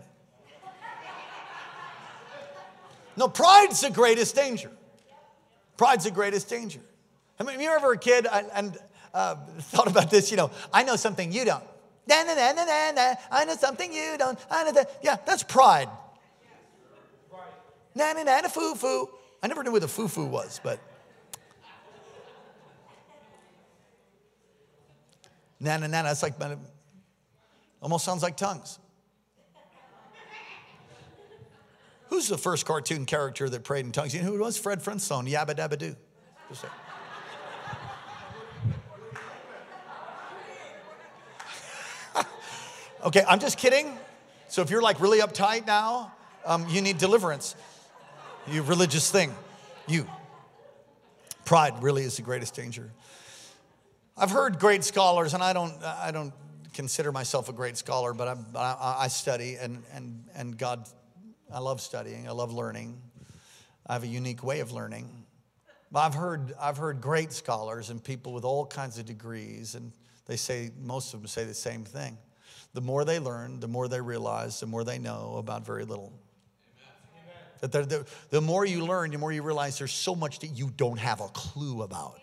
No, 3.18 3.28
pride's 3.28 3.82
the 3.82 3.90
greatest 3.90 4.34
danger. 4.34 4.70
Pride's 5.76 6.04
the 6.04 6.10
greatest 6.10 6.48
danger. 6.48 6.80
I 7.38 7.42
mean, 7.42 7.60
you 7.60 7.68
ever 7.68 7.92
a 7.92 7.98
kid 7.98 8.26
and 8.54 8.78
uh, 9.12 9.34
thought 9.58 9.88
about 9.88 10.08
this? 10.08 10.30
You 10.30 10.38
know, 10.38 10.50
I 10.72 10.84
know 10.84 10.96
something 10.96 11.30
you 11.30 11.44
don't. 11.44 11.62
Na, 12.06 12.22
na, 12.22 12.34
na, 12.34 12.52
na, 12.52 12.92
na. 12.92 13.14
I 13.30 13.44
know 13.44 13.56
something 13.56 13.92
you 13.92 14.14
don't. 14.16 14.38
I 14.50 14.64
know 14.64 14.72
that. 14.72 15.00
Yeah, 15.02 15.18
that's 15.26 15.42
pride. 15.42 15.90
Na 17.94 18.12
na 18.12 18.22
na 18.24 18.40
na 18.40 18.48
foo 18.48 18.74
foo. 18.74 19.08
I 19.42 19.46
never 19.46 19.62
knew 19.62 19.70
what 19.70 19.82
the 19.82 19.88
foo 19.88 20.08
foo 20.08 20.26
was, 20.26 20.60
but. 20.62 20.80
Na 25.60 25.76
na 25.76 25.86
na, 25.86 26.02
that's 26.02 26.22
like, 26.22 26.34
almost 27.80 28.04
sounds 28.04 28.22
like 28.22 28.36
tongues. 28.36 28.78
Who's 32.08 32.28
the 32.28 32.36
first 32.36 32.66
cartoon 32.66 33.06
character 33.06 33.48
that 33.48 33.64
prayed 33.64 33.86
in 33.86 33.92
tongues? 33.92 34.14
You 34.14 34.20
know 34.20 34.28
who 34.28 34.34
it 34.34 34.40
was? 34.40 34.58
Fred 34.58 34.82
Flintstone, 34.82 35.26
Yabba 35.26 35.54
Dabba 35.56 35.78
Doo. 35.78 35.96
okay, 43.04 43.24
I'm 43.26 43.40
just 43.40 43.56
kidding. 43.58 43.96
So 44.48 44.62
if 44.62 44.70
you're 44.70 44.82
like 44.82 45.00
really 45.00 45.20
uptight 45.20 45.66
now, 45.66 46.12
um, 46.44 46.68
you 46.68 46.82
need 46.82 46.98
deliverance 46.98 47.56
you 48.50 48.62
religious 48.62 49.10
thing. 49.10 49.34
You. 49.86 50.06
Pride 51.44 51.82
really 51.82 52.02
is 52.02 52.16
the 52.16 52.22
greatest 52.22 52.54
danger. 52.54 52.90
I've 54.16 54.30
heard 54.30 54.58
great 54.58 54.84
scholars, 54.84 55.34
and 55.34 55.42
I 55.42 55.52
don't, 55.52 55.82
I 55.82 56.10
don't 56.10 56.32
consider 56.72 57.12
myself 57.12 57.48
a 57.48 57.52
great 57.52 57.76
scholar, 57.76 58.12
but 58.14 58.38
I, 58.54 58.96
I 59.00 59.08
study, 59.08 59.56
and, 59.56 59.82
and, 59.92 60.24
and 60.34 60.56
God, 60.56 60.88
I 61.52 61.58
love 61.58 61.80
studying, 61.80 62.28
I 62.28 62.32
love 62.32 62.52
learning. 62.52 63.00
I 63.86 63.94
have 63.94 64.04
a 64.04 64.08
unique 64.08 64.42
way 64.42 64.60
of 64.60 64.72
learning. 64.72 65.24
I've 65.94 66.14
heard, 66.14 66.54
I've 66.60 66.76
heard 66.76 67.00
great 67.00 67.32
scholars 67.32 67.90
and 67.90 68.02
people 68.02 68.32
with 68.32 68.44
all 68.44 68.66
kinds 68.66 68.98
of 68.98 69.04
degrees, 69.04 69.74
and 69.74 69.92
they 70.26 70.36
say, 70.36 70.70
most 70.80 71.14
of 71.14 71.20
them 71.20 71.28
say 71.28 71.44
the 71.44 71.54
same 71.54 71.84
thing. 71.84 72.18
The 72.72 72.80
more 72.80 73.04
they 73.04 73.20
learn, 73.20 73.60
the 73.60 73.68
more 73.68 73.86
they 73.86 74.00
realize, 74.00 74.58
the 74.58 74.66
more 74.66 74.82
they 74.82 74.98
know 74.98 75.36
about 75.38 75.64
very 75.64 75.84
little. 75.84 76.12
That 77.64 77.72
the, 77.72 77.82
the, 77.98 78.06
the 78.28 78.40
more 78.42 78.66
you 78.66 78.84
learn, 78.84 79.10
the 79.10 79.18
more 79.18 79.32
you 79.32 79.42
realize 79.42 79.78
there's 79.78 79.92
so 79.92 80.14
much 80.14 80.40
that 80.40 80.48
you 80.48 80.70
don't 80.76 80.98
have 80.98 81.20
a 81.20 81.28
clue 81.28 81.82
about. 81.82 82.20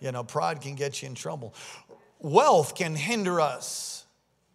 You 0.00 0.12
know, 0.12 0.24
pride 0.24 0.60
can 0.60 0.74
get 0.74 1.02
you 1.02 1.08
in 1.08 1.14
trouble. 1.14 1.54
Wealth 2.20 2.74
can 2.74 2.94
hinder 2.94 3.40
us. 3.40 4.04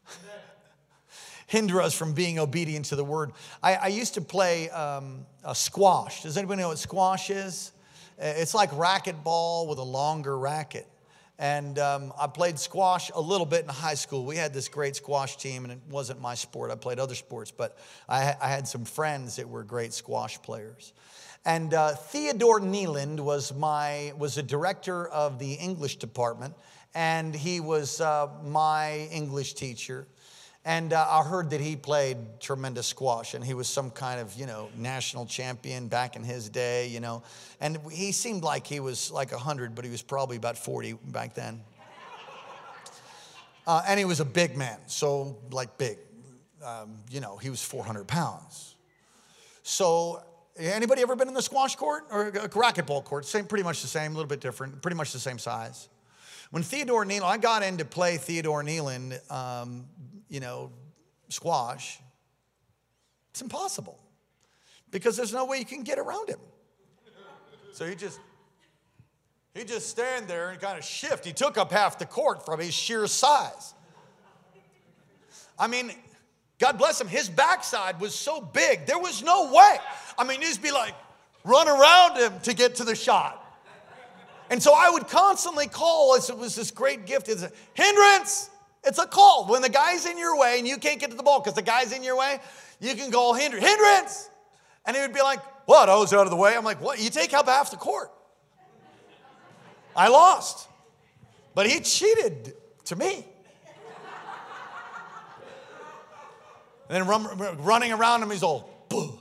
hinder 1.47 1.81
us 1.81 1.93
from 1.93 2.13
being 2.13 2.39
obedient 2.39 2.85
to 2.85 2.95
the 2.95 3.03
word. 3.03 3.31
I, 3.61 3.75
I 3.75 3.87
used 3.87 4.15
to 4.15 4.21
play 4.21 4.69
um, 4.71 5.25
squash. 5.53 6.23
Does 6.23 6.37
anybody 6.37 6.61
know 6.61 6.69
what 6.69 6.79
squash 6.79 7.29
is? 7.29 7.71
It's 8.17 8.53
like 8.53 8.71
racquetball 8.71 9.67
with 9.67 9.77
a 9.77 9.83
longer 9.83 10.37
racket. 10.37 10.87
And 11.39 11.79
um, 11.79 12.11
I 12.19 12.27
played 12.27 12.59
squash 12.59 13.11
a 13.15 13.21
little 13.21 13.45
bit 13.45 13.63
in 13.63 13.69
high 13.69 13.93
school. 13.93 14.25
We 14.25 14.35
had 14.35 14.53
this 14.53 14.67
great 14.67 14.97
squash 14.97 15.37
team, 15.37 15.63
and 15.63 15.71
it 15.71 15.79
wasn't 15.89 16.19
my 16.19 16.35
sport. 16.35 16.69
I 16.69 16.75
played 16.75 16.99
other 16.99 17.15
sports, 17.15 17.49
but 17.49 17.77
I, 18.09 18.35
I 18.41 18.49
had 18.49 18.67
some 18.67 18.83
friends 18.83 19.37
that 19.37 19.47
were 19.47 19.63
great 19.63 19.93
squash 19.93 20.41
players. 20.41 20.91
And 21.45 21.73
uh, 21.73 21.95
Theodore 21.95 22.59
Neeland 22.59 23.21
was 23.21 23.53
my 23.53 24.11
was 24.17 24.37
a 24.37 24.43
director 24.43 25.07
of 25.07 25.39
the 25.39 25.53
English 25.53 25.95
department, 25.95 26.55
and 26.93 27.33
he 27.33 27.61
was 27.61 28.01
uh, 28.01 28.27
my 28.43 29.07
English 29.09 29.53
teacher. 29.53 30.07
And 30.65 30.91
uh, 30.91 31.07
I 31.09 31.23
heard 31.23 31.51
that 31.51 31.61
he 31.61 31.75
played 31.75 32.17
tremendous 32.39 32.87
squash 32.87 33.33
and 33.33 33.43
he 33.43 33.53
was 33.53 33.67
some 33.67 33.89
kind 33.89 34.19
of, 34.19 34.33
you 34.33 34.45
know, 34.45 34.69
national 34.77 35.25
champion 35.25 35.87
back 35.87 36.15
in 36.15 36.23
his 36.23 36.49
day, 36.49 36.87
you 36.87 36.99
know. 36.99 37.23
And 37.61 37.79
he 37.91 38.11
seemed 38.11 38.43
like 38.43 38.67
he 38.67 38.79
was 38.79 39.09
like 39.09 39.31
100, 39.31 39.73
but 39.73 39.85
he 39.85 39.91
was 39.91 40.01
probably 40.01 40.37
about 40.37 40.57
40 40.57 40.93
back 41.05 41.33
then. 41.33 41.61
Uh, 43.65 43.83
and 43.87 43.99
he 43.99 44.05
was 44.05 44.19
a 44.19 44.25
big 44.25 44.57
man, 44.57 44.79
so 44.87 45.37
like 45.51 45.77
big. 45.77 45.99
Um, 46.65 46.97
you 47.11 47.19
know, 47.21 47.37
he 47.37 47.51
was 47.51 47.61
400 47.63 48.07
pounds. 48.07 48.75
So, 49.61 50.23
anybody 50.57 51.03
ever 51.03 51.15
been 51.15 51.27
in 51.27 51.35
the 51.35 51.41
squash 51.41 51.75
court 51.75 52.05
or 52.11 52.29
a 52.29 52.49
racquetball 52.49 53.03
court? 53.03 53.25
Same, 53.25 53.45
pretty 53.45 53.63
much 53.63 53.83
the 53.83 53.87
same, 53.87 54.11
a 54.11 54.15
little 54.15 54.27
bit 54.27 54.41
different, 54.41 54.81
pretty 54.81 54.97
much 54.97 55.13
the 55.13 55.19
same 55.19 55.37
size. 55.37 55.87
When 56.51 56.63
Theodore 56.63 57.05
Neyland, 57.05 57.23
I 57.23 57.37
got 57.37 57.63
in 57.63 57.77
to 57.77 57.85
play 57.85 58.17
Theodore 58.17 58.63
Neyland, 58.63 59.19
um, 59.31 59.85
you 60.29 60.39
know, 60.39 60.71
squash. 61.29 61.99
It's 63.31 63.41
impossible 63.41 63.99
because 64.89 65.15
there's 65.15 65.33
no 65.33 65.45
way 65.45 65.59
you 65.59 65.65
can 65.65 65.83
get 65.83 65.99
around 65.99 66.29
him. 66.29 66.39
So 67.71 67.85
he 67.85 67.95
just 67.95 68.19
he 69.53 69.63
just 69.63 69.89
stand 69.89 70.27
there 70.27 70.49
and 70.49 70.59
kind 70.59 70.77
of 70.77 70.83
shift. 70.83 71.25
He 71.25 71.33
took 71.33 71.57
up 71.57 71.71
half 71.71 71.99
the 71.99 72.05
court 72.05 72.45
from 72.45 72.59
his 72.59 72.73
sheer 72.73 73.07
size. 73.07 73.73
I 75.57 75.67
mean, 75.67 75.91
God 76.59 76.77
bless 76.77 76.99
him, 76.99 77.07
his 77.07 77.29
backside 77.29 77.99
was 77.99 78.13
so 78.15 78.41
big, 78.41 78.85
there 78.85 78.99
was 78.99 79.23
no 79.23 79.51
way. 79.51 79.77
I 80.17 80.23
mean, 80.23 80.41
he'd 80.41 80.61
be 80.61 80.71
like, 80.71 80.93
run 81.43 81.67
around 81.67 82.17
him 82.17 82.39
to 82.41 82.53
get 82.53 82.75
to 82.75 82.83
the 82.83 82.95
shot. 82.95 83.38
And 84.49 84.61
so 84.61 84.73
I 84.75 84.89
would 84.89 85.07
constantly 85.07 85.67
call, 85.67 86.15
it 86.15 86.37
was 86.37 86.55
this 86.55 86.71
great 86.71 87.05
gift, 87.05 87.29
it's 87.29 87.43
a 87.43 87.51
hindrance. 87.73 88.49
It's 88.83 88.97
a 88.97 89.05
call. 89.05 89.45
When 89.47 89.61
the 89.61 89.69
guy's 89.69 90.05
in 90.05 90.17
your 90.17 90.37
way 90.37 90.57
and 90.57 90.67
you 90.67 90.77
can't 90.77 90.99
get 90.99 91.11
to 91.11 91.17
the 91.17 91.23
ball 91.23 91.39
because 91.39 91.53
the 91.53 91.61
guy's 91.61 91.91
in 91.91 92.03
your 92.03 92.17
way, 92.17 92.39
you 92.79 92.95
can 92.95 93.11
call 93.11 93.33
hindrance. 93.33 93.65
Hindrance! 93.65 94.29
And 94.85 94.95
he 94.95 95.01
would 95.01 95.13
be 95.13 95.21
like, 95.21 95.39
What? 95.65 95.89
Oh, 95.89 95.97
I 95.97 95.99
was 95.99 96.13
out 96.13 96.25
of 96.25 96.29
the 96.29 96.37
way. 96.37 96.55
I'm 96.55 96.63
like, 96.63 96.81
What? 96.81 96.99
You 96.99 97.09
take 97.09 97.33
up 97.33 97.47
half 97.47 97.71
the 97.71 97.77
court. 97.77 98.09
I 99.95 100.07
lost. 100.07 100.67
But 101.55 101.67
he 101.67 101.81
cheated 101.81 102.53
to 102.85 102.95
me. 102.95 103.25
And 106.87 106.95
then 106.95 107.05
run, 107.05 107.57
running 107.59 107.91
around 107.91 108.23
him, 108.23 108.31
he's 108.31 108.41
all, 108.41 108.87
Buh. 108.89 109.11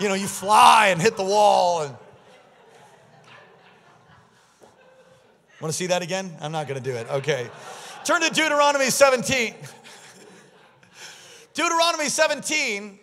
you 0.00 0.08
know, 0.08 0.14
you 0.14 0.26
fly 0.26 0.88
and 0.88 1.02
hit 1.02 1.18
the 1.18 1.24
wall. 1.24 1.82
And 1.82 1.94
want 5.60 5.72
to 5.72 5.76
see 5.76 5.86
that 5.86 6.02
again? 6.02 6.36
I'm 6.40 6.52
not 6.52 6.68
going 6.68 6.82
to 6.82 6.90
do 6.90 6.96
it. 6.96 7.08
Okay. 7.10 7.50
Turn 8.04 8.22
to 8.22 8.30
Deuteronomy 8.30 8.90
17. 8.90 9.54
Deuteronomy 11.54 12.08
17. 12.08 12.98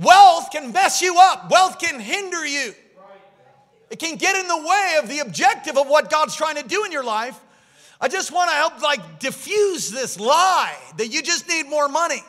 Wealth 0.00 0.50
can 0.52 0.72
mess 0.72 1.00
you 1.00 1.16
up. 1.18 1.50
Wealth 1.50 1.78
can 1.78 1.98
hinder 1.98 2.46
you. 2.46 2.74
It 3.90 3.98
can 3.98 4.16
get 4.16 4.36
in 4.36 4.46
the 4.48 4.58
way 4.58 4.96
of 5.02 5.08
the 5.08 5.20
objective 5.20 5.78
of 5.78 5.88
what 5.88 6.10
God's 6.10 6.36
trying 6.36 6.56
to 6.56 6.68
do 6.68 6.84
in 6.84 6.92
your 6.92 7.04
life. 7.04 7.40
I 8.00 8.08
just 8.08 8.30
want 8.30 8.50
to 8.50 8.56
help 8.56 8.82
like 8.82 9.18
diffuse 9.18 9.90
this 9.90 10.20
lie 10.20 10.76
that 10.98 11.08
you 11.08 11.22
just 11.22 11.48
need 11.48 11.66
more 11.66 11.88
money. 11.88 12.22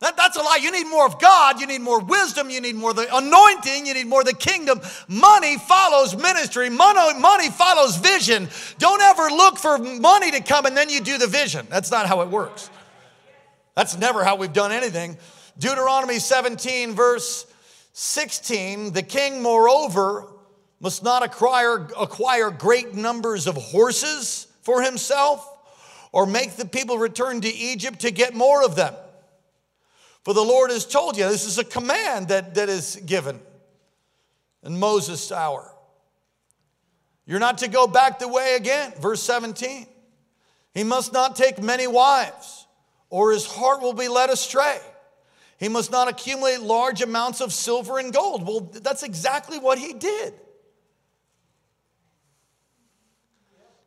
That, 0.00 0.16
that's 0.16 0.36
a 0.36 0.40
lie. 0.40 0.60
You 0.62 0.70
need 0.70 0.84
more 0.84 1.06
of 1.06 1.20
God. 1.20 1.60
You 1.60 1.66
need 1.66 1.80
more 1.80 2.00
wisdom. 2.00 2.50
You 2.50 2.60
need 2.60 2.76
more 2.76 2.94
the 2.94 3.08
anointing. 3.16 3.84
You 3.84 3.94
need 3.94 4.06
more 4.06 4.22
the 4.22 4.34
kingdom. 4.34 4.80
Money 5.08 5.58
follows 5.58 6.16
ministry. 6.16 6.70
Money, 6.70 7.18
money 7.18 7.50
follows 7.50 7.96
vision. 7.96 8.48
Don't 8.78 9.02
ever 9.02 9.28
look 9.28 9.58
for 9.58 9.76
money 9.78 10.30
to 10.30 10.40
come 10.40 10.66
and 10.66 10.76
then 10.76 10.88
you 10.88 11.00
do 11.00 11.18
the 11.18 11.26
vision. 11.26 11.66
That's 11.68 11.90
not 11.90 12.06
how 12.06 12.20
it 12.20 12.28
works. 12.28 12.70
That's 13.74 13.98
never 13.98 14.22
how 14.22 14.36
we've 14.36 14.52
done 14.52 14.70
anything. 14.70 15.16
Deuteronomy 15.58 16.20
17, 16.20 16.94
verse 16.94 17.46
16 17.92 18.92
The 18.92 19.02
king, 19.02 19.42
moreover, 19.42 20.26
must 20.80 21.02
not 21.02 21.24
acquire, 21.24 21.88
acquire 21.98 22.52
great 22.52 22.94
numbers 22.94 23.48
of 23.48 23.56
horses 23.56 24.46
for 24.62 24.80
himself 24.80 25.44
or 26.12 26.24
make 26.24 26.52
the 26.52 26.64
people 26.64 26.98
return 26.98 27.40
to 27.40 27.48
Egypt 27.48 28.00
to 28.00 28.12
get 28.12 28.34
more 28.34 28.64
of 28.64 28.76
them. 28.76 28.94
For 30.28 30.34
the 30.34 30.44
Lord 30.44 30.70
has 30.70 30.84
told 30.84 31.16
you, 31.16 31.26
this 31.26 31.46
is 31.46 31.56
a 31.56 31.64
command 31.64 32.28
that, 32.28 32.54
that 32.56 32.68
is 32.68 32.96
given 32.96 33.40
in 34.62 34.78
Moses' 34.78 35.32
hour. 35.32 35.74
You're 37.24 37.38
not 37.38 37.56
to 37.58 37.68
go 37.68 37.86
back 37.86 38.18
the 38.18 38.28
way 38.28 38.54
again. 38.54 38.92
Verse 39.00 39.22
17. 39.22 39.86
He 40.74 40.84
must 40.84 41.14
not 41.14 41.34
take 41.34 41.62
many 41.62 41.86
wives, 41.86 42.66
or 43.08 43.32
his 43.32 43.46
heart 43.46 43.80
will 43.80 43.94
be 43.94 44.08
led 44.08 44.28
astray. 44.28 44.78
He 45.56 45.70
must 45.70 45.90
not 45.90 46.08
accumulate 46.08 46.60
large 46.60 47.00
amounts 47.00 47.40
of 47.40 47.50
silver 47.50 47.98
and 47.98 48.12
gold. 48.12 48.46
Well, 48.46 48.70
that's 48.82 49.04
exactly 49.04 49.58
what 49.58 49.78
he 49.78 49.94
did. 49.94 50.34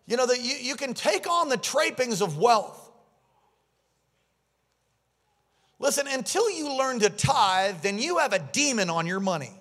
You 0.07 0.17
know, 0.17 0.25
that 0.25 0.41
you, 0.41 0.55
you 0.55 0.75
can 0.75 0.95
take 0.95 1.29
on 1.29 1.49
the 1.49 1.57
trappings 1.57 2.19
of 2.19 2.39
wealth. 2.39 2.80
Listen, 5.81 6.05
until 6.07 6.47
you 6.51 6.77
learn 6.77 6.99
to 6.99 7.09
tithe, 7.09 7.81
then 7.81 7.97
you 7.97 8.19
have 8.19 8.33
a 8.33 8.39
demon 8.39 8.91
on 8.91 9.07
your 9.07 9.19
money. 9.19 9.51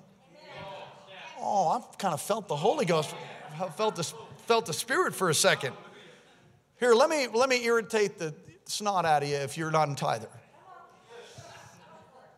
Oh, 1.41 1.69
I've 1.69 1.97
kind 1.97 2.13
of 2.13 2.21
felt 2.21 2.47
the 2.47 2.57
Holy 2.57 2.85
Ghost. 2.85 3.15
I 3.59 3.71
felt 3.71 3.97
the, 3.97 4.05
felt 4.47 4.67
the 4.67 4.75
Spirit 4.75 5.15
for 5.15 5.31
a 5.31 5.35
second. 5.35 5.73
Here, 6.79 6.93
let 6.93 7.09
me, 7.09 7.27
let 7.33 7.49
me 7.49 7.65
irritate 7.65 8.19
the 8.19 8.35
snot 8.67 9.07
out 9.07 9.23
of 9.23 9.31
you 9.31 9.37
if 9.37 9.57
you're 9.57 9.71
not 9.71 9.89
a 9.89 9.95
tither. 9.95 10.29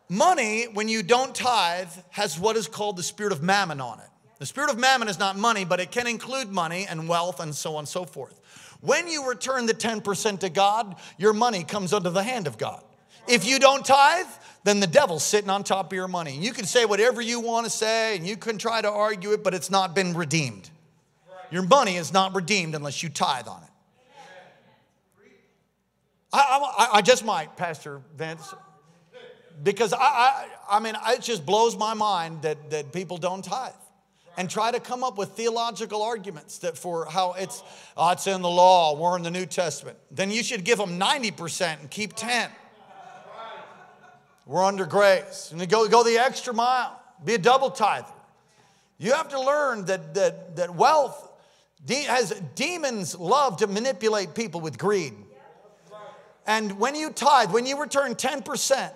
Money, 0.07 0.67
when 0.73 0.87
you 0.87 1.03
don't 1.03 1.35
tithe, 1.35 1.91
has 2.11 2.39
what 2.39 2.55
is 2.55 2.69
called 2.69 2.95
the 2.95 3.03
spirit 3.03 3.33
of 3.33 3.43
mammon 3.43 3.81
on 3.81 3.99
it. 3.99 4.09
The 4.39 4.45
spirit 4.45 4.69
of 4.69 4.77
mammon 4.77 5.09
is 5.09 5.19
not 5.19 5.37
money, 5.37 5.65
but 5.65 5.81
it 5.81 5.91
can 5.91 6.07
include 6.07 6.49
money 6.49 6.85
and 6.89 7.09
wealth 7.09 7.41
and 7.41 7.53
so 7.53 7.73
on 7.75 7.79
and 7.79 7.87
so 7.87 8.05
forth. 8.05 8.39
When 8.79 9.09
you 9.09 9.27
return 9.27 9.65
the 9.65 9.73
10% 9.73 10.39
to 10.39 10.49
God, 10.49 10.95
your 11.17 11.33
money 11.33 11.65
comes 11.65 11.91
under 11.91 12.09
the 12.09 12.23
hand 12.23 12.47
of 12.47 12.57
God. 12.57 12.83
If 13.27 13.45
you 13.45 13.59
don't 13.59 13.85
tithe, 13.85 14.25
then 14.63 14.79
the 14.79 14.87
devil's 14.87 15.23
sitting 15.23 15.49
on 15.49 15.63
top 15.63 15.87
of 15.87 15.93
your 15.93 16.07
money. 16.07 16.37
You 16.37 16.51
can 16.51 16.65
say 16.65 16.85
whatever 16.85 17.21
you 17.21 17.39
want 17.39 17.65
to 17.65 17.69
say 17.69 18.15
and 18.15 18.25
you 18.25 18.37
can 18.37 18.57
try 18.57 18.81
to 18.81 18.89
argue 18.89 19.31
it, 19.33 19.43
but 19.43 19.53
it's 19.53 19.69
not 19.69 19.93
been 19.93 20.13
redeemed. 20.13 20.69
Your 21.51 21.63
money 21.63 21.97
is 21.97 22.11
not 22.13 22.33
redeemed 22.33 22.73
unless 22.73 23.03
you 23.03 23.09
tithe 23.09 23.47
on 23.47 23.61
it. 23.63 23.69
I, 26.31 26.87
I, 26.93 26.97
I 26.97 27.01
just 27.01 27.23
might, 27.23 27.55
Pastor 27.57 28.01
Vince, 28.15 28.55
because 29.61 29.93
I, 29.93 29.99
I, 29.99 30.47
I 30.67 30.79
mean, 30.79 30.95
it 31.09 31.21
just 31.21 31.45
blows 31.45 31.77
my 31.77 31.93
mind 31.93 32.41
that, 32.41 32.71
that 32.71 32.91
people 32.91 33.17
don't 33.17 33.43
tithe 33.43 33.73
and 34.35 34.49
try 34.49 34.71
to 34.71 34.79
come 34.79 35.03
up 35.03 35.17
with 35.17 35.29
theological 35.33 36.01
arguments 36.01 36.57
that 36.59 36.75
for 36.75 37.05
how 37.05 37.33
it's, 37.33 37.61
oh, 37.95 38.09
it's 38.11 38.25
in 38.25 38.41
the 38.41 38.49
law, 38.49 38.97
we're 38.97 39.15
in 39.15 39.21
the 39.21 39.29
New 39.29 39.45
Testament. 39.45 39.97
Then 40.09 40.31
you 40.31 40.41
should 40.41 40.63
give 40.63 40.79
them 40.79 40.99
90% 40.99 41.81
and 41.81 41.91
keep 41.91 42.13
10. 42.13 42.49
We're 44.45 44.63
under 44.63 44.85
grace. 44.85 45.51
And 45.51 45.67
go, 45.69 45.87
go 45.87 46.03
the 46.03 46.17
extra 46.17 46.53
mile. 46.53 46.99
Be 47.23 47.35
a 47.35 47.37
double 47.37 47.71
tither. 47.71 48.07
You 48.97 49.13
have 49.13 49.29
to 49.29 49.41
learn 49.41 49.85
that, 49.85 50.13
that, 50.13 50.55
that 50.57 50.75
wealth 50.75 51.29
has 51.87 52.31
demons 52.55 53.17
love 53.17 53.57
to 53.57 53.67
manipulate 53.67 54.35
people 54.35 54.61
with 54.61 54.77
greed. 54.77 55.13
And 56.45 56.79
when 56.79 56.95
you 56.95 57.09
tithe, 57.09 57.51
when 57.51 57.65
you 57.65 57.79
return 57.79 58.15
10%, 58.15 58.91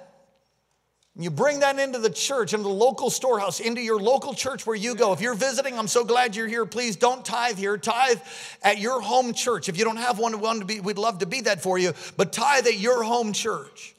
you 1.20 1.32
bring 1.32 1.62
that 1.62 1.80
into 1.80 1.98
the 1.98 2.12
church, 2.12 2.54
into 2.54 2.64
the 2.64 2.70
local 2.70 3.10
storehouse, 3.10 3.60
into 3.60 3.82
your 3.82 4.00
local 4.00 4.36
church 4.36 4.68
where 4.68 4.76
you 4.76 4.93
go. 4.93 5.14
If 5.14 5.22
you're 5.22 5.34
visiting, 5.34 5.80
I'm 5.80 5.88
so 5.88 6.04
glad 6.04 6.36
you're 6.36 6.48
here. 6.48 6.66
Please 6.66 6.95
don't 6.95 7.26
tithe 7.26 7.58
here. 7.58 7.76
Tithe 7.78 8.20
at 8.62 8.78
your 8.78 9.02
home 9.02 9.34
church. 9.34 9.68
If 9.68 9.80
you 9.80 9.84
don't 9.84 9.98
have 9.98 10.20
one, 10.20 10.39
one 10.39 10.60
to 10.60 10.66
be, 10.66 10.80
we'd 10.80 11.00
love 11.00 11.20
to 11.20 11.26
be 11.26 11.41
that 11.41 11.64
for 11.64 11.80
you. 11.80 11.93
But 12.18 12.34
tithe 12.34 12.68
at 12.68 12.78
your 12.78 13.02
home 13.02 13.34
church 13.34 13.95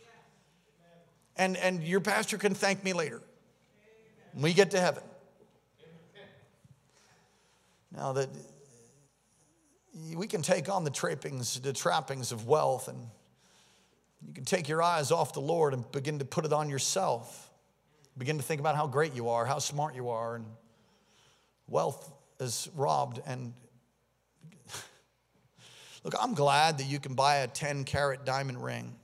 and, 1.38 1.56
and 1.56 1.82
your 1.82 2.00
pastor 2.00 2.36
can 2.36 2.54
thank 2.54 2.84
me 2.84 2.92
later 2.92 3.22
when 4.32 4.42
we 4.42 4.52
get 4.52 4.72
to 4.72 4.80
heaven. 4.80 5.02
Now 7.94 8.12
that 8.12 8.28
we 10.14 10.26
can 10.26 10.42
take 10.42 10.68
on 10.68 10.84
the 10.84 10.90
trappings, 10.90 11.58
the 11.60 11.72
trappings 11.72 12.32
of 12.32 12.46
wealth, 12.46 12.88
and 12.88 12.98
you 14.26 14.34
can 14.34 14.44
take 14.44 14.68
your 14.68 14.82
eyes 14.82 15.10
off 15.10 15.32
the 15.32 15.40
Lord 15.40 15.74
and 15.74 15.90
begin 15.92 16.18
to 16.18 16.24
put 16.24 16.44
it 16.44 16.52
on 16.52 16.68
yourself. 16.68 17.50
Begin 18.16 18.36
to 18.36 18.42
think 18.42 18.60
about 18.60 18.76
how 18.76 18.86
great 18.86 19.14
you 19.14 19.28
are, 19.30 19.46
how 19.46 19.58
smart 19.58 19.94
you 19.94 20.10
are, 20.10 20.36
and 20.36 20.44
wealth 21.68 22.12
is 22.40 22.68
robbed. 22.74 23.20
And 23.26 23.54
look, 26.04 26.14
I'm 26.20 26.34
glad 26.34 26.78
that 26.78 26.84
you 26.84 26.98
can 26.98 27.14
buy 27.14 27.36
a 27.36 27.46
10 27.46 27.84
carat 27.84 28.24
diamond 28.24 28.62
ring. 28.62 28.94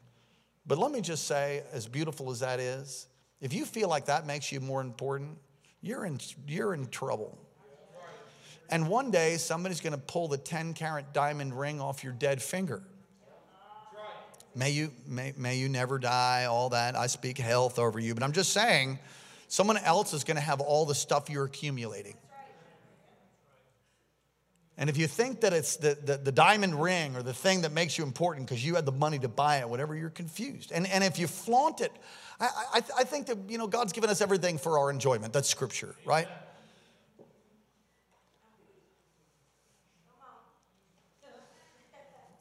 But 0.67 0.79
let 0.79 0.91
me 0.91 1.01
just 1.01 1.27
say, 1.27 1.63
as 1.73 1.87
beautiful 1.87 2.31
as 2.31 2.41
that 2.41 2.59
is, 2.59 3.07
if 3.41 3.53
you 3.53 3.65
feel 3.65 3.89
like 3.89 4.07
that 4.07 4.27
makes 4.27 4.51
you 4.51 4.61
more 4.61 4.81
important, 4.81 5.37
you're 5.83 6.07
in, 6.07 6.19
you're 6.47 6.73
in 6.73 6.87
trouble. 6.87 7.39
And 8.71 8.89
one 8.89 9.11
day, 9.11 9.37
somebody's 9.37 9.83
going 9.83 9.93
to 9.93 9.99
pull 9.99 10.29
the 10.29 10.39
10 10.39 10.73
carat 10.73 11.13
diamond 11.13 11.59
ring 11.59 11.81
off 11.81 12.03
your 12.03 12.15
dead 12.15 12.43
finger. 12.43 12.83
May 14.55 14.71
you, 14.71 14.93
may, 15.07 15.35
may 15.37 15.59
you 15.59 15.69
never 15.69 15.99
die, 15.99 16.47
all 16.49 16.71
that. 16.71 16.97
I 16.97 17.09
speak 17.09 17.39
health 17.39 17.79
over 17.79 17.99
you. 17.99 18.15
But 18.15 18.23
I'm 18.23 18.33
just 18.33 18.53
saying, 18.53 18.99
someone 19.49 19.77
else 19.79 20.15
is 20.15 20.25
going 20.25 20.37
to 20.37 20.43
have 20.43 20.61
all 20.61 20.87
the 20.87 20.95
stuff 20.95 21.29
you're 21.29 21.45
accumulating. 21.45 22.15
And 24.77 24.91
if 24.91 24.97
you 24.97 25.07
think 25.07 25.41
that 25.43 25.53
it's 25.53 25.77
the, 25.77 25.97
the, 26.05 26.17
the 26.17 26.33
diamond 26.33 26.83
ring 26.83 27.15
or 27.15 27.23
the 27.23 27.33
thing 27.33 27.63
that 27.63 27.73
makes 27.73 27.97
you 27.97 28.05
important 28.05 28.49
because 28.49 28.65
you 28.65 28.75
had 28.75 28.85
the 28.85 28.93
money 28.93 29.19
to 29.21 29.29
buy 29.29 29.59
it, 29.59 29.69
whatever, 29.69 29.95
you're 29.95 30.11
confused. 30.11 30.73
And, 30.73 30.87
and 30.89 31.05
if 31.05 31.19
you 31.19 31.29
flaunt 31.29 31.81
it, 31.81 31.93
I, 32.41 32.49
I, 32.75 32.83
I 32.99 33.05
think 33.05 33.27
that, 33.27 33.39
you 33.49 33.57
know, 33.57 33.69
God's 33.69 33.93
given 33.93 34.11
us 34.11 34.21
everything 34.21 34.59
for 34.59 34.79
our 34.79 34.91
enjoyment. 34.91 35.33
That's 35.33 35.49
scripture, 35.49 35.95
right? 36.05 36.27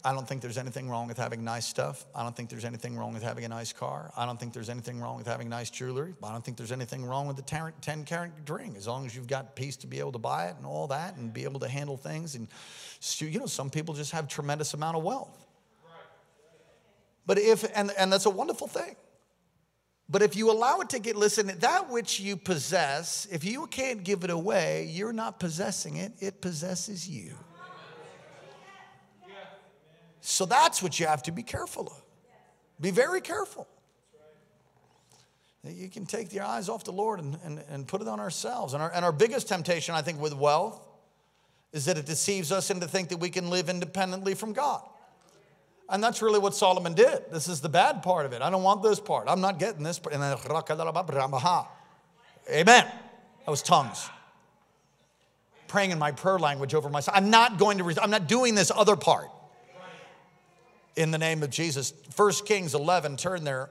I 0.05 0.11
don't 0.11 0.27
think 0.27 0.41
there's 0.41 0.57
anything 0.57 0.89
wrong 0.89 1.07
with 1.07 1.17
having 1.17 1.45
nice 1.45 1.65
stuff. 1.65 2.05
I 2.13 2.23
don't 2.23 2.35
think 2.35 2.49
there's 2.49 2.65
anything 2.65 2.97
wrong 2.97 3.13
with 3.13 3.23
having 3.23 3.45
a 3.45 3.47
nice 3.47 3.71
car. 3.71 4.11
I 4.17 4.25
don't 4.25 4.37
think 4.37 4.51
there's 4.51 4.69
anything 4.69 4.99
wrong 4.99 5.15
with 5.15 5.27
having 5.27 5.47
nice 5.47 5.69
jewelry. 5.69 6.13
I 6.21 6.31
don't 6.33 6.43
think 6.43 6.57
there's 6.57 6.73
anything 6.73 7.05
wrong 7.05 7.25
with 7.25 7.37
the 7.37 7.71
10 7.81 8.03
carat 8.03 8.31
ring 8.49 8.75
as 8.75 8.85
long 8.85 9.05
as 9.05 9.15
you've 9.15 9.27
got 9.27 9.55
peace 9.55 9.77
to 9.77 9.87
be 9.87 9.99
able 9.99 10.11
to 10.11 10.19
buy 10.19 10.47
it 10.47 10.55
and 10.57 10.65
all 10.65 10.87
that 10.87 11.15
and 11.15 11.33
be 11.33 11.45
able 11.45 11.61
to 11.61 11.69
handle 11.69 11.95
things. 11.95 12.35
And, 12.35 12.49
you 13.19 13.39
know, 13.39 13.45
some 13.45 13.69
people 13.69 13.93
just 13.93 14.11
have 14.11 14.27
tremendous 14.27 14.73
amount 14.73 14.97
of 14.97 15.03
wealth. 15.03 15.45
But 17.25 17.39
if, 17.39 17.65
and, 17.73 17.91
and 17.97 18.11
that's 18.11 18.25
a 18.25 18.29
wonderful 18.29 18.67
thing. 18.67 18.97
But 20.09 20.21
if 20.21 20.35
you 20.35 20.51
allow 20.51 20.81
it 20.81 20.89
to 20.89 20.99
get, 20.99 21.15
listen, 21.15 21.47
that 21.59 21.89
which 21.89 22.19
you 22.19 22.35
possess, 22.35 23.25
if 23.31 23.45
you 23.45 23.67
can't 23.67 24.03
give 24.03 24.25
it 24.25 24.29
away, 24.29 24.89
you're 24.91 25.13
not 25.13 25.39
possessing 25.39 25.95
it, 25.95 26.11
it 26.19 26.41
possesses 26.41 27.07
you. 27.07 27.35
So 30.25 30.45
that's 30.45 30.81
what 30.81 30.99
you 31.01 31.05
have 31.05 31.21
to 31.23 31.33
be 31.33 31.43
careful 31.43 31.87
of. 31.87 32.01
Be 32.79 32.91
very 32.91 33.19
careful. 33.19 33.67
You 35.65 35.89
can 35.89 36.05
take 36.05 36.33
your 36.33 36.45
eyes 36.45 36.69
off 36.69 36.85
the 36.85 36.93
Lord 36.93 37.19
and, 37.19 37.37
and, 37.43 37.61
and 37.69 37.85
put 37.85 38.01
it 38.01 38.07
on 38.07 38.21
ourselves. 38.21 38.73
And 38.73 38.81
our, 38.81 38.91
and 38.93 39.03
our 39.03 39.11
biggest 39.11 39.49
temptation, 39.49 39.95
I 39.95 40.01
think, 40.01 40.21
with 40.21 40.33
wealth 40.33 40.81
is 41.73 41.85
that 41.85 41.97
it 41.97 42.05
deceives 42.05 42.53
us 42.53 42.69
into 42.69 42.87
think 42.87 43.09
that 43.09 43.17
we 43.17 43.29
can 43.29 43.49
live 43.49 43.67
independently 43.67 44.33
from 44.33 44.53
God. 44.53 44.81
And 45.89 46.01
that's 46.01 46.21
really 46.21 46.39
what 46.39 46.55
Solomon 46.55 46.93
did. 46.93 47.23
This 47.29 47.49
is 47.49 47.59
the 47.59 47.69
bad 47.69 48.01
part 48.01 48.25
of 48.25 48.31
it. 48.31 48.41
I 48.41 48.49
don't 48.49 48.63
want 48.63 48.81
this 48.81 49.01
part. 49.01 49.27
I'm 49.27 49.41
not 49.41 49.59
getting 49.59 49.83
this 49.83 49.99
part. 49.99 50.15
Amen. 52.49 52.85
That 52.85 53.51
was 53.51 53.61
tongues. 53.61 54.09
Praying 55.67 55.91
in 55.91 55.99
my 55.99 56.13
prayer 56.13 56.39
language 56.39 56.73
over 56.73 56.89
myself. 56.89 57.17
I'm 57.17 57.29
not 57.29 57.57
going 57.57 57.77
to, 57.79 58.01
I'm 58.01 58.09
not 58.09 58.27
doing 58.27 58.55
this 58.55 58.71
other 58.73 58.95
part 58.95 59.27
in 60.95 61.11
the 61.11 61.17
name 61.17 61.43
of 61.43 61.49
Jesus. 61.49 61.93
1 62.15 62.31
Kings 62.45 62.75
11, 62.75 63.17
turn 63.17 63.43
there. 63.43 63.69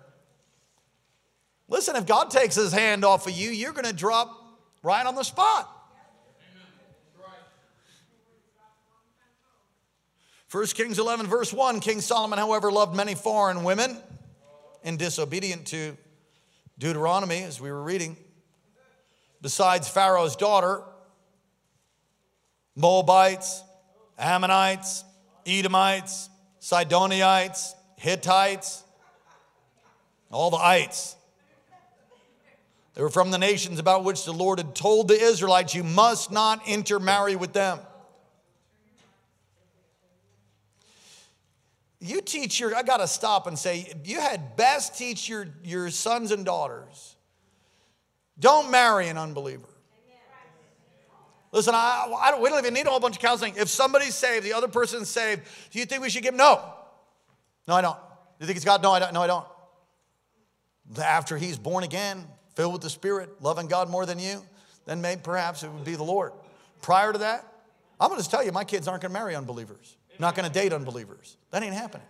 Listen, 1.68 1.96
if 1.96 2.06
God 2.06 2.30
takes 2.30 2.54
his 2.54 2.72
hand 2.72 3.04
off 3.04 3.26
of 3.26 3.32
you, 3.32 3.50
you're 3.50 3.72
going 3.72 3.86
to 3.86 3.92
drop 3.92 4.30
right 4.82 5.06
on 5.06 5.14
the 5.14 5.22
spot. 5.22 5.68
1 10.50 10.66
Kings 10.66 10.98
11, 10.98 11.26
verse 11.28 11.50
1 11.50 11.80
King 11.80 12.02
Solomon, 12.02 12.38
however, 12.38 12.70
loved 12.70 12.94
many 12.94 13.14
foreign 13.14 13.64
women 13.64 13.96
and 14.84 14.98
disobedient 14.98 15.66
to 15.68 15.96
Deuteronomy, 16.78 17.42
as 17.42 17.58
we 17.58 17.70
were 17.70 17.82
reading. 17.82 18.18
Besides 19.40 19.88
Pharaoh's 19.88 20.36
daughter, 20.36 20.82
Moabites, 22.76 23.62
Ammonites, 24.18 25.04
Edomites, 25.46 26.28
Sidonites, 26.62 27.74
Hittites, 27.96 28.84
all 30.30 30.48
the 30.48 30.58
ites. 30.58 31.16
They 32.94 33.02
were 33.02 33.10
from 33.10 33.32
the 33.32 33.38
nations 33.38 33.80
about 33.80 34.04
which 34.04 34.24
the 34.24 34.32
Lord 34.32 34.60
had 34.60 34.72
told 34.72 35.08
the 35.08 35.20
Israelites, 35.20 35.74
You 35.74 35.82
must 35.82 36.30
not 36.30 36.68
intermarry 36.68 37.34
with 37.34 37.52
them. 37.52 37.80
You 41.98 42.20
teach 42.20 42.60
your, 42.60 42.76
I 42.76 42.84
got 42.84 42.98
to 42.98 43.08
stop 43.08 43.48
and 43.48 43.58
say, 43.58 43.92
you 44.04 44.20
had 44.20 44.56
best 44.56 44.96
teach 44.96 45.28
your, 45.28 45.48
your 45.64 45.90
sons 45.90 46.30
and 46.30 46.44
daughters. 46.44 47.16
Don't 48.38 48.70
marry 48.70 49.08
an 49.08 49.18
unbeliever. 49.18 49.71
Listen, 51.52 51.74
I, 51.74 52.10
I 52.18 52.30
don't, 52.30 52.42
we 52.42 52.48
don't 52.48 52.58
even 52.58 52.72
need 52.72 52.86
a 52.86 52.90
whole 52.90 52.98
bunch 52.98 53.16
of 53.16 53.22
counseling. 53.22 53.54
If 53.56 53.68
somebody's 53.68 54.14
saved, 54.14 54.44
the 54.44 54.54
other 54.54 54.68
person's 54.68 55.10
saved, 55.10 55.42
do 55.70 55.78
you 55.78 55.84
think 55.84 56.02
we 56.02 56.08
should 56.08 56.22
give? 56.22 56.34
No. 56.34 56.62
No, 57.68 57.74
I 57.74 57.82
don't. 57.82 57.96
Do 57.96 58.02
you 58.40 58.46
think 58.46 58.56
it's 58.56 58.64
God? 58.64 58.82
No, 58.82 58.92
I 58.92 58.98
don't. 58.98 59.12
No, 59.12 59.22
I 59.22 59.26
don't. 59.26 59.46
After 60.98 61.36
he's 61.36 61.58
born 61.58 61.84
again, 61.84 62.26
filled 62.56 62.72
with 62.72 62.82
the 62.82 62.90
Spirit, 62.90 63.42
loving 63.42 63.66
God 63.66 63.90
more 63.90 64.06
than 64.06 64.18
you, 64.18 64.42
then 64.86 65.00
maybe 65.00 65.20
perhaps 65.22 65.62
it 65.62 65.70
would 65.70 65.84
be 65.84 65.94
the 65.94 66.02
Lord. 66.02 66.32
Prior 66.80 67.12
to 67.12 67.18
that, 67.18 67.46
I'm 68.00 68.08
going 68.08 68.20
to 68.20 68.28
tell 68.28 68.44
you, 68.44 68.50
my 68.50 68.64
kids 68.64 68.88
aren't 68.88 69.02
going 69.02 69.12
to 69.12 69.18
marry 69.18 69.36
unbelievers, 69.36 69.96
not 70.18 70.34
going 70.34 70.50
to 70.50 70.52
date 70.52 70.72
unbelievers. 70.72 71.36
That 71.50 71.62
ain't 71.62 71.74
happening. 71.74 72.06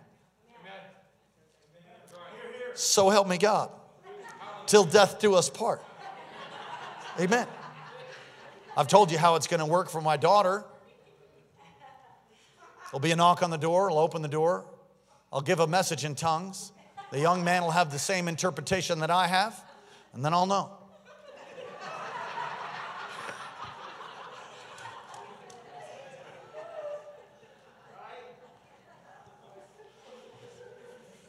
So 2.73 3.09
help 3.09 3.27
me 3.27 3.37
God. 3.37 3.69
Till 4.65 4.85
death 4.85 5.19
do 5.19 5.35
us 5.35 5.49
part. 5.49 5.83
Amen. 7.19 7.45
I've 8.75 8.87
told 8.87 9.11
you 9.11 9.17
how 9.17 9.35
it's 9.35 9.47
going 9.47 9.59
to 9.59 9.65
work 9.65 9.89
for 9.89 10.01
my 10.01 10.17
daughter. 10.17 10.65
There'll 12.85 13.01
be 13.01 13.11
a 13.11 13.15
knock 13.15 13.43
on 13.43 13.49
the 13.49 13.57
door, 13.57 13.89
I'll 13.89 13.99
open 13.99 14.21
the 14.21 14.27
door, 14.27 14.65
I'll 15.31 15.41
give 15.41 15.59
a 15.59 15.67
message 15.67 16.05
in 16.05 16.15
tongues. 16.15 16.71
The 17.11 17.19
young 17.19 17.43
man 17.43 17.63
will 17.63 17.71
have 17.71 17.91
the 17.91 17.99
same 17.99 18.27
interpretation 18.27 18.99
that 18.99 19.11
I 19.11 19.27
have, 19.27 19.63
and 20.13 20.25
then 20.25 20.33
I'll 20.33 20.45
know. 20.45 20.71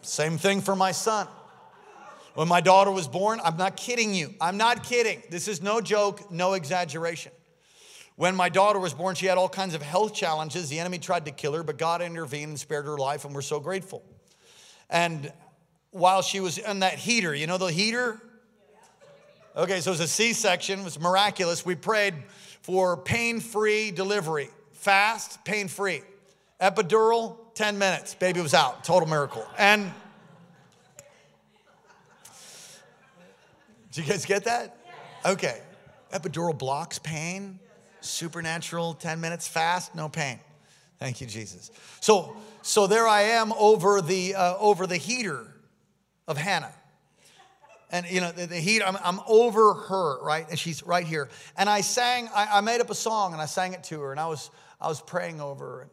Same 0.01 0.39
thing 0.39 0.61
for 0.61 0.77
my 0.77 0.93
son. 0.93 1.27
When 2.35 2.49
my 2.49 2.61
daughter 2.61 2.91
was 2.91 3.07
born, 3.07 3.41
I'm 3.45 3.57
not 3.57 3.77
kidding 3.77 4.13
you. 4.13 4.35
I'm 4.41 4.57
not 4.57 4.83
kidding. 4.83 5.23
This 5.31 5.47
is 5.47 5.63
no 5.63 5.81
joke, 5.81 6.31
no 6.33 6.55
exaggeration. 6.55 7.33
When 8.17 8.37
my 8.37 8.49
daughter 8.49 8.79
was 8.79 8.93
born, 8.93 9.15
she 9.15 9.27
had 9.27 9.39
all 9.39 9.49
kinds 9.49 9.75
of 9.75 9.83
health 9.83 10.15
challenges. 10.15 10.69
The 10.69 10.79
enemy 10.79 10.99
tried 10.99 11.25
to 11.27 11.31
kill 11.33 11.53
her, 11.55 11.63
but 11.63 11.79
God 11.79 12.03
intervened 12.03 12.51
and 12.51 12.61
spared 12.61 12.87
her 12.87 12.99
life, 12.99 13.25
and 13.25 13.35
we're 13.35 13.43
so 13.43 13.61
grateful. 13.61 14.03
And 14.91 15.33
while 15.91 16.23
she 16.23 16.41
was 16.41 16.59
in 16.59 16.81
that 16.81 16.95
heater, 16.95 17.35
you 17.35 17.47
know 17.47 17.59
the 17.59 17.67
heater? 17.67 18.21
Okay, 19.57 19.81
so 19.81 19.91
it 19.91 19.95
was 19.95 20.01
a 20.01 20.09
C 20.09 20.33
section, 20.33 20.81
it 20.81 20.85
was 20.85 20.99
miraculous. 20.99 21.65
We 21.65 21.77
prayed 21.77 22.15
for 22.63 22.97
pain 22.97 23.39
free 23.39 23.93
delivery, 23.93 24.49
fast, 24.73 25.45
pain 25.45 25.69
free. 25.69 26.03
Epidural, 26.61 27.37
10 27.55 27.79
minutes, 27.79 28.15
baby 28.15 28.41
was 28.41 28.55
out, 28.55 28.83
total 28.83 29.09
miracle. 29.09 29.47
And 29.57 29.93
Did 33.95 34.07
you 34.07 34.11
guys 34.11 34.27
get 34.27 34.45
that? 34.45 34.77
Okay. 35.25 35.61
Epidural 36.13 36.57
blocks 36.59 36.99
pain, 36.99 37.61
supernatural, 38.01 38.95
10 38.95 39.21
minutes 39.21 39.47
fast, 39.47 39.95
no 39.95 40.09
pain. 40.09 40.41
Thank 40.99 41.21
you, 41.21 41.29
Jesus. 41.29 41.71
So, 42.01 42.37
so 42.63 42.89
there 42.89 43.07
I 43.07 43.23
am 43.23 43.53
over 43.53 44.01
the, 44.01 44.35
uh, 44.35 44.57
over 44.59 44.89
the 44.89 44.97
heater 44.97 45.47
of 46.27 46.37
Hannah. 46.37 46.73
And 47.93 48.05
you 48.11 48.21
know, 48.21 48.33
the, 48.33 48.47
the 48.47 48.57
heat, 48.57 48.83
I'm, 48.83 48.97
I'm, 49.05 49.21
over 49.29 49.75
her, 49.75 50.21
right? 50.25 50.45
And 50.51 50.59
she's 50.59 50.83
right 50.83 51.07
here. 51.07 51.29
And 51.57 51.71
I 51.71 51.81
sang, 51.81 52.29
I, 52.35 52.59
I, 52.59 52.61
made 52.63 52.81
up 52.81 52.91
a 52.91 52.95
song 52.97 53.33
and 53.33 53.41
I 53.41 53.47
sang 53.47 53.75
it 53.75 53.85
to 53.85 54.01
her, 54.01 54.11
and 54.11 54.19
I 54.19 54.27
was, 54.27 54.51
I 54.81 54.89
was 54.89 55.01
praying 55.01 55.41
over 55.41 55.65
her. 55.65 55.89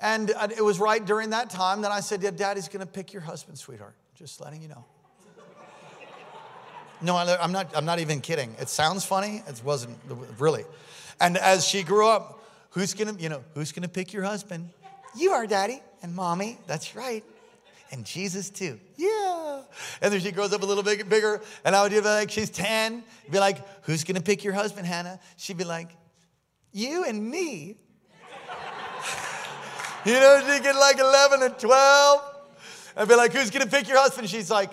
And 0.00 0.30
it 0.56 0.64
was 0.64 0.80
right 0.80 1.04
during 1.04 1.30
that 1.30 1.50
time 1.50 1.82
that 1.82 1.92
I 1.92 2.00
said, 2.00 2.22
Yeah, 2.22 2.30
daddy's 2.30 2.66
gonna 2.66 2.86
pick 2.86 3.12
your 3.12 3.22
husband, 3.22 3.58
sweetheart. 3.58 3.94
Just 4.16 4.40
letting 4.40 4.62
you 4.62 4.68
know. 4.68 4.84
No, 7.02 7.16
I'm 7.16 7.52
not, 7.52 7.74
I'm 7.74 7.84
not 7.84 7.98
even 7.98 8.20
kidding. 8.20 8.54
It 8.58 8.68
sounds 8.68 9.04
funny. 9.04 9.42
It 9.48 9.62
wasn't 9.64 9.98
really. 10.38 10.64
And 11.20 11.36
as 11.38 11.66
she 11.66 11.82
grew 11.82 12.06
up, 12.06 12.42
who's 12.70 12.94
gonna, 12.94 13.14
you 13.18 13.28
know, 13.28 13.42
who's 13.54 13.72
gonna 13.72 13.88
pick 13.88 14.12
your 14.12 14.22
husband? 14.22 14.70
You 15.16 15.32
are, 15.32 15.46
daddy. 15.46 15.80
And 16.02 16.14
mommy, 16.14 16.58
that's 16.66 16.94
right. 16.94 17.24
And 17.92 18.04
Jesus 18.04 18.50
too. 18.50 18.78
Yeah. 18.96 19.62
And 20.00 20.12
then 20.12 20.20
she 20.20 20.30
grows 20.30 20.52
up 20.52 20.62
a 20.62 20.66
little 20.66 20.82
bit 20.82 21.08
bigger. 21.08 21.40
And 21.64 21.74
I 21.74 21.82
would 21.82 21.90
be 21.90 22.00
like, 22.00 22.30
she's 22.30 22.50
10. 22.50 23.02
Be 23.30 23.38
like, 23.38 23.84
who's 23.84 24.04
gonna 24.04 24.20
pick 24.20 24.44
your 24.44 24.52
husband, 24.54 24.86
Hannah? 24.86 25.18
She'd 25.36 25.56
be 25.56 25.64
like, 25.64 25.88
you 26.72 27.04
and 27.04 27.30
me. 27.30 27.76
you 30.04 30.12
know, 30.12 30.40
she 30.46 30.62
get 30.62 30.76
like 30.76 30.98
11 30.98 31.42
or 31.42 31.48
12. 31.48 32.20
I'd 32.96 33.08
be 33.08 33.14
like, 33.16 33.32
who's 33.32 33.50
gonna 33.50 33.66
pick 33.66 33.88
your 33.88 33.98
husband? 33.98 34.28
She's 34.28 34.50
like, 34.50 34.70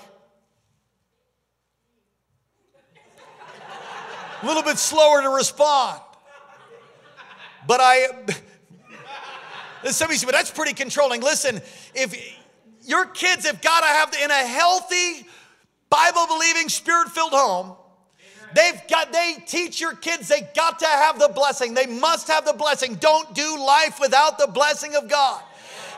a 4.48 4.50
little 4.50 4.64
bit 4.64 4.78
slower 4.78 5.22
to 5.22 5.30
respond. 5.30 6.00
But 7.68 7.82
I, 7.82 8.08
somebody 9.92 10.18
said, 10.18 10.26
but 10.26 10.36
that's 10.36 10.52
pretty 10.52 10.74
controlling. 10.74 11.22
Listen, 11.22 11.62
if 11.94 12.38
your 12.86 13.06
kids 13.06 13.46
have 13.46 13.62
got 13.62 13.82
to 13.82 13.88
have, 13.88 14.14
in 14.24 14.32
a 14.32 14.48
healthy, 14.48 15.28
Bible 15.90 16.28
believing, 16.28 16.70
spirit 16.70 17.10
filled 17.10 17.34
home, 17.34 17.76
They've 18.54 18.82
got, 18.90 19.12
they 19.12 19.36
teach 19.46 19.82
your 19.82 19.94
kids 19.94 20.30
they 20.30 20.42
got 20.56 20.80
to 20.80 20.86
have 20.86 21.20
the 21.20 21.28
blessing. 21.28 21.74
They 21.74 21.86
must 21.86 22.30
have 22.30 22.46
the 22.46 22.54
blessing. 22.54 22.96
Don't 22.96 23.36
do 23.36 23.60
life 23.60 24.00
without 24.00 24.38
the 24.40 24.48
blessing 24.48 24.96
of 24.96 25.10
God. 25.10 25.44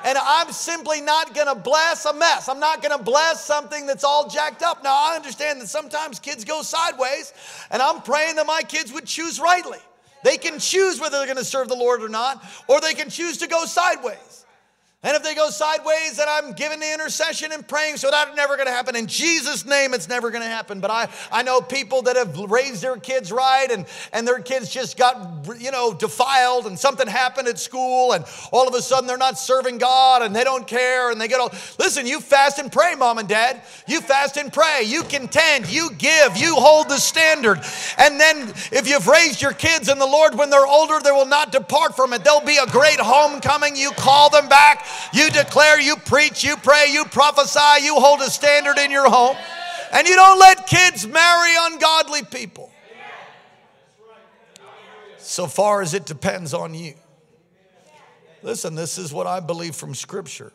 And 0.04 0.18
I'm 0.18 0.52
simply 0.52 1.02
not 1.02 1.34
gonna 1.34 1.56
bless 1.56 2.06
a 2.06 2.14
mess. 2.14 2.48
I'm 2.48 2.60
not 2.60 2.82
gonna 2.82 3.04
bless 3.04 3.44
something 3.44 3.86
that's 3.86 4.04
all 4.04 4.30
jacked 4.30 4.64
up. 4.64 4.84
Now, 4.84 4.94
I 4.94 5.16
understand 5.16 5.62
that 5.62 5.68
sometimes 5.68 6.20
kids 6.20 6.46
go 6.46 6.62
sideways, 6.62 7.34
and 7.70 7.82
I'm 7.82 8.02
praying 8.02 8.36
that 8.36 8.48
my 8.48 8.62
kids 8.62 8.94
would 8.94 9.06
choose 9.06 9.40
rightly. 9.40 9.80
They 10.24 10.38
can 10.38 10.60
choose 10.60 11.00
whether 11.00 11.18
they're 11.18 11.28
gonna 11.28 11.44
serve 11.44 11.68
the 11.68 11.76
Lord 11.76 12.02
or 12.02 12.10
not, 12.10 12.44
or 12.68 12.82
they 12.82 12.94
can 12.94 13.10
choose 13.10 13.38
to 13.38 13.48
go 13.48 13.66
sideways. 13.66 14.46
And 15.02 15.16
if 15.16 15.24
they 15.24 15.34
go 15.34 15.50
sideways, 15.50 16.18
then 16.18 16.28
I'm 16.30 16.52
giving 16.52 16.82
the 16.82 16.94
intercession 16.94 17.54
and 17.54 17.66
praying, 17.66 17.96
so 17.96 18.12
that's 18.12 18.36
never 18.36 18.58
gonna 18.58 18.72
happen. 18.72 18.98
In 18.98 19.08
Jesus' 19.08 19.66
name, 19.66 19.94
it's 19.94 20.10
never 20.10 20.30
gonna 20.30 20.44
happen. 20.44 20.82
But 20.82 20.92
I, 20.92 21.08
I 21.32 21.42
know 21.42 21.62
people 21.62 22.02
that 22.02 22.18
have 22.18 22.38
raised 22.38 22.82
their 22.82 22.98
kids 22.98 23.32
right 23.32 23.72
and, 23.72 23.86
and 24.12 24.28
their 24.28 24.42
kids 24.42 24.70
just 24.70 24.98
got, 24.98 25.48
you 25.58 25.72
know, 25.72 25.94
defiled 25.94 26.66
and 26.66 26.78
something 26.78 27.08
happened 27.08 27.48
at 27.48 27.58
school 27.60 28.12
and 28.12 28.26
all 28.52 28.68
of 28.68 28.74
a 28.74 28.82
sudden 28.82 29.08
they're 29.08 29.18
not 29.18 29.40
serving 29.40 29.78
God 29.78 30.22
and 30.22 30.36
they 30.36 30.44
don't 30.44 30.68
care 30.68 31.12
and 31.12 31.22
they 31.22 31.30
get 31.30 31.40
all, 31.40 31.54
listen, 31.80 32.06
you 32.06 32.20
fast 32.20 32.60
and 32.60 32.70
pray, 32.70 32.94
mom 32.96 33.20
and 33.20 33.30
dad. 33.30 33.62
You 33.88 34.02
fast 34.02 34.36
and 34.36 34.52
pray. 34.52 34.84
You 34.86 35.04
contend, 35.04 35.72
you 35.72 35.92
give, 35.98 36.36
you 36.36 36.56
hold 36.56 36.90
the 36.90 36.98
standard. 36.98 37.62
And 37.98 38.20
then 38.20 38.50
if 38.74 38.86
you've 38.86 39.08
raised 39.08 39.42
your 39.42 39.54
kids 39.54 39.88
in 39.88 39.98
the 39.98 40.06
Lord 40.06 40.36
when 40.38 40.50
they're 40.50 40.68
older, 40.68 41.00
they 41.02 41.12
will 41.12 41.26
not 41.26 41.54
depart 41.54 41.96
from 41.96 42.12
it. 42.12 42.26
There'll 42.26 42.42
be 42.42 42.58
a 42.58 42.68
great 42.68 43.00
homecoming. 43.00 43.78
You 43.78 43.92
call 43.92 44.30
them 44.30 44.50
back 44.50 44.88
you 45.14 45.30
declare, 45.30 45.80
you 45.80 45.96
preach, 45.96 46.44
you 46.44 46.56
pray, 46.58 46.88
you 46.90 47.06
prophesy, 47.06 47.84
you 47.84 47.96
hold 47.96 48.22
a 48.22 48.30
standard 48.30 48.78
in 48.78 48.92
your 48.92 49.10
home. 49.10 49.36
And 49.92 50.08
you 50.08 50.16
don't 50.16 50.40
let 50.40 50.68
kids 50.68 51.08
marry 51.08 51.52
ungodly 51.62 52.24
people. 52.24 52.72
So 55.18 55.48
far 55.48 55.82
as 55.82 55.94
it 55.94 56.06
depends 56.06 56.54
on 56.54 56.74
you. 56.74 56.94
Listen, 58.42 58.76
this 58.76 58.98
is 58.98 59.12
what 59.12 59.28
I 59.28 59.40
believe 59.40 59.76
from 59.76 59.94
Scripture. 59.94 60.54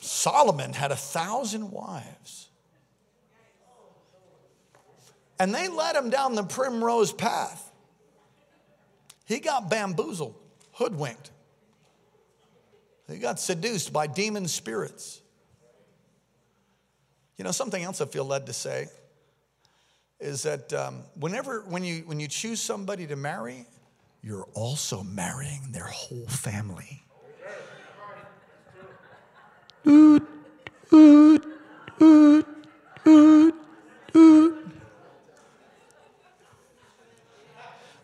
Solomon 0.00 0.72
had 0.72 0.90
a 0.90 0.96
thousand 0.96 1.70
wives. 1.70 2.48
And 5.38 5.54
they 5.54 5.68
led 5.68 5.96
him 5.96 6.10
down 6.10 6.34
the 6.34 6.42
primrose 6.42 7.12
path. 7.12 7.70
He 9.24 9.38
got 9.38 9.70
bamboozled, 9.70 10.34
hoodwinked. 10.80 11.30
He 13.06 13.18
got 13.18 13.38
seduced 13.38 13.92
by 13.92 14.06
demon 14.06 14.48
spirits. 14.48 15.20
You 17.36 17.44
know, 17.44 17.50
something 17.50 17.82
else 17.82 18.00
I 18.00 18.06
feel 18.06 18.24
led 18.24 18.46
to 18.46 18.54
say 18.54 18.88
is 20.20 20.42
that 20.44 20.72
um, 20.72 21.02
whenever, 21.18 21.60
when 21.68 21.84
you, 21.84 22.04
when 22.06 22.18
you 22.18 22.28
choose 22.28 22.62
somebody 22.62 23.06
to 23.08 23.16
marry, 23.16 23.66
you're 24.22 24.48
also 24.54 25.02
marrying 25.02 25.70
their 25.70 25.84
whole 25.84 26.26
family. 26.28 27.02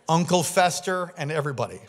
Uncle 0.08 0.42
Fester 0.42 1.14
and 1.16 1.32
everybody. 1.32 1.80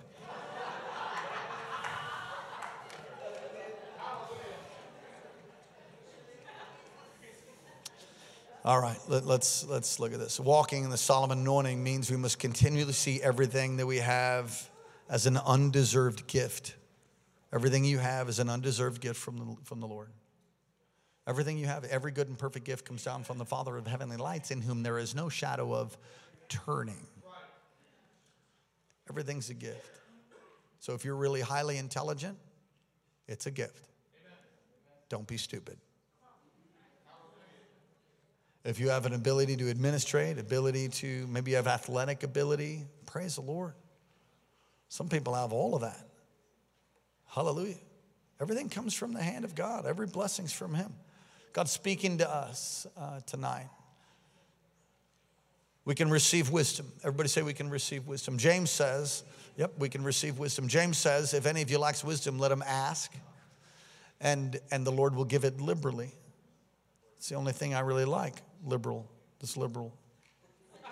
All 8.68 8.82
right, 8.82 9.00
let, 9.08 9.24
us 9.24 9.26
let's, 9.26 9.66
let's 9.70 10.00
look 10.02 10.12
at 10.12 10.20
this. 10.20 10.42
Walking 10.42 10.84
in 10.84 10.90
the 10.90 10.98
Solomon 10.98 11.40
anointing 11.40 11.82
means 11.82 12.12
we 12.12 12.18
must 12.18 12.38
continually 12.38 12.92
see 12.92 13.24
everything 13.24 13.78
that 13.78 13.86
we 13.86 14.00
have 14.00 14.70
as 15.10 15.26
an 15.26 15.38
undeserved 15.38 16.28
gift. 16.28 16.76
Everything 17.54 17.86
you 17.86 17.98
have 17.98 18.28
is 18.28 18.40
an 18.40 18.50
undeserved 18.50 19.00
gift 19.00 19.22
from 19.22 19.38
the, 19.38 19.56
from 19.64 19.80
the 19.80 19.88
Lord. 19.88 20.10
Everything 21.26 21.58
you 21.58 21.66
have, 21.66 21.86
every 21.86 22.12
good 22.12 22.28
and 22.28 22.38
perfect 22.38 22.66
gift 22.66 22.84
comes 22.84 23.06
down 23.06 23.24
from 23.24 23.38
the 23.38 23.46
Father 23.46 23.78
of 23.78 23.88
heavenly 23.88 24.18
lights, 24.18 24.52
in 24.52 24.62
whom 24.62 24.84
there 24.84 25.00
is 25.00 25.16
no 25.16 25.30
shadow 25.30 25.74
of 25.74 25.98
turning. 26.50 27.08
Everything's 29.10 29.50
a 29.50 29.54
gift. 29.54 29.90
So 30.82 30.94
if 30.94 31.06
you're 31.06 31.16
really 31.16 31.40
highly 31.40 31.78
intelligent, 31.78 32.38
it's 33.30 33.46
a 33.46 33.52
gift. 33.52 33.88
Don't 35.08 35.26
be 35.26 35.38
stupid. 35.38 35.78
If 38.68 38.82
you 38.82 38.90
have 38.90 39.06
an 39.06 39.14
ability 39.14 39.56
to 39.56 39.70
administrate, 39.70 40.38
ability 40.38 40.90
to 40.90 41.26
maybe 41.28 41.52
you 41.52 41.56
have 41.56 41.68
athletic 41.68 42.24
ability, 42.24 42.84
praise 43.06 43.36
the 43.36 43.42
Lord. 43.42 43.72
Some 44.90 45.08
people 45.08 45.36
have 45.36 45.54
all 45.54 45.74
of 45.74 45.82
that. 45.84 46.06
Hallelujah. 47.28 47.78
Everything 48.42 48.68
comes 48.68 48.94
from 48.94 49.14
the 49.14 49.24
hand 49.24 49.46
of 49.46 49.56
God, 49.56 49.86
every 49.86 50.06
blessing's 50.06 50.52
from 50.52 50.74
Him. 50.74 50.94
God's 51.54 51.72
speaking 51.72 52.18
to 52.18 52.30
us 52.30 52.86
uh, 52.98 53.22
tonight. 53.22 53.70
We 55.86 55.96
can 55.96 56.10
receive 56.10 56.50
wisdom. 56.50 56.92
Everybody 57.04 57.30
say 57.30 57.44
we 57.44 57.54
can 57.54 57.70
receive 57.70 58.06
wisdom. 58.06 58.38
James 58.38 58.70
says, 58.70 59.24
yep, 59.56 59.72
we 59.80 59.88
can 59.88 60.04
receive 60.04 60.40
wisdom. 60.40 60.68
James 60.68 60.98
says, 60.98 61.34
if 61.34 61.46
any 61.46 61.62
of 61.62 61.72
you 61.72 61.80
lacks 61.80 62.04
wisdom, 62.04 62.38
let 62.38 62.52
him 62.52 62.64
ask, 62.68 63.14
and, 64.20 64.60
and 64.72 64.86
the 64.86 64.92
Lord 64.92 65.16
will 65.16 65.24
give 65.24 65.46
it 65.46 65.62
liberally. 65.62 66.12
It's 67.18 67.30
the 67.30 67.36
only 67.36 67.52
thing 67.52 67.74
I 67.74 67.80
really 67.80 68.06
like 68.06 68.42
liberal, 68.64 69.10
this 69.40 69.58
liberal. 69.58 69.92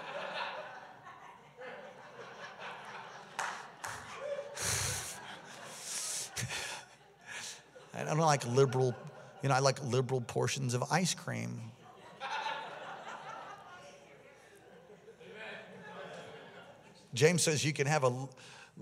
I 7.94 8.04
don't 8.04 8.18
like 8.18 8.46
liberal, 8.48 8.96
you 9.44 9.50
know, 9.50 9.56
I 9.56 9.60
like 9.60 9.84
liberal 9.84 10.22
portions 10.22 10.74
of 10.74 10.84
ice 10.92 11.14
cream. 11.14 11.62
James 17.14 17.44
says 17.44 17.64
you 17.64 17.72
can 17.72 17.88
have 17.88 18.04
a, 18.04 18.28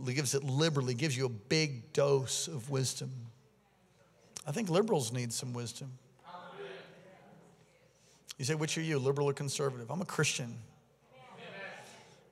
gives 0.07 0.33
it 0.33 0.43
liberally, 0.43 0.95
gives 0.95 1.15
you 1.15 1.25
a 1.25 1.29
big 1.29 1.93
dose 1.93 2.47
of 2.47 2.69
wisdom. 2.71 3.11
I 4.47 4.51
think 4.51 4.69
liberals 4.69 5.13
need 5.13 5.31
some 5.31 5.53
wisdom. 5.53 5.91
You 8.37 8.45
say, 8.45 8.55
which 8.55 8.77
are 8.77 8.81
you, 8.81 8.99
liberal 8.99 9.29
or 9.29 9.33
conservative? 9.33 9.89
I'm 9.91 10.01
a 10.01 10.05
Christian. 10.05 10.57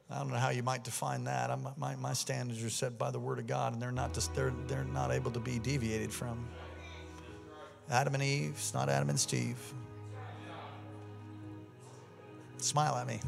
I 0.10 0.20
don't 0.20 0.30
know 0.30 0.36
how 0.36 0.50
you 0.50 0.62
might 0.62 0.84
define 0.84 1.24
that. 1.24 1.50
I'm, 1.50 1.66
my, 1.78 1.96
my 1.96 2.12
standards 2.12 2.62
are 2.64 2.70
set 2.70 2.98
by 2.98 3.12
the 3.12 3.20
Word 3.20 3.40
of 3.40 3.48
God, 3.48 3.72
and 3.72 3.82
they're 3.82 3.94
not, 3.94 4.14
just, 4.14 4.34
they're, 4.36 4.54
they're 4.68 4.84
not 4.84 5.12
able 5.12 5.32
to 5.32 5.40
be 5.40 5.58
deviated 5.58 6.12
from. 6.12 6.46
Adam 7.90 8.16
and 8.16 8.24
Eve, 8.24 8.52
it's 8.56 8.74
not 8.74 8.90
Adam 8.90 9.10
and 9.10 9.20
Steve. 9.20 9.58
Smile 12.58 12.96
at 12.96 13.08
me. 13.08 13.22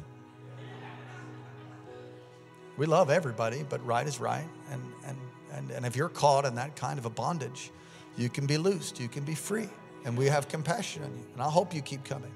We 2.76 2.86
love 2.86 3.10
everybody, 3.10 3.64
but 3.68 3.86
right 3.86 4.06
is 4.06 4.20
right. 4.20 4.48
And, 4.72 4.82
and, 5.06 5.18
and, 5.54 5.72
and 5.72 5.86
if 5.86 5.96
you're 5.96 6.10
caught 6.10 6.44
in 6.44 6.56
that 6.56 6.76
kind 6.76 7.00
of 7.00 7.06
a 7.06 7.10
bondage, 7.10 7.72
you 8.18 8.30
can 8.30 8.46
be 8.46 8.58
loosed, 8.58 9.00
you 9.00 9.08
can 9.08 9.24
be 9.24 9.36
free. 9.36 9.70
And 10.06 10.18
we 10.18 10.26
have 10.26 10.50
compassion 10.50 11.04
on 11.04 11.12
you. 11.18 11.24
And 11.34 11.42
I 11.42 11.50
hope 11.50 11.74
you 11.74 11.82
keep 11.82 12.04
coming. 12.04 12.32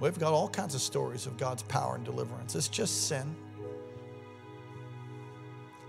We've 0.00 0.18
got 0.18 0.32
all 0.32 0.48
kinds 0.48 0.74
of 0.74 0.80
stories 0.80 1.26
of 1.26 1.36
God's 1.36 1.62
power 1.64 1.96
and 1.96 2.04
deliverance. 2.04 2.54
It's 2.54 2.68
just 2.68 3.08
sin. 3.08 3.34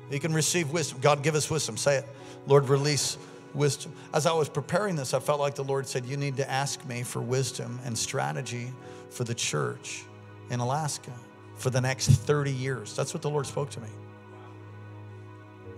You 0.10 0.20
can 0.20 0.34
receive 0.34 0.72
wisdom. 0.72 1.00
God, 1.02 1.22
give 1.22 1.36
us 1.36 1.50
wisdom. 1.50 1.78
Say 1.78 1.98
it. 1.98 2.06
Lord, 2.48 2.68
release 2.70 3.18
wisdom. 3.54 3.94
As 4.14 4.26
I 4.26 4.34
was 4.34 4.50
preparing 4.50 4.96
this, 4.96 5.14
I 5.14 5.20
felt 5.20 5.40
like 5.40 5.56
the 5.56 5.64
Lord 5.64 5.88
said, 5.88 6.06
You 6.06 6.18
need 6.18 6.38
to 6.38 6.50
ask 6.50 6.84
me 6.88 7.04
for 7.04 7.22
wisdom 7.22 7.80
and 7.86 7.96
strategy 7.96 8.74
for 9.10 9.24
the 9.24 9.36
church 9.36 10.04
in 10.50 10.60
Alaska 10.60 11.12
for 11.56 11.70
the 11.70 11.82
next 11.82 12.10
30 12.10 12.52
years. 12.52 12.96
That's 12.96 13.14
what 13.14 13.22
the 13.22 13.30
Lord 13.30 13.46
spoke 13.46 13.70
to 13.72 13.82
me. 13.82 13.90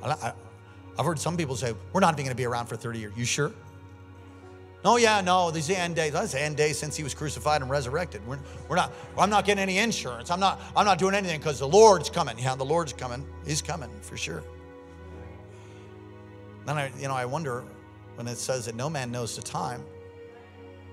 I, 0.03 0.33
have 0.97 1.05
heard 1.05 1.19
some 1.19 1.35
people 1.35 1.55
say, 1.55 1.73
We're 1.91 1.99
not 1.99 2.13
even 2.13 2.25
going 2.25 2.35
to 2.35 2.35
be 2.35 2.45
around 2.45 2.67
for 2.67 2.77
30 2.77 2.99
years. 2.99 3.13
You 3.17 3.25
sure? 3.25 3.51
Oh, 4.83 4.97
yeah, 4.97 5.21
no, 5.21 5.51
these 5.51 5.69
end 5.69 5.95
days. 5.95 6.13
That's 6.13 6.33
end 6.33 6.57
days 6.57 6.77
since 6.77 6.97
he 6.97 7.03
was 7.03 7.13
crucified 7.13 7.61
and 7.61 7.69
resurrected. 7.69 8.25
We're, 8.27 8.39
we're 8.67 8.75
not, 8.75 8.91
I'm 9.17 9.29
not 9.29 9.45
getting 9.45 9.61
any 9.61 9.77
insurance. 9.77 10.31
I'm 10.31 10.39
not, 10.39 10.59
I'm 10.75 10.85
not 10.85 10.97
doing 10.97 11.13
anything 11.13 11.39
because 11.39 11.59
the 11.59 11.67
Lord's 11.67 12.09
coming. 12.09 12.37
Yeah, 12.39 12.55
the 12.55 12.65
Lord's 12.65 12.93
coming. 12.93 13.25
He's 13.45 13.61
coming 13.61 13.89
for 14.01 14.17
sure. 14.17 14.43
Then 16.65 16.77
I, 16.77 16.91
you 16.99 17.07
know, 17.07 17.13
I 17.13 17.25
wonder 17.25 17.63
when 18.15 18.27
it 18.27 18.37
says 18.37 18.65
that 18.65 18.75
no 18.75 18.89
man 18.89 19.11
knows 19.11 19.35
the 19.35 19.41
time. 19.41 19.83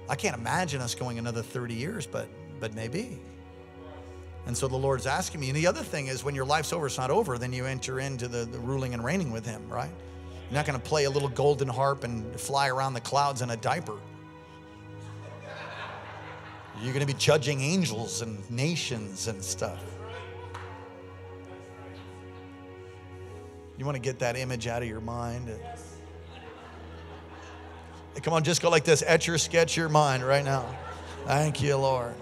I 0.09 0.17
can't 0.17 0.37
imagine 0.37 0.81
us 0.81 0.95
going 0.95 1.19
another 1.19 1.43
30 1.43 1.75
years, 1.75 2.07
but 2.07 2.29
but 2.61 2.75
maybe. 2.75 3.19
And 4.47 4.57
so 4.57 4.67
the 4.67 4.77
Lord's 4.77 5.07
asking 5.07 5.41
me. 5.41 5.49
And 5.49 5.57
the 5.57 5.67
other 5.67 5.83
thing 5.83 6.07
is 6.07 6.25
when 6.25 6.35
your 6.35 6.47
life's 6.47 6.73
over, 6.73 6.87
it's 6.87 6.97
not 6.97 7.11
over, 7.11 7.37
then 7.39 7.53
you 7.53 7.67
enter 7.67 8.01
into 8.01 8.29
the, 8.29 8.45
the 8.47 8.59
ruling 8.59 8.95
and 8.95 9.05
reigning 9.05 9.31
with 9.31 9.45
him, 9.45 9.63
right? 9.69 9.91
You're 10.49 10.55
not 10.55 10.67
going 10.67 10.81
to 10.81 10.85
play 10.85 11.05
a 11.05 11.11
little 11.11 11.29
golden 11.29 11.69
harp 11.69 12.05
and 12.05 12.39
fly 12.41 12.69
around 12.69 12.95
the 12.95 13.01
clouds 13.01 13.43
in 13.43 13.51
a 13.51 13.57
diaper. 13.57 13.99
You're 16.81 16.93
going 16.93 17.07
to 17.07 17.13
be 17.13 17.19
judging 17.19 17.61
angels 17.61 18.23
and 18.23 18.49
nations 18.51 19.29
and 19.29 19.43
stuff. 19.43 19.83
You 23.77 23.85
want 23.85 23.97
to 23.97 24.01
get 24.01 24.21
that 24.21 24.37
image 24.37 24.67
out 24.67 24.83
of 24.83 24.89
your 24.89 25.01
mind? 25.01 25.51
Come 28.23 28.33
on, 28.33 28.43
just 28.43 28.63
go 28.63 28.71
like 28.71 28.85
this 28.85 29.05
etch 29.07 29.27
your 29.27 29.39
sketch 29.39 29.77
your 29.77 29.89
mind 29.89 30.27
right 30.27 30.45
now. 30.45 30.65
Thank 31.27 31.63
you, 31.63 31.77
Lord. 31.77 32.15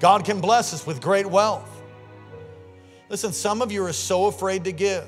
God 0.00 0.24
can 0.24 0.40
bless 0.40 0.72
us 0.72 0.86
with 0.86 1.02
great 1.02 1.26
wealth. 1.26 1.68
Listen, 3.08 3.32
some 3.32 3.60
of 3.60 3.70
you 3.70 3.84
are 3.84 3.92
so 3.92 4.26
afraid 4.26 4.64
to 4.64 4.72
give. 4.72 5.06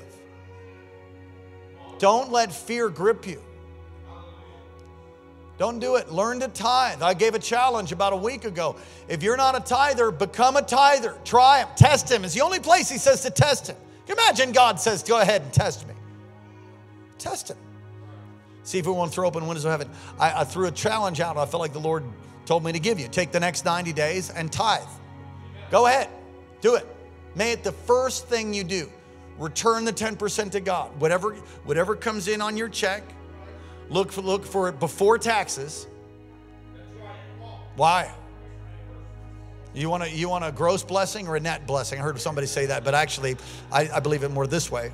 Don't 2.03 2.33
let 2.33 2.51
fear 2.51 2.89
grip 2.89 3.25
you. 3.25 3.41
Don't 5.57 5.79
do 5.79 5.95
it. 5.95 6.11
Learn 6.11 6.41
to 6.41 6.49
tithe. 6.49 7.01
I 7.01 7.13
gave 7.13 7.33
a 7.33 7.39
challenge 7.39 7.93
about 7.93 8.11
a 8.11 8.17
week 8.17 8.43
ago. 8.43 8.75
If 9.07 9.23
you're 9.23 9.37
not 9.37 9.55
a 9.55 9.61
tither, 9.61 10.11
become 10.11 10.57
a 10.57 10.61
tither. 10.61 11.17
Try 11.23 11.59
him. 11.59 11.69
Test 11.77 12.11
him. 12.11 12.25
It's 12.25 12.33
the 12.33 12.41
only 12.41 12.59
place 12.59 12.89
he 12.89 12.97
says 12.97 13.21
to 13.21 13.29
test 13.29 13.67
him. 13.67 13.77
Imagine 14.09 14.51
God 14.51 14.81
says, 14.81 15.01
Go 15.01 15.21
ahead 15.21 15.43
and 15.43 15.53
test 15.53 15.87
me? 15.87 15.93
Test 17.19 17.51
him. 17.51 17.57
See 18.63 18.79
if 18.79 18.85
we 18.85 18.91
want 18.91 19.11
to 19.11 19.15
throw 19.15 19.25
open 19.25 19.47
windows 19.47 19.63
of 19.63 19.71
heaven. 19.71 19.89
I, 20.19 20.41
I 20.41 20.43
threw 20.43 20.67
a 20.67 20.71
challenge 20.71 21.21
out. 21.21 21.37
I 21.37 21.45
felt 21.45 21.61
like 21.61 21.71
the 21.71 21.79
Lord 21.79 22.03
told 22.45 22.65
me 22.65 22.73
to 22.73 22.79
give 22.79 22.99
you. 22.99 23.07
Take 23.07 23.31
the 23.31 23.39
next 23.39 23.63
90 23.63 23.93
days 23.93 24.29
and 24.29 24.51
tithe. 24.51 24.81
Go 25.71 25.85
ahead. 25.85 26.09
Do 26.59 26.75
it. 26.75 26.85
May 27.33 27.53
it 27.53 27.63
the 27.63 27.71
first 27.71 28.27
thing 28.27 28.53
you 28.53 28.65
do. 28.65 28.89
Return 29.37 29.85
the 29.85 29.93
10% 29.93 30.51
to 30.51 30.59
God. 30.59 30.91
Whatever, 30.99 31.33
whatever 31.65 31.95
comes 31.95 32.27
in 32.27 32.41
on 32.41 32.55
your 32.55 32.69
check, 32.69 33.03
look 33.89 34.11
for, 34.11 34.21
look 34.21 34.45
for 34.45 34.69
it 34.69 34.79
before 34.79 35.17
taxes. 35.17 35.87
Why? 37.75 38.11
You 39.73 39.89
want, 39.89 40.03
a, 40.03 40.09
you 40.09 40.29
want 40.29 40.45
a 40.45 40.51
gross 40.51 40.83
blessing 40.83 41.27
or 41.27 41.35
a 41.35 41.39
net 41.39 41.65
blessing? 41.65 41.99
I 41.99 42.03
heard 42.03 42.19
somebody 42.19 42.45
say 42.45 42.67
that, 42.67 42.83
but 42.83 42.93
actually, 42.93 43.37
I, 43.71 43.89
I 43.89 43.99
believe 43.99 44.23
it 44.23 44.29
more 44.29 44.45
this 44.45 44.71
way 44.71 44.91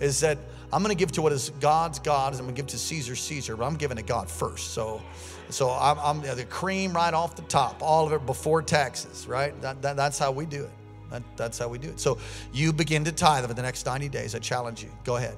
is 0.00 0.20
that 0.20 0.38
I'm 0.72 0.82
going 0.82 0.94
to 0.94 0.98
give 0.98 1.12
to 1.12 1.22
what 1.22 1.32
is 1.32 1.50
God's 1.60 2.00
God, 2.00 2.32
I'm 2.34 2.40
going 2.40 2.54
to 2.54 2.60
give 2.60 2.66
to 2.68 2.78
Caesar 2.78 3.14
Caesar, 3.14 3.56
but 3.56 3.64
I'm 3.64 3.76
giving 3.76 3.96
to 3.98 4.02
God 4.02 4.28
first. 4.28 4.72
So, 4.72 5.00
so 5.48 5.70
I'm, 5.70 5.98
I'm 6.00 6.36
the 6.36 6.44
cream 6.44 6.92
right 6.92 7.14
off 7.14 7.36
the 7.36 7.42
top, 7.42 7.82
all 7.82 8.06
of 8.06 8.12
it 8.12 8.26
before 8.26 8.62
taxes, 8.62 9.26
right? 9.28 9.58
That, 9.62 9.80
that, 9.82 9.96
that's 9.96 10.18
how 10.18 10.32
we 10.32 10.44
do 10.44 10.64
it. 10.64 10.70
That, 11.10 11.22
that's 11.36 11.58
how 11.58 11.68
we 11.68 11.78
do 11.78 11.90
it. 11.90 12.00
So 12.00 12.18
you 12.52 12.72
begin 12.72 13.04
to 13.04 13.12
tithe 13.12 13.44
over 13.44 13.54
the 13.54 13.62
next 13.62 13.86
90 13.86 14.08
days. 14.08 14.34
I 14.34 14.38
challenge 14.38 14.82
you. 14.82 14.90
Go 15.04 15.16
ahead. 15.16 15.36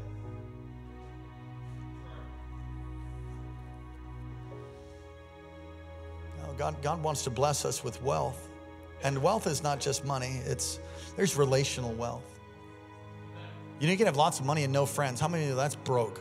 God, 6.58 6.82
God 6.82 7.00
wants 7.02 7.22
to 7.22 7.30
bless 7.30 7.64
us 7.64 7.84
with 7.84 8.02
wealth. 8.02 8.50
And 9.04 9.22
wealth 9.22 9.46
is 9.46 9.62
not 9.62 9.78
just 9.78 10.04
money, 10.04 10.40
it's 10.44 10.80
there's 11.16 11.36
relational 11.36 11.92
wealth. 11.92 12.24
You 13.78 13.86
know, 13.86 13.92
you 13.92 13.96
can 13.96 14.06
have 14.06 14.16
lots 14.16 14.40
of 14.40 14.44
money 14.44 14.64
and 14.64 14.72
no 14.72 14.84
friends. 14.84 15.20
How 15.20 15.28
many 15.28 15.44
of 15.44 15.50
you 15.50 15.54
that's 15.54 15.76
broke? 15.76 16.20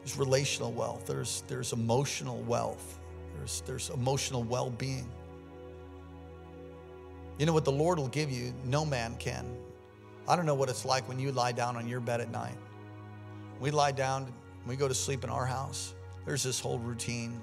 There's 0.00 0.18
relational 0.18 0.70
wealth, 0.70 1.06
there's, 1.06 1.42
there's 1.48 1.72
emotional 1.72 2.42
wealth, 2.42 3.00
there's, 3.36 3.62
there's 3.62 3.88
emotional 3.90 4.44
well 4.44 4.68
being. 4.70 5.08
You 7.38 7.44
know 7.44 7.52
what 7.52 7.64
the 7.64 7.72
Lord 7.72 7.98
will 7.98 8.08
give 8.08 8.30
you, 8.30 8.54
no 8.64 8.84
man 8.84 9.16
can. 9.18 9.46
I 10.26 10.36
don't 10.36 10.46
know 10.46 10.54
what 10.54 10.68
it's 10.68 10.84
like 10.84 11.06
when 11.08 11.18
you 11.18 11.32
lie 11.32 11.52
down 11.52 11.76
on 11.76 11.86
your 11.86 12.00
bed 12.00 12.20
at 12.20 12.30
night. 12.30 12.56
We 13.60 13.70
lie 13.70 13.92
down, 13.92 14.32
we 14.66 14.76
go 14.76 14.88
to 14.88 14.94
sleep 14.94 15.22
in 15.22 15.30
our 15.30 15.46
house. 15.46 15.94
There's 16.24 16.42
this 16.42 16.60
whole 16.60 16.78
routine. 16.78 17.40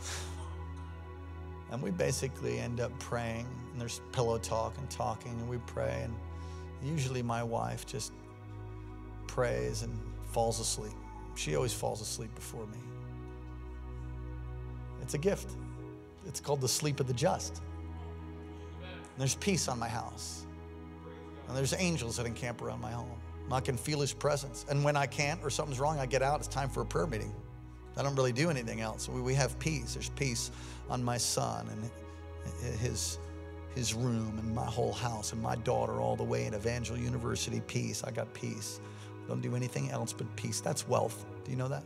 And 1.70 1.80
we 1.80 1.90
basically 1.90 2.58
end 2.58 2.80
up 2.80 2.92
praying, 2.98 3.46
and 3.72 3.80
there's 3.80 4.02
pillow 4.12 4.36
talk 4.36 4.76
and 4.76 4.90
talking, 4.90 5.30
and 5.30 5.48
we 5.48 5.56
pray. 5.66 6.02
And 6.04 6.14
usually 6.86 7.22
my 7.22 7.42
wife 7.42 7.86
just 7.86 8.12
prays 9.26 9.80
and 9.80 9.98
falls 10.32 10.60
asleep. 10.60 10.92
She 11.34 11.56
always 11.56 11.72
falls 11.72 12.02
asleep 12.02 12.34
before 12.34 12.66
me. 12.66 12.76
It's 15.00 15.14
a 15.14 15.18
gift. 15.18 15.52
It's 16.26 16.40
called 16.40 16.60
the 16.60 16.68
sleep 16.68 17.00
of 17.00 17.06
the 17.06 17.14
just. 17.14 17.60
And 18.80 19.18
there's 19.18 19.34
peace 19.34 19.68
on 19.68 19.78
my 19.78 19.88
house. 19.88 20.46
And 21.48 21.56
there's 21.56 21.74
angels 21.74 22.16
that 22.16 22.26
encamp 22.26 22.62
around 22.62 22.80
my 22.80 22.90
home. 22.90 23.18
I 23.50 23.60
can 23.60 23.76
feel 23.76 24.00
his 24.00 24.14
presence. 24.14 24.64
And 24.70 24.82
when 24.82 24.96
I 24.96 25.06
can't 25.06 25.38
or 25.42 25.50
something's 25.50 25.78
wrong, 25.78 25.98
I 25.98 26.06
get 26.06 26.22
out. 26.22 26.38
It's 26.38 26.48
time 26.48 26.70
for 26.70 26.80
a 26.80 26.86
prayer 26.86 27.06
meeting. 27.06 27.34
I 27.96 28.02
don't 28.02 28.16
really 28.16 28.32
do 28.32 28.48
anything 28.48 28.80
else. 28.80 29.08
We, 29.08 29.20
we 29.20 29.34
have 29.34 29.58
peace. 29.58 29.94
There's 29.94 30.08
peace 30.10 30.50
on 30.88 31.04
my 31.04 31.18
son 31.18 31.68
and 31.68 32.78
his, 32.78 33.18
his 33.74 33.92
room 33.92 34.38
and 34.38 34.54
my 34.54 34.64
whole 34.64 34.92
house 34.92 35.32
and 35.34 35.42
my 35.42 35.56
daughter 35.56 36.00
all 36.00 36.16
the 36.16 36.24
way 36.24 36.46
in 36.46 36.54
Evangel 36.54 36.96
University. 36.96 37.60
Peace. 37.66 38.02
I 38.02 38.10
got 38.10 38.32
peace. 38.32 38.80
Don't 39.28 39.42
do 39.42 39.54
anything 39.54 39.90
else 39.90 40.14
but 40.14 40.34
peace. 40.36 40.60
That's 40.60 40.88
wealth. 40.88 41.26
Do 41.44 41.50
you 41.50 41.56
know 41.58 41.68
that? 41.68 41.84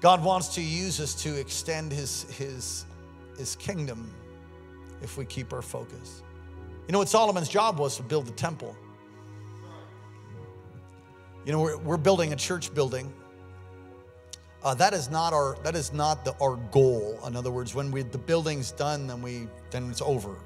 God 0.00 0.22
wants 0.22 0.48
to 0.54 0.62
use 0.62 1.00
us 1.00 1.14
to 1.22 1.34
extend 1.38 1.92
his, 1.92 2.22
his, 2.36 2.86
his 3.36 3.56
kingdom 3.56 4.14
if 5.02 5.18
we 5.18 5.24
keep 5.24 5.52
our 5.52 5.62
focus. 5.62 6.22
You 6.86 6.92
know 6.92 6.98
what 6.98 7.08
Solomon's 7.08 7.48
job 7.48 7.78
was 7.78 7.96
to 7.96 8.02
build 8.02 8.26
the 8.26 8.32
temple. 8.32 8.76
You 11.44 11.52
know, 11.52 11.60
we're, 11.60 11.78
we're 11.78 11.96
building 11.96 12.32
a 12.32 12.36
church 12.36 12.72
building. 12.74 13.12
Uh, 14.62 14.74
that 14.74 14.92
is 14.92 15.08
not 15.08 15.32
our 15.32 15.56
that 15.62 15.76
is 15.76 15.92
not 15.92 16.24
the, 16.24 16.34
our 16.40 16.56
goal. 16.72 17.18
In 17.26 17.36
other 17.36 17.50
words, 17.50 17.74
when 17.74 17.92
we 17.92 18.02
the 18.02 18.18
building's 18.18 18.72
done, 18.72 19.06
then 19.06 19.22
we 19.22 19.46
then 19.70 19.88
it's 19.88 20.02
over. 20.02 20.36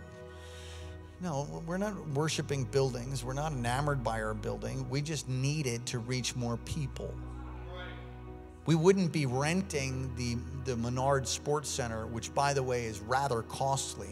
No, 1.20 1.62
we're 1.66 1.78
not 1.78 1.96
worshiping 2.11 2.64
buildings. 2.64 3.24
We're 3.24 3.32
not 3.32 3.53
enamored 3.53 4.03
by 4.03 4.20
our 4.20 4.34
building. 4.34 4.88
We 4.90 5.00
just 5.00 5.28
needed 5.28 5.86
to 5.86 5.98
reach 6.00 6.34
more 6.36 6.57
people. 6.59 7.14
We 8.64 8.74
wouldn't 8.74 9.12
be 9.12 9.26
renting 9.26 10.14
the, 10.16 10.36
the 10.64 10.76
Menard 10.76 11.26
Sports 11.26 11.68
Center, 11.68 12.06
which, 12.06 12.32
by 12.34 12.54
the 12.54 12.62
way, 12.62 12.84
is 12.84 13.00
rather 13.00 13.42
costly. 13.42 14.10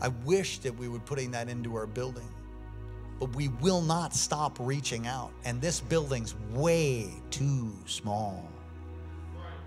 I 0.00 0.08
wish 0.24 0.58
that 0.58 0.76
we 0.76 0.88
would 0.88 1.04
putting 1.04 1.30
that 1.32 1.48
into 1.48 1.74
our 1.76 1.86
building. 1.86 2.28
But 3.20 3.34
we 3.36 3.48
will 3.48 3.82
not 3.82 4.14
stop 4.14 4.56
reaching 4.58 5.06
out. 5.06 5.32
And 5.44 5.60
this 5.60 5.80
building's 5.80 6.34
way 6.52 7.10
too 7.30 7.72
small. 7.86 8.48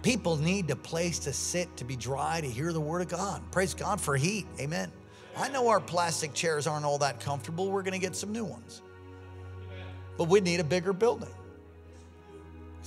People 0.02 0.38
need 0.38 0.70
a 0.70 0.76
place 0.76 1.20
to 1.20 1.34
sit, 1.34 1.76
to 1.78 1.84
be 1.84 1.96
dry, 1.96 2.42
to 2.42 2.48
hear 2.48 2.74
the 2.74 2.80
word 2.80 3.02
of 3.02 3.08
God. 3.08 3.42
Praise 3.52 3.74
God 3.74 4.00
for 4.02 4.16
heat. 4.16 4.48
Amen. 4.60 4.92
I 5.36 5.50
know 5.50 5.68
our 5.68 5.80
plastic 5.80 6.34
chairs 6.34 6.66
aren't 6.66 6.86
all 6.86 6.98
that 7.00 7.20
comfortable. 7.20 7.72
We're 7.72 7.84
going 7.84 7.94
to 7.94 8.00
get 8.00 8.16
some 8.16 8.32
new 8.32 8.46
ones. 8.46 8.82
But 10.18 10.26
we 10.26 10.40
need 10.40 10.60
a 10.60 10.64
bigger 10.64 10.94
building. 10.94 11.30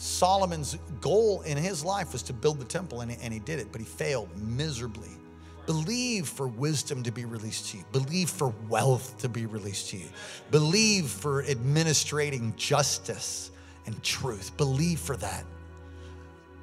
Solomon's 0.00 0.78
goal 1.02 1.42
in 1.42 1.58
his 1.58 1.84
life 1.84 2.14
was 2.14 2.22
to 2.22 2.32
build 2.32 2.58
the 2.58 2.64
temple, 2.64 3.02
and 3.02 3.10
he, 3.10 3.18
and 3.22 3.34
he 3.34 3.38
did 3.38 3.60
it, 3.60 3.70
but 3.70 3.82
he 3.82 3.86
failed 3.86 4.30
miserably. 4.40 5.10
Believe 5.66 6.26
for 6.26 6.48
wisdom 6.48 7.02
to 7.02 7.12
be 7.12 7.26
released 7.26 7.70
to 7.70 7.76
you. 7.76 7.84
Believe 7.92 8.30
for 8.30 8.54
wealth 8.70 9.18
to 9.18 9.28
be 9.28 9.44
released 9.44 9.90
to 9.90 9.98
you. 9.98 10.06
Believe 10.50 11.06
for 11.06 11.42
administrating 11.42 12.54
justice 12.56 13.50
and 13.84 14.02
truth. 14.02 14.56
Believe 14.56 15.00
for 15.00 15.18
that. 15.18 15.44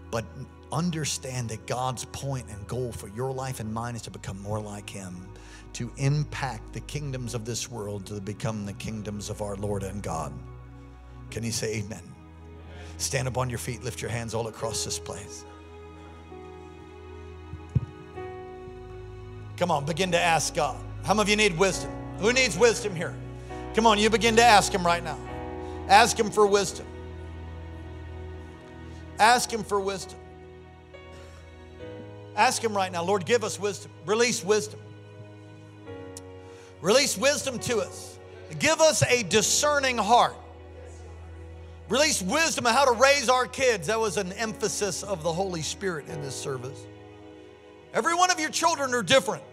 But 0.10 0.26
understand 0.72 1.50
that 1.50 1.68
God's 1.68 2.06
point 2.06 2.48
and 2.50 2.68
goal 2.68 2.92
for 2.92 3.08
your 3.10 3.32
life 3.32 3.60
and 3.60 3.72
mine 3.72 3.96
is 3.96 4.02
to 4.02 4.12
become 4.12 4.42
more 4.42 4.60
like 4.60 4.90
Him, 4.90 5.28
to 5.74 5.92
impact 5.98 6.74
the 6.74 6.82
kingdoms 6.82 7.36
of 7.36 7.46
this 7.46 7.70
world 7.70 8.08
to 8.08 8.20
become 8.20 8.66
the 8.66 8.74
kingdoms 8.74 9.30
of 9.30 9.44
our 9.44 9.56
Lord 9.58 9.84
and 9.84 10.02
God. 10.02 10.34
Can 11.30 11.44
you 11.44 11.52
say 11.52 11.76
amen? 11.76 12.17
Stand 12.98 13.28
up 13.28 13.38
on 13.38 13.50
your 13.50 13.60
feet, 13.60 13.84
lift 13.84 14.02
your 14.02 14.12
hands 14.12 14.34
all 14.34 14.48
across 14.48 14.84
this 14.84 15.00
place. 15.00 15.46
Come 19.58 19.72
on, 19.72 19.86
begin 19.86 20.12
to 20.12 20.20
ask 20.20 20.54
God. 20.54 20.78
How 21.04 21.14
many 21.14 21.22
of 21.22 21.30
you 21.30 21.36
need 21.36 21.58
wisdom? 21.58 21.92
Who 22.20 22.34
needs 22.34 22.58
wisdom 22.58 22.96
here? 22.96 23.16
Come 23.74 23.88
on, 23.88 23.98
you 23.98 24.10
begin 24.10 24.36
to 24.36 24.44
ask 24.44 24.72
Him 24.72 24.86
right 24.86 25.04
now. 25.04 25.18
Ask 25.88 26.20
Him 26.20 26.30
for 26.30 26.46
wisdom. 26.46 26.86
Ask 29.20 29.52
Him 29.52 29.64
for 29.64 29.80
wisdom. 29.80 30.20
Ask 32.36 32.64
Him 32.64 32.76
right 32.76 32.92
now, 32.92 33.04
Lord, 33.04 33.26
give 33.26 33.44
us 33.44 33.60
wisdom. 33.60 33.92
Release 34.06 34.44
wisdom. 34.44 34.80
Release 36.82 37.18
wisdom 37.18 37.58
to 37.60 37.80
us. 37.80 38.20
Give 38.60 38.80
us 38.80 39.04
a 39.04 39.24
discerning 39.24 39.98
heart. 39.98 40.36
Release 41.90 42.22
wisdom 42.22 42.68
on 42.68 42.74
how 42.74 42.86
to 42.86 43.00
raise 43.00 43.30
our 43.30 43.46
kids. 43.46 43.88
That 43.88 44.00
was 44.00 44.18
an 44.18 44.34
emphasis 44.34 45.04
of 45.04 45.24
the 45.24 45.32
Holy 45.32 45.62
Spirit 45.62 46.08
in 46.10 46.22
this 46.22 46.36
service. 46.36 46.86
Every 47.94 48.14
one 48.14 48.30
of 48.30 48.40
your 48.40 48.50
children 48.50 48.94
are 48.94 49.04
different. 49.04 49.44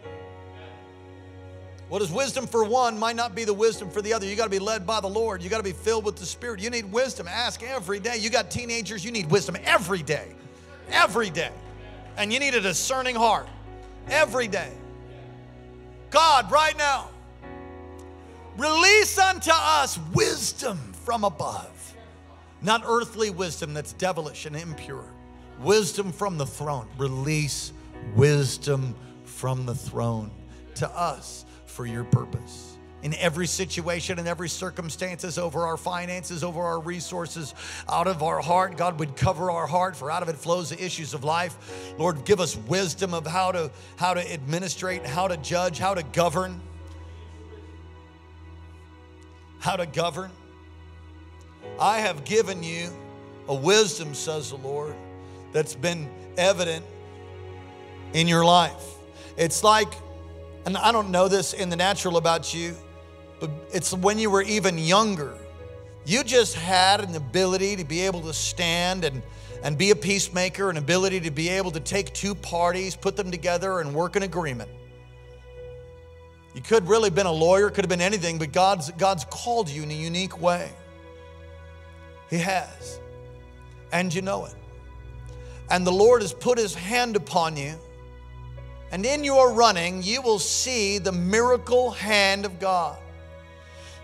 What 1.89 2.03
is 2.03 2.11
wisdom 2.11 2.47
for 2.47 2.65
one 2.65 2.99
might 2.99 3.15
not 3.15 3.35
be 3.35 3.45
the 3.45 3.55
wisdom 3.55 3.91
for 3.91 4.03
the 4.03 4.13
other. 4.13 4.27
You 4.27 4.35
got 4.35 4.45
to 4.45 4.51
be 4.51 4.59
led 4.59 4.87
by 4.87 5.01
the 5.01 5.09
Lord. 5.09 5.43
You 5.43 5.51
got 5.51 5.59
to 5.59 5.63
be 5.63 5.73
filled 5.73 6.05
with 6.05 6.17
the 6.17 6.27
Spirit. 6.27 6.61
You 6.61 6.71
need 6.71 6.91
wisdom. 6.91 7.29
Ask 7.29 7.63
every 7.63 8.01
day. 8.01 8.17
You 8.17 8.31
got 8.31 8.51
teenagers, 8.51 9.05
you 9.05 9.13
need 9.13 9.31
wisdom 9.31 9.57
every 9.65 10.03
day. 10.03 10.35
Every 10.91 11.31
day. 11.31 11.53
And 12.17 12.33
you 12.33 12.41
need 12.41 12.55
a 12.55 12.61
discerning 12.61 13.15
heart 13.15 13.49
every 14.09 14.49
day. 14.49 14.73
God, 16.11 16.51
right 16.51 16.77
now, 16.77 17.09
release 18.57 19.19
unto 19.19 19.51
us 19.53 19.99
wisdom 20.13 20.79
from 21.05 21.25
above. 21.25 21.74
Not 22.65 22.83
earthly 22.87 23.29
wisdom 23.29 23.75
that's 23.75 23.93
devilish 23.93 24.47
and 24.47 24.57
impure. 24.57 25.05
Wisdom 25.61 26.13
from 26.13 26.39
the 26.39 26.47
throne. 26.47 26.89
Release 26.97 27.73
wisdom 28.17 28.95
from 29.25 29.67
the 29.67 29.75
throne 29.75 30.31
to 30.77 30.89
us 30.91 31.45
for 31.67 31.85
your 31.85 32.05
purpose. 32.05 32.79
In 33.03 33.13
every 33.17 33.47
situation, 33.47 34.19
in 34.19 34.27
every 34.27 34.49
circumstances, 34.49 35.37
over 35.37 35.67
our 35.67 35.77
finances, 35.77 36.43
over 36.43 36.63
our 36.63 36.81
resources, 36.81 37.55
out 37.87 38.07
of 38.07 38.23
our 38.23 38.41
heart, 38.41 38.79
God 38.79 38.99
would 38.99 39.15
cover 39.15 39.51
our 39.51 39.67
heart, 39.67 39.95
for 39.95 40.11
out 40.11 40.23
of 40.23 40.31
it 40.31 40.37
flows 40.37 40.71
the 40.71 40.83
issues 40.83 41.13
of 41.13 41.23
life. 41.23 41.95
Lord, 41.99 42.25
give 42.25 42.41
us 42.41 42.57
wisdom 42.57 43.13
of 43.13 43.27
how 43.27 43.53
to 43.53 43.71
how 43.97 44.15
to 44.15 44.33
administrate, 44.33 45.05
how 45.05 45.29
to 45.29 45.37
judge, 45.37 45.79
how 45.79 45.93
to 45.93 46.03
govern. 46.03 46.63
How 49.59 49.77
to 49.77 49.85
govern. 49.85 50.31
I 51.79 51.99
have 51.99 52.25
given 52.25 52.63
you 52.63 52.91
a 53.49 53.55
wisdom, 53.55 54.15
says 54.15 54.51
the 54.51 54.57
Lord, 54.57 54.95
that's 55.53 55.75
been 55.75 56.09
evident 56.37 56.85
in 58.13 58.29
your 58.29 58.45
life. 58.45 58.85
It's 59.37 59.65
like, 59.65 59.93
and 60.67 60.77
I 60.77 60.93
don't 60.93 61.11
know 61.11 61.29
this 61.29 61.53
in 61.53 61.69
the 61.69 61.77
natural 61.77 62.17
about 62.17 62.55
you, 62.55 62.75
but 63.41 63.51
it's 63.73 63.93
when 63.93 64.19
you 64.19 64.31
were 64.31 64.43
even 64.43 64.79
younger. 64.79 65.37
You 66.07 66.23
just 66.23 66.55
had 66.55 67.01
an 67.01 67.15
ability 67.15 67.77
to 67.77 67.85
be 67.85 68.01
able 68.01 68.21
to 68.23 68.33
stand 68.33 69.05
and, 69.05 69.23
and 69.63 69.77
be 69.77 69.91
a 69.91 69.97
peacemaker, 69.97 70.71
an 70.71 70.77
ability 70.77 71.21
to 71.21 71.31
be 71.31 71.49
able 71.49 71.71
to 71.73 71.81
take 71.81 72.13
two 72.13 72.35
parties, 72.35 72.95
put 72.95 73.17
them 73.17 73.31
together, 73.31 73.81
and 73.81 73.95
work 73.95 74.17
an 74.17 74.23
agreement. 74.23 74.71
You 76.55 76.61
could 76.61 76.87
really 76.87 77.05
have 77.05 77.15
been 77.15 77.27
a 77.27 77.33
lawyer, 77.33 77.69
could 77.69 77.85
have 77.85 77.91
been 77.91 78.01
anything, 78.01 78.39
but 78.39 78.53
God's, 78.53 78.91
God's 78.93 79.25
called 79.25 79.69
you 79.69 79.83
in 79.83 79.91
a 79.91 79.95
unique 79.95 80.41
way. 80.41 80.71
He 82.35 82.41
has. 82.41 82.99
And 83.93 84.13
you 84.13 84.21
know 84.21 84.47
it. 84.47 84.55
And 85.71 85.87
the 85.87 85.93
Lord 85.93 86.21
has 86.23 86.33
put 86.33 86.59
his 86.59 86.75
hand 86.75 87.15
upon 87.15 87.57
you. 87.57 87.75
And 88.91 89.07
in 89.07 89.23
your 89.23 89.53
running, 89.53 90.03
you 90.03 90.21
will 90.21 90.41
see 90.41 90.99
the 90.99 91.13
miracle 91.13 91.93
hand 91.93 92.45
of 92.45 92.59
God. 92.59 92.99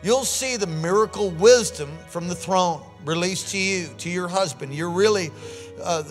You'll 0.05 0.25
see 0.25 0.57
the 0.57 0.69
miracle 0.69 1.33
wisdom 1.33 1.91
from 2.07 2.29
the 2.29 2.37
throne 2.37 2.81
released 3.05 3.49
to 3.49 3.59
you, 3.59 3.89
to 3.99 4.09
your 4.09 4.29
husband. 4.29 4.73
You're 4.73 4.91
really, 4.91 5.33
uh, 5.83 6.05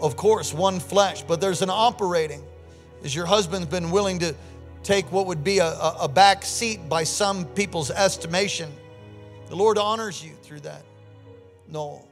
of 0.00 0.16
course, 0.16 0.52
one 0.52 0.80
flesh, 0.80 1.22
but 1.22 1.40
there's 1.40 1.62
an 1.62 1.70
operating. 1.70 2.42
As 3.04 3.14
your 3.14 3.26
husband's 3.26 3.68
been 3.68 3.92
willing 3.92 4.18
to 4.18 4.34
take 4.82 5.12
what 5.12 5.26
would 5.26 5.44
be 5.44 5.58
a, 5.58 5.72
a 6.00 6.08
back 6.08 6.44
seat 6.44 6.88
by 6.88 7.04
some 7.04 7.44
people's 7.44 7.92
estimation, 7.92 8.68
the 9.48 9.54
Lord 9.54 9.78
honors 9.78 10.24
you 10.24 10.32
through 10.42 10.60
that. 10.60 10.82
No. 11.68 12.06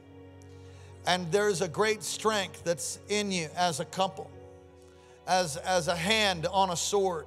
And 1.06 1.30
there's 1.32 1.62
a 1.62 1.68
great 1.68 2.02
strength 2.02 2.62
that's 2.64 2.98
in 3.08 3.32
you 3.32 3.48
as 3.56 3.80
a 3.80 3.84
couple, 3.84 4.30
as, 5.26 5.56
as 5.56 5.88
a 5.88 5.96
hand 5.96 6.46
on 6.46 6.70
a 6.70 6.76
sword. 6.76 7.26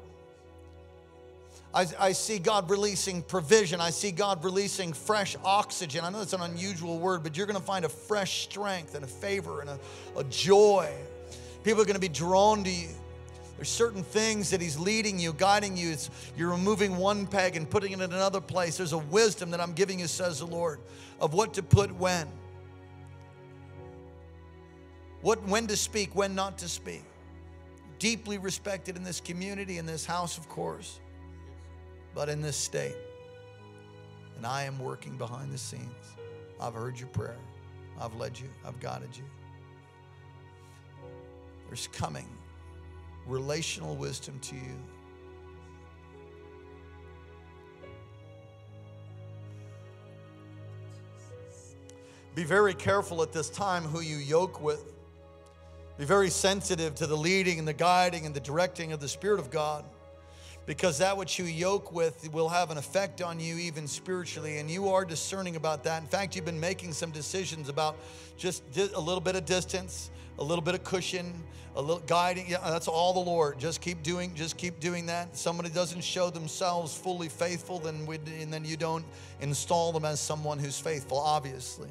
I, 1.73 1.87
I, 1.99 2.11
see 2.11 2.37
God 2.37 2.69
releasing 2.69 3.23
provision. 3.23 3.81
I 3.81 3.89
see 3.89 4.11
God 4.11 4.43
releasing 4.43 4.93
fresh 4.93 5.35
oxygen. 5.43 6.05
I 6.05 6.11
know 6.11 6.19
that's 6.19 6.33
an 6.33 6.41
unusual 6.41 6.99
word, 6.99 7.23
but 7.23 7.35
you're 7.35 7.47
going 7.47 7.59
to 7.59 7.65
find 7.65 7.83
a 7.83 7.89
fresh 7.89 8.43
strength 8.43 8.93
and 8.93 9.03
a 9.03 9.07
favor 9.07 9.61
and 9.61 9.71
a, 9.71 9.79
a 10.15 10.23
joy. 10.25 10.91
People 11.63 11.81
are 11.81 11.85
going 11.85 11.95
to 11.95 11.99
be 11.99 12.09
drawn 12.09 12.63
to 12.63 12.69
you. 12.69 12.89
There's 13.55 13.69
certain 13.69 14.03
things 14.03 14.49
that 14.49 14.61
He's 14.61 14.77
leading 14.77 15.19
you, 15.19 15.33
guiding 15.33 15.77
you. 15.77 15.91
It's, 15.91 16.09
you're 16.35 16.49
removing 16.49 16.97
one 16.97 17.27
peg 17.27 17.55
and 17.55 17.69
putting 17.69 17.91
it 17.91 18.01
in 18.01 18.01
another 18.01 18.41
place. 18.41 18.77
There's 18.77 18.93
a 18.93 18.97
wisdom 18.97 19.51
that 19.51 19.61
I'm 19.61 19.73
giving 19.73 19.99
you, 19.99 20.07
says 20.07 20.39
the 20.39 20.45
Lord 20.45 20.79
of 21.19 21.33
what 21.33 21.53
to 21.53 21.63
put 21.63 21.93
when. 21.95 22.27
What, 25.21 25.41
when 25.47 25.67
to 25.67 25.77
speak, 25.77 26.15
when 26.15 26.35
not 26.35 26.57
to 26.59 26.67
speak. 26.67 27.03
Deeply 27.99 28.37
respected 28.37 28.97
in 28.97 29.03
this 29.03 29.21
community, 29.21 29.77
in 29.77 29.85
this 29.85 30.05
house, 30.05 30.37
of 30.37 30.49
course, 30.49 30.99
but 32.13 32.27
in 32.27 32.41
this 32.41 32.57
state. 32.57 32.97
And 34.35 34.45
I 34.45 34.63
am 34.63 34.77
working 34.79 35.17
behind 35.17 35.53
the 35.53 35.57
scenes. 35.57 36.17
I've 36.59 36.73
heard 36.73 36.99
your 36.99 37.07
prayer. 37.09 37.39
I've 37.99 38.15
led 38.15 38.37
you. 38.37 38.49
I've 38.65 38.79
guided 38.79 39.15
you. 39.15 39.23
There's 41.67 41.87
coming 41.87 42.27
relational 43.27 43.95
wisdom 43.95 44.39
to 44.39 44.55
you 44.55 44.79
Be 52.35 52.43
very 52.43 52.73
careful 52.73 53.21
at 53.21 53.31
this 53.31 53.47
time 53.49 53.83
who 53.83 54.01
you 54.01 54.17
yoke 54.17 54.59
with. 54.59 54.91
Be 55.99 56.05
very 56.05 56.31
sensitive 56.31 56.95
to 56.95 57.05
the 57.05 57.15
leading 57.15 57.59
and 57.59 57.67
the 57.67 57.73
guiding 57.73 58.25
and 58.25 58.33
the 58.33 58.39
directing 58.39 58.91
of 58.91 58.99
the 58.99 59.07
Spirit 59.07 59.39
of 59.39 59.51
God 59.51 59.85
because 60.65 60.97
that 60.97 61.15
which 61.15 61.37
you 61.37 61.45
yoke 61.45 61.91
with 61.91 62.31
will 62.33 62.49
have 62.49 62.71
an 62.71 62.77
effect 62.77 63.21
on 63.21 63.39
you 63.39 63.57
even 63.57 63.87
spiritually 63.87 64.57
and 64.59 64.71
you 64.71 64.89
are 64.89 65.03
discerning 65.03 65.57
about 65.57 65.83
that 65.83 66.01
in 66.01 66.07
fact 66.07 66.37
you've 66.37 66.45
been 66.45 66.59
making 66.59 66.93
some 66.93 67.11
decisions 67.11 67.67
about 67.67 67.97
just 68.37 68.63
a 68.77 68.99
little 68.99 69.19
bit 69.19 69.35
of 69.35 69.43
distance 69.45 70.09
a 70.39 70.43
little 70.43 70.63
bit 70.63 70.75
of 70.75 70.83
cushion 70.83 71.33
a 71.75 71.81
little 71.81 72.03
guiding 72.05 72.45
yeah 72.49 72.69
that's 72.69 72.87
all 72.87 73.13
the 73.13 73.19
lord 73.19 73.57
just 73.59 73.81
keep 73.81 74.03
doing 74.03 74.33
just 74.35 74.57
keep 74.57 74.79
doing 74.79 75.07
that 75.07 75.35
somebody 75.35 75.69
doesn't 75.69 76.03
show 76.03 76.29
themselves 76.29 76.95
fully 76.95 77.29
faithful 77.29 77.79
then 77.79 78.05
we, 78.05 78.17
and 78.39 78.53
then 78.53 78.63
you 78.63 78.77
don't 78.77 79.05
install 79.41 79.91
them 79.91 80.05
as 80.05 80.19
someone 80.19 80.59
who's 80.59 80.79
faithful 80.79 81.17
obviously 81.17 81.89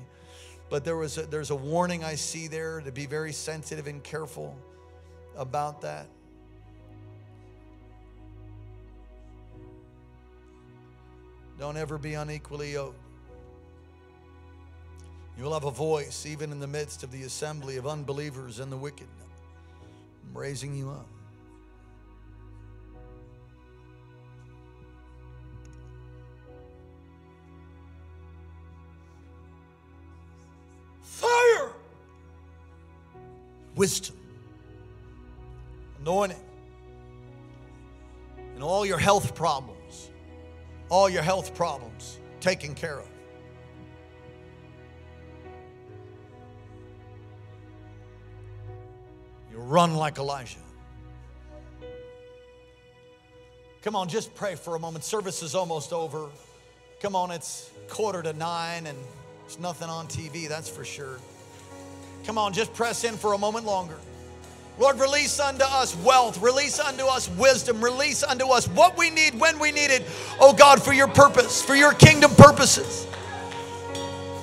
but 0.73 0.87
there 0.87 0.97
was 0.97 1.19
a, 1.19 1.27
there's 1.27 1.51
a 1.51 1.55
warning 1.55 2.03
I 2.03 2.15
see 2.15 2.49
there 2.49 2.81
to 2.81 2.91
be 2.91 3.05
very 3.05 3.35
sensitive 3.35 3.87
and 3.87 4.03
careful 4.03 4.57
about 5.37 5.83
that. 5.83 6.07
Don't 11.59 11.77
ever 11.77 11.99
be 11.99 12.15
unequally 12.15 12.73
yoked. 12.73 13.02
You 15.37 15.45
will 15.45 15.55
have 15.55 15.65
a 15.65 15.71
voice 15.71 16.27
even 16.27 16.53
in 16.53 16.61
the 16.61 16.67
midst 16.67 17.03
of 17.03 17.11
the 17.11 17.23
assembly 17.23 17.77
of 17.77 17.87
unbelievers 17.87 18.61
and 18.61 18.71
the 18.71 18.77
wicked. 18.77 19.09
I'm 20.29 20.39
raising 20.39 20.75
you 20.75 20.91
up. 20.91 21.07
fire, 31.23 31.71
wisdom, 33.77 34.17
anointing, 36.01 36.37
and 38.55 38.63
all 38.63 38.85
your 38.85 38.99
health 38.99 39.35
problems, 39.35 40.11
all 40.89 41.09
your 41.09 41.23
health 41.23 41.55
problems 41.55 42.19
taken 42.41 42.75
care 42.75 42.99
of. 42.99 43.12
Run 49.73 49.97
like 49.97 50.19
Elijah. 50.19 50.59
Come 53.81 53.97
on, 53.97 54.07
just 54.07 54.35
pray 54.35 54.55
for 54.55 54.77
a 54.77 54.79
moment. 54.79 55.03
Service 55.03 55.43
is 55.43 55.55
almost 55.55 55.95
over. 55.95 56.29
Come 57.01 57.17
on, 57.17 57.31
it's 57.31 57.71
quarter 57.89 58.23
to 58.23 58.35
nine 58.35 58.87
and 58.87 58.99
there's 59.41 59.59
nothing 59.59 59.89
on 59.89 60.07
TV, 60.09 60.47
that's 60.47 60.69
for 60.69 60.85
sure. 60.85 61.19
Come 62.27 62.37
on, 62.37 62.53
just 62.53 62.75
press 62.75 63.03
in 63.03 63.17
for 63.17 63.33
a 63.33 63.39
moment 63.39 63.65
longer. 63.65 63.97
Lord, 64.79 65.01
release 65.01 65.41
unto 65.41 65.65
us 65.65 65.97
wealth, 65.97 66.41
release 66.43 66.79
unto 66.79 67.05
us 67.05 67.31
wisdom, 67.31 67.83
release 67.83 68.23
unto 68.23 68.49
us 68.49 68.69
what 68.69 68.99
we 68.99 69.09
need 69.09 69.41
when 69.41 69.59
we 69.59 69.73
need 69.73 69.91
it, 69.91 70.03
oh 70.39 70.53
God, 70.53 70.83
for 70.83 70.93
your 70.93 71.09
purpose, 71.09 71.63
for 71.63 71.75
your 71.75 71.95
kingdom 71.95 72.31
purposes. 72.35 73.07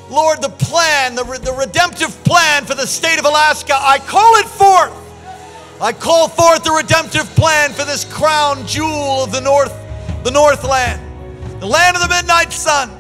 Lord, 0.10 0.42
the 0.42 0.50
plan, 0.50 1.14
the, 1.14 1.24
the 1.24 1.54
redemptive 1.54 2.24
plan 2.24 2.66
for 2.66 2.74
the 2.74 2.88
state 2.88 3.20
of 3.20 3.26
Alaska, 3.26 3.76
I 3.76 4.00
call 4.00 4.36
it 4.38 4.48
forth. 4.48 5.09
I 5.82 5.94
call 5.94 6.28
forth 6.28 6.64
the 6.64 6.72
redemptive 6.72 7.26
plan 7.36 7.72
for 7.74 7.86
this 7.86 8.04
crown 8.06 8.66
jewel 8.68 9.24
of 9.24 9.32
the 9.32 9.42
north, 9.42 9.74
the 10.24 10.32
Northland, 10.32 11.02
the 11.62 11.68
land 11.68 11.96
of 11.96 12.02
the 12.02 12.10
midnight 12.10 12.52
sun. 12.52 12.92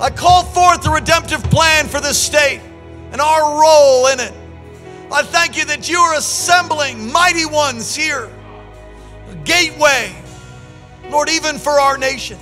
I 0.00 0.10
call 0.10 0.44
forth 0.44 0.82
the 0.82 0.90
redemptive 0.90 1.42
plan 1.44 1.86
for 1.86 2.00
this 2.00 2.20
state 2.20 2.60
and 3.12 3.20
our 3.20 3.60
role 3.60 4.06
in 4.08 4.20
it. 4.20 4.32
I 5.10 5.22
thank 5.22 5.56
you 5.56 5.64
that 5.66 5.88
you 5.88 5.98
are 5.98 6.14
assembling 6.14 7.10
mighty 7.12 7.46
ones 7.46 7.94
here. 7.94 8.30
A 9.30 9.34
gateway 9.44 10.14
Lord, 11.10 11.30
even 11.30 11.58
for 11.58 11.80
our 11.80 11.96
nation. 11.96 12.38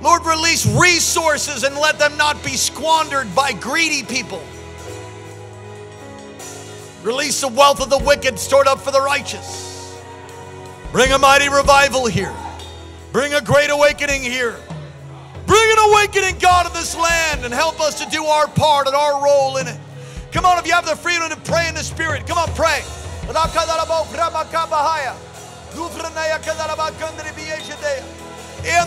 Lord, 0.00 0.24
release 0.24 0.66
resources 0.66 1.64
and 1.64 1.74
let 1.76 1.98
them 1.98 2.16
not 2.16 2.42
be 2.44 2.56
squandered 2.56 3.34
by 3.34 3.52
greedy 3.52 4.02
people. 4.02 4.42
Release 7.06 7.40
the 7.40 7.46
wealth 7.46 7.80
of 7.80 7.88
the 7.88 7.98
wicked 7.98 8.36
stored 8.36 8.66
up 8.66 8.80
for 8.80 8.90
the 8.90 9.00
righteous. 9.00 9.96
Bring 10.90 11.12
a 11.12 11.18
mighty 11.18 11.48
revival 11.48 12.06
here. 12.06 12.34
Bring 13.12 13.32
a 13.32 13.40
great 13.40 13.70
awakening 13.70 14.24
here. 14.24 14.56
Bring 15.46 15.70
an 15.70 15.78
awakening, 15.92 16.40
God, 16.40 16.66
of 16.66 16.74
this 16.74 16.96
land 16.96 17.44
and 17.44 17.54
help 17.54 17.80
us 17.80 18.02
to 18.02 18.10
do 18.10 18.24
our 18.24 18.48
part 18.48 18.88
and 18.88 18.96
our 18.96 19.22
role 19.22 19.56
in 19.58 19.68
it. 19.68 19.78
Come 20.32 20.44
on, 20.44 20.58
if 20.58 20.66
you 20.66 20.72
have 20.72 20.84
the 20.84 20.96
freedom 20.96 21.30
to 21.30 21.36
pray 21.48 21.68
in 21.68 21.76
the 21.76 21.84
Spirit, 21.84 22.26
come 22.26 22.38
on, 22.38 22.48
pray. 22.56 22.82
In 23.28 23.34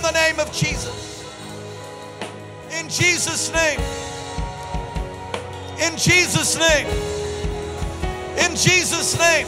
the 0.02 0.12
name 0.12 0.40
of 0.42 0.52
Jesus. 0.52 1.24
In 2.78 2.90
Jesus' 2.90 3.54
name. 3.54 3.80
In 5.80 5.96
Jesus' 5.96 6.60
name. 6.60 7.19
In 8.38 8.56
Jesus' 8.56 9.18
name. 9.18 9.48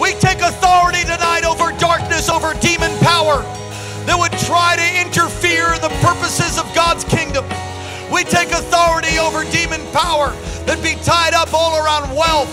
We 0.00 0.12
take 0.14 0.40
authority 0.40 1.02
tonight 1.02 1.44
over 1.44 1.76
darkness, 1.78 2.28
over 2.28 2.54
demon 2.60 2.92
power 2.98 3.42
that 4.06 4.18
would 4.18 4.32
try 4.44 4.76
to 4.76 4.88
interfere 5.00 5.72
in 5.74 5.80
the 5.80 5.94
purposes 6.02 6.58
of 6.58 6.66
God's 6.74 7.04
kingdom. 7.04 7.44
We 8.12 8.24
take 8.24 8.52
authority 8.52 9.18
over 9.18 9.44
demon 9.50 9.80
power 9.90 10.30
that 10.66 10.82
be 10.82 10.94
tied 11.02 11.34
up 11.34 11.54
all 11.54 11.80
around 11.82 12.14
wealth, 12.14 12.50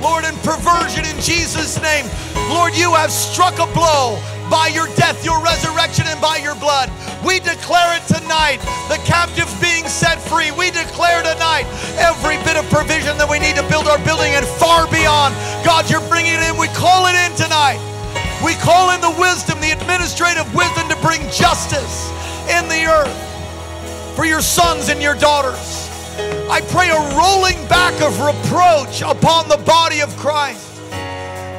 Lord, 0.00 0.24
and 0.24 0.36
perversion 0.42 1.04
in 1.06 1.16
Jesus' 1.20 1.80
name. 1.80 2.06
Lord, 2.50 2.76
you 2.76 2.92
have 2.94 3.10
struck 3.10 3.58
a 3.58 3.66
blow 3.72 4.20
by 4.50 4.66
your 4.66 4.90
death, 4.98 5.24
your 5.24 5.38
resurrection, 5.40 6.04
and 6.10 6.20
by 6.20 6.36
your 6.42 6.58
blood. 6.58 6.90
We 7.24 7.38
declare 7.38 7.94
it 7.96 8.04
tonight. 8.10 8.58
The 8.90 8.98
captives 9.06 9.54
being 9.62 9.86
set 9.86 10.18
free. 10.18 10.50
We 10.50 10.74
declare 10.74 11.22
tonight 11.22 11.70
every 11.96 12.36
bit 12.42 12.58
of 12.58 12.66
provision 12.68 13.16
that 13.22 13.30
we 13.30 13.38
need 13.38 13.54
to 13.54 13.64
build 13.70 13.86
our 13.86 14.02
building 14.02 14.34
and 14.34 14.44
far 14.58 14.90
beyond. 14.90 15.38
God, 15.62 15.86
you're 15.86 16.04
bringing 16.10 16.34
it 16.34 16.42
in. 16.50 16.58
We 16.58 16.66
call 16.74 17.06
it 17.06 17.14
in 17.14 17.30
tonight. 17.38 17.78
We 18.42 18.58
call 18.58 18.90
in 18.90 19.00
the 19.00 19.14
wisdom, 19.14 19.62
the 19.62 19.70
administrative 19.70 20.50
wisdom 20.50 20.90
to 20.90 20.98
bring 20.98 21.22
justice 21.30 22.10
in 22.50 22.66
the 22.66 22.90
earth 22.90 23.16
for 24.16 24.26
your 24.26 24.42
sons 24.42 24.90
and 24.90 25.00
your 25.00 25.14
daughters. 25.14 25.86
I 26.50 26.60
pray 26.74 26.90
a 26.90 27.00
rolling 27.14 27.56
back 27.68 27.94
of 28.02 28.18
reproach 28.18 29.02
upon 29.02 29.48
the 29.48 29.62
body 29.64 30.00
of 30.00 30.10
Christ. 30.16 30.69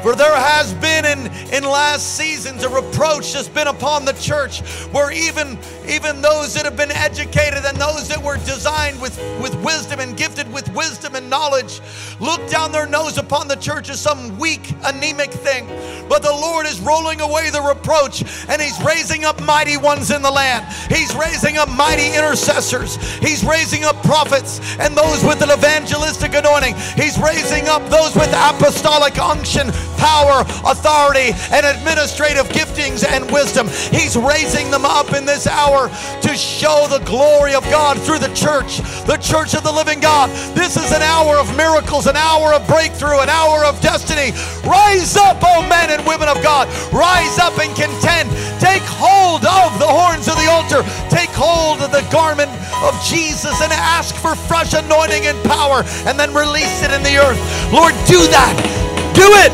For 0.01 0.15
there 0.15 0.35
has 0.35 0.73
been 0.75 1.05
in, 1.05 1.31
in 1.53 1.63
last 1.63 2.15
seasons 2.15 2.63
a 2.63 2.69
reproach 2.69 3.33
that's 3.33 3.47
been 3.47 3.67
upon 3.67 4.03
the 4.03 4.13
church 4.13 4.61
where 4.91 5.11
even, 5.11 5.59
even 5.87 6.23
those 6.23 6.55
that 6.55 6.65
have 6.65 6.75
been 6.75 6.91
educated 6.91 7.63
and 7.65 7.77
those 7.77 8.07
that 8.07 8.21
were 8.21 8.37
designed 8.37 8.99
with, 8.99 9.15
with 9.39 9.53
wisdom 9.63 9.99
and 9.99 10.17
gifted 10.17 10.51
with 10.51 10.67
wisdom 10.73 11.13
and 11.13 11.29
knowledge 11.29 11.81
look 12.19 12.45
down 12.49 12.71
their 12.71 12.87
nose 12.87 13.19
upon 13.19 13.47
the 13.47 13.55
church 13.57 13.91
as 13.91 13.99
some 13.99 14.39
weak, 14.39 14.73
anemic 14.85 15.31
thing. 15.31 15.67
But 16.09 16.23
the 16.23 16.31
Lord 16.31 16.65
is 16.65 16.79
rolling 16.79 17.21
away 17.21 17.51
the 17.51 17.61
reproach 17.61 18.23
and 18.49 18.59
He's 18.59 18.81
raising 18.83 19.23
up 19.23 19.39
mighty 19.43 19.77
ones 19.77 20.09
in 20.09 20.23
the 20.23 20.31
land. 20.31 20.65
He's 20.89 21.13
raising 21.15 21.57
up 21.57 21.69
mighty 21.69 22.07
intercessors. 22.07 22.95
He's 23.19 23.43
raising 23.43 23.83
up 23.83 24.01
prophets 24.01 24.59
and 24.79 24.97
those 24.97 25.23
with 25.23 25.43
an 25.43 25.51
evangelistic 25.51 26.33
anointing. 26.33 26.73
He's 26.95 27.19
raising 27.19 27.67
up 27.67 27.87
those 27.89 28.15
with 28.15 28.33
apostolic 28.33 29.19
unction 29.19 29.69
power, 29.97 30.41
authority, 30.65 31.33
and 31.51 31.65
administrative 31.65 32.47
giftings 32.49 33.05
and 33.05 33.29
wisdom. 33.31 33.67
He's 33.91 34.15
raising 34.15 34.71
them 34.71 34.85
up 34.85 35.13
in 35.13 35.25
this 35.25 35.47
hour 35.47 35.89
to 35.89 36.31
show 36.35 36.87
the 36.89 37.03
glory 37.05 37.53
of 37.55 37.63
God 37.69 37.99
through 38.01 38.19
the 38.19 38.33
church, 38.33 38.79
the 39.05 39.17
church 39.17 39.53
of 39.53 39.63
the 39.63 39.71
living 39.71 39.99
God. 39.99 40.29
This 40.55 40.77
is 40.77 40.91
an 40.91 41.01
hour 41.01 41.37
of 41.37 41.55
miracles, 41.57 42.07
an 42.07 42.15
hour 42.15 42.53
of 42.53 42.65
breakthrough, 42.67 43.19
an 43.19 43.29
hour 43.29 43.65
of 43.65 43.79
destiny. 43.81 44.31
Rise 44.67 45.15
up, 45.17 45.37
oh 45.41 45.65
men 45.67 45.89
and 45.91 46.05
women 46.05 46.29
of 46.29 46.41
God. 46.43 46.67
Rise 46.93 47.37
up 47.39 47.57
and 47.59 47.73
contend. 47.75 48.29
Take 48.59 48.83
hold 48.85 49.45
of 49.45 49.79
the 49.79 49.87
horns 49.87 50.27
of 50.27 50.35
the 50.37 50.49
altar. 50.49 50.83
Take 51.09 51.29
hold 51.33 51.81
of 51.81 51.91
the 51.91 52.05
garment 52.11 52.51
of 52.83 52.93
Jesus 53.03 53.61
and 53.61 53.71
ask 53.73 54.15
for 54.15 54.35
fresh 54.35 54.73
anointing 54.73 55.25
and 55.25 55.37
power 55.43 55.83
and 56.05 56.19
then 56.19 56.33
release 56.33 56.83
it 56.83 56.91
in 56.91 57.03
the 57.03 57.17
earth. 57.17 57.39
Lord, 57.73 57.93
do 58.05 58.19
that. 58.29 58.90
Do 59.21 59.29
it. 59.45 59.51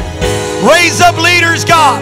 Raise 0.63 1.01
up 1.01 1.17
leaders, 1.17 1.65
God. 1.65 1.99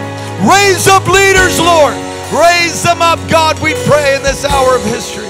Raise 0.48 0.86
up 0.86 1.04
leaders, 1.08 1.58
Lord. 1.58 1.94
Raise 2.32 2.80
them 2.84 3.02
up, 3.02 3.18
God, 3.28 3.58
we 3.60 3.74
pray 3.86 4.14
in 4.14 4.22
this 4.22 4.44
hour 4.44 4.76
of 4.76 4.84
history. 4.84 5.26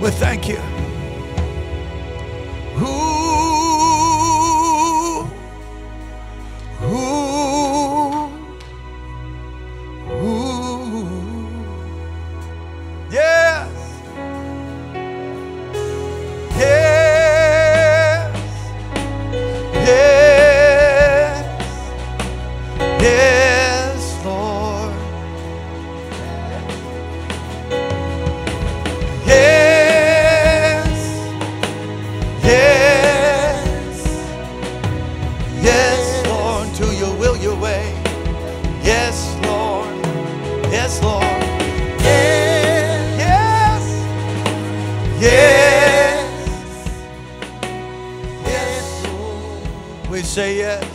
We 0.00 0.10
thank 0.10 0.48
you. 0.48 0.56
Ooh, 2.78 2.88
ooh, 6.84 7.29
Yes, 23.00 24.24
Lord. 24.24 24.94
Yes. 29.26 30.88
Yes. 32.44 33.96
Yes, 35.62 36.26
Lord, 36.26 36.74
to 36.76 36.86
your 36.96 37.14
will, 37.16 37.36
your 37.36 37.56
way. 37.56 37.94
Yes, 38.82 39.36
Lord. 39.44 39.94
Yes, 40.72 41.02
Lord. 41.02 41.24
Yes. 42.00 43.18
Yes. 43.24 43.84
Yes. 45.20 46.22
Yes. 48.44 48.84
We 50.10 50.22
say 50.22 50.56
yes. 50.58 50.89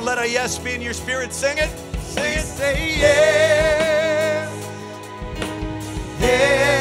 On, 0.00 0.06
let 0.06 0.18
a 0.18 0.26
yes 0.26 0.58
be 0.58 0.72
in 0.72 0.80
your 0.80 0.94
spirit. 0.94 1.30
Sing 1.30 1.58
it. 1.58 1.68
Sing 2.00 2.38
it. 2.38 2.44
Say. 2.44 2.96
Yes. 3.00 4.48
Yes, 6.18 6.79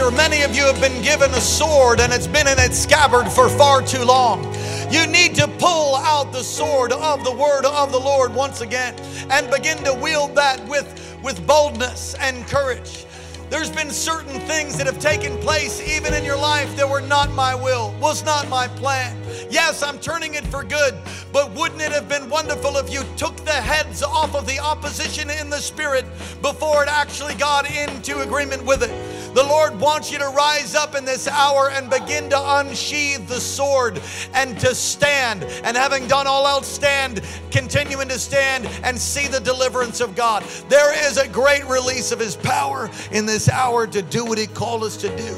picture. 0.00 0.16
Many 0.16 0.42
of 0.42 0.54
you 0.54 0.64
have 0.64 0.80
been 0.80 1.02
given 1.02 1.30
a 1.32 1.40
sword 1.40 2.00
and 2.00 2.12
it's 2.12 2.26
been 2.26 2.46
in 2.46 2.58
its 2.58 2.78
scabbard 2.78 3.30
for 3.30 3.48
far 3.48 3.82
too 3.82 4.02
long. 4.04 4.44
You 4.90 5.06
need 5.06 5.34
to 5.36 5.46
pull 5.46 5.96
out 5.96 6.32
the 6.32 6.42
sword 6.42 6.92
of 6.92 7.24
the 7.24 7.32
word 7.32 7.64
of 7.64 7.92
the 7.92 7.98
Lord 7.98 8.34
once 8.34 8.60
again 8.60 8.94
and 9.30 9.50
begin 9.50 9.76
to 9.84 9.92
wield 9.92 10.34
that 10.36 10.66
with, 10.68 11.18
with 11.22 11.46
boldness 11.46 12.14
and 12.14 12.46
courage. 12.46 13.04
There's 13.50 13.70
been 13.70 13.90
certain 13.90 14.38
things 14.40 14.78
that 14.78 14.86
have 14.86 15.00
taken 15.00 15.36
place 15.38 15.80
even 15.80 16.14
in 16.14 16.24
your 16.24 16.38
life 16.38 16.74
that 16.76 16.88
were 16.88 17.00
not 17.00 17.32
my 17.32 17.54
will, 17.54 17.92
was 18.00 18.24
not 18.24 18.48
my 18.48 18.68
plan. 18.68 19.16
Yes, 19.50 19.82
I'm 19.82 19.98
turning 19.98 20.34
it 20.34 20.46
for 20.46 20.62
good, 20.62 20.94
but 21.32 21.50
wouldn't 21.52 21.80
it 21.80 21.90
have 21.90 22.08
been 22.08 22.30
wonderful 22.30 22.76
if 22.76 22.92
you 22.92 23.02
took 23.16 23.36
the 23.38 23.50
heads 23.50 24.02
off 24.02 24.36
of 24.36 24.46
the 24.46 24.60
opposition 24.60 25.30
in 25.30 25.50
the 25.50 25.58
spirit 25.58 26.04
before 26.40 26.84
it 26.84 26.88
actually 26.88 27.34
got 27.34 27.68
into 27.68 28.20
agreement 28.20 28.64
with 28.64 28.84
it? 28.84 29.09
The 29.34 29.44
Lord 29.44 29.78
wants 29.78 30.10
you 30.10 30.18
to 30.18 30.28
rise 30.28 30.74
up 30.74 30.96
in 30.96 31.04
this 31.04 31.28
hour 31.28 31.70
and 31.70 31.88
begin 31.88 32.28
to 32.30 32.58
unsheathe 32.58 33.28
the 33.28 33.40
sword 33.40 34.00
and 34.34 34.58
to 34.58 34.74
stand. 34.74 35.44
And 35.64 35.76
having 35.76 36.08
done 36.08 36.26
all 36.26 36.48
else, 36.48 36.66
stand, 36.66 37.22
continuing 37.52 38.08
to 38.08 38.18
stand 38.18 38.66
and 38.82 38.98
see 38.98 39.28
the 39.28 39.38
deliverance 39.38 40.00
of 40.00 40.16
God. 40.16 40.42
There 40.68 41.08
is 41.08 41.16
a 41.16 41.28
great 41.28 41.64
release 41.68 42.10
of 42.10 42.18
His 42.18 42.34
power 42.34 42.90
in 43.12 43.24
this 43.24 43.48
hour 43.48 43.86
to 43.86 44.02
do 44.02 44.24
what 44.24 44.38
He 44.38 44.48
called 44.48 44.82
us 44.82 44.96
to 44.98 45.16
do. 45.16 45.36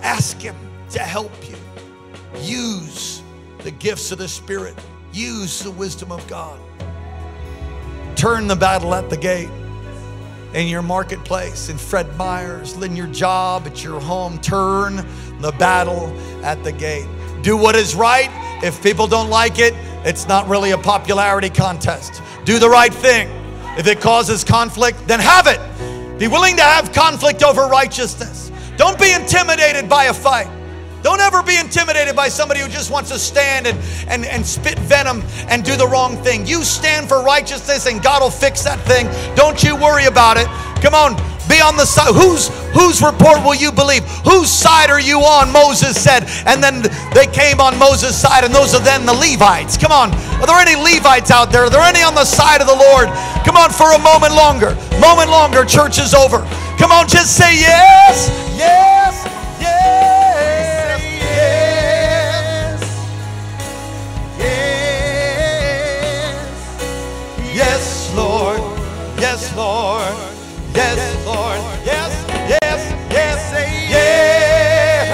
Ask 0.00 0.40
Him 0.40 0.56
to 0.90 1.00
help 1.00 1.32
you. 1.48 1.56
Use 2.40 3.22
the 3.58 3.70
gifts 3.72 4.10
of 4.10 4.18
the 4.18 4.28
Spirit, 4.28 4.74
use 5.12 5.60
the 5.60 5.70
wisdom 5.72 6.12
of 6.12 6.26
God. 6.28 6.58
Turn 8.16 8.46
the 8.46 8.56
battle 8.56 8.94
at 8.94 9.10
the 9.10 9.16
gate 9.16 9.50
in 10.54 10.66
your 10.66 10.82
marketplace, 10.82 11.68
in 11.68 11.76
Fred 11.76 12.16
Meyer's, 12.16 12.74
in 12.82 12.96
your 12.96 13.06
job, 13.08 13.66
at 13.66 13.84
your 13.84 14.00
home. 14.00 14.38
Turn 14.38 14.96
the 15.40 15.52
battle 15.58 16.08
at 16.44 16.62
the 16.64 16.72
gate. 16.72 17.06
Do 17.42 17.56
what 17.56 17.76
is 17.76 17.94
right. 17.94 18.30
If 18.64 18.82
people 18.82 19.06
don't 19.06 19.30
like 19.30 19.58
it, 19.58 19.74
it's 20.04 20.26
not 20.26 20.48
really 20.48 20.72
a 20.72 20.78
popularity 20.78 21.50
contest. 21.50 22.22
Do 22.44 22.58
the 22.58 22.68
right 22.68 22.92
thing. 22.92 23.28
If 23.78 23.86
it 23.86 24.00
causes 24.00 24.42
conflict, 24.42 25.06
then 25.06 25.20
have 25.20 25.46
it. 25.46 25.60
Be 26.18 26.26
willing 26.26 26.56
to 26.56 26.62
have 26.62 26.92
conflict 26.92 27.42
over 27.42 27.66
righteousness. 27.66 28.50
Don't 28.76 28.98
be 28.98 29.12
intimidated 29.12 29.88
by 29.88 30.04
a 30.04 30.14
fight. 30.14 30.48
Don't 31.08 31.20
ever 31.20 31.42
be 31.42 31.56
intimidated 31.56 32.14
by 32.14 32.28
somebody 32.28 32.60
who 32.60 32.68
just 32.68 32.90
wants 32.90 33.08
to 33.08 33.18
stand 33.18 33.66
and, 33.66 33.78
and, 34.08 34.26
and 34.26 34.44
spit 34.44 34.78
venom 34.80 35.22
and 35.48 35.64
do 35.64 35.74
the 35.74 35.86
wrong 35.86 36.18
thing. 36.18 36.46
You 36.46 36.62
stand 36.62 37.08
for 37.08 37.22
righteousness 37.22 37.86
and 37.86 38.02
God 38.02 38.20
will 38.20 38.28
fix 38.28 38.62
that 38.64 38.78
thing. 38.80 39.08
Don't 39.34 39.64
you 39.64 39.74
worry 39.74 40.04
about 40.04 40.36
it. 40.36 40.44
Come 40.84 40.92
on, 40.92 41.16
be 41.48 41.64
on 41.64 41.80
the 41.80 41.86
side. 41.88 42.12
Whose, 42.12 42.52
whose 42.76 43.00
report 43.00 43.40
will 43.40 43.54
you 43.54 43.72
believe? 43.72 44.04
Whose 44.28 44.50
side 44.52 44.90
are 44.90 45.00
you 45.00 45.20
on? 45.20 45.50
Moses 45.50 45.96
said. 45.96 46.28
And 46.44 46.62
then 46.62 46.84
they 47.16 47.24
came 47.24 47.58
on 47.58 47.78
Moses' 47.78 48.12
side, 48.12 48.44
and 48.44 48.52
those 48.52 48.74
are 48.74 48.84
then 48.84 49.06
the 49.06 49.16
Levites. 49.16 49.78
Come 49.78 49.92
on. 49.92 50.12
Are 50.12 50.46
there 50.46 50.60
any 50.60 50.76
Levites 50.76 51.30
out 51.30 51.50
there? 51.50 51.62
Are 51.62 51.70
there 51.70 51.88
any 51.88 52.02
on 52.02 52.14
the 52.14 52.26
side 52.26 52.60
of 52.60 52.66
the 52.68 52.76
Lord? 52.76 53.08
Come 53.48 53.56
on 53.56 53.72
for 53.72 53.96
a 53.96 53.98
moment 53.98 54.36
longer. 54.36 54.76
Moment 55.00 55.32
longer. 55.32 55.64
Church 55.64 55.96
is 55.96 56.12
over. 56.12 56.44
Come 56.76 56.92
on, 56.92 57.08
just 57.08 57.34
say 57.34 57.56
yes, 57.56 58.28
yes, 58.28 58.58
yes. 58.58 58.97
Yes, 69.40 69.54
Lord. 69.54 70.18
Yes, 70.74 70.98
Lord. 71.24 71.60
Yes, 71.86 72.10
yes, 72.50 72.90
yes. 73.08 73.52
Yes. 73.88 75.08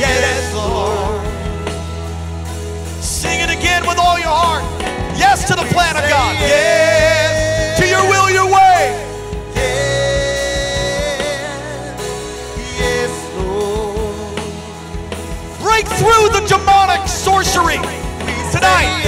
Yes, 0.00 0.18
yes, 0.20 0.54
Lord. 0.56 1.22
Sing 3.00 3.38
it 3.38 3.50
again 3.50 3.86
with 3.86 3.98
all 3.98 4.18
your 4.18 4.34
heart. 4.34 4.64
Yes 5.16 5.46
to 5.46 5.54
the 5.54 5.62
plan 5.72 5.96
of 5.96 6.02
God. 6.10 6.34
Yes 6.40 7.78
to 7.78 7.86
your 7.86 8.02
will, 8.10 8.28
your 8.30 8.46
way. 8.46 8.98
Yes, 12.80 13.12
Lord. 13.38 14.40
Break 15.62 15.86
through 15.86 16.30
the 16.30 16.44
demonic 16.48 17.06
sorcery 17.06 17.93
tonight. 18.64 19.04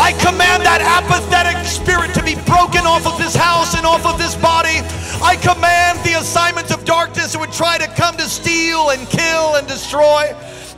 I 0.00 0.12
command 0.12 0.64
that 0.64 0.80
apathetic 0.82 1.64
spirit 1.66 2.12
to 2.14 2.22
be 2.22 2.34
broken 2.34 2.86
off 2.86 3.06
of 3.06 3.18
this 3.18 3.34
house 3.34 3.76
and 3.76 3.86
off 3.86 4.04
of 4.06 4.18
this 4.18 4.34
body. 4.36 4.80
I 5.22 5.36
command 5.36 5.98
the 6.04 6.18
assignments 6.18 6.72
of 6.72 6.84
darkness 6.84 7.32
that 7.32 7.38
would 7.38 7.52
try 7.52 7.78
to 7.78 7.86
come 7.88 8.16
to 8.16 8.28
steal 8.28 8.90
and 8.90 9.08
kill 9.08 9.56
and 9.56 9.66
destroy, 9.66 10.34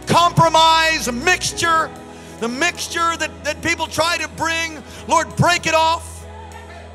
compromise, 0.07 1.11
mixture, 1.11 1.91
the 2.41 2.49
mixture 2.49 3.16
that, 3.16 3.31
that 3.45 3.62
people 3.62 3.87
try 3.87 4.18
to 4.18 4.29
bring. 4.29 4.83
Lord, 5.09 5.35
break 5.37 5.66
it 5.66 5.75
off. 5.75 6.27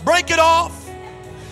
Break 0.03 0.29
it 0.29 0.39
off. 0.39 0.87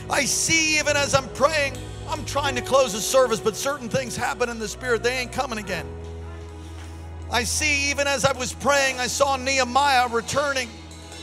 I 0.09 0.26
see 0.26 0.78
even 0.78 0.95
as 0.95 1.15
I'm 1.15 1.28
praying, 1.30 1.78
I'm 2.07 2.23
trying 2.25 2.55
to 2.55 2.61
close 2.61 2.93
the 2.93 2.99
service, 2.99 3.39
but 3.39 3.55
certain 3.55 3.89
things 3.89 4.15
happen 4.15 4.49
in 4.49 4.59
the 4.59 4.67
spirit. 4.67 5.03
They 5.03 5.17
ain't 5.17 5.31
coming 5.31 5.59
again. 5.59 5.87
I 7.31 7.43
see 7.43 7.89
even 7.89 8.07
as 8.07 8.25
I 8.25 8.31
was 8.33 8.53
praying, 8.53 8.99
I 8.99 9.07
saw 9.07 9.35
Nehemiah 9.35 10.07
returning 10.09 10.69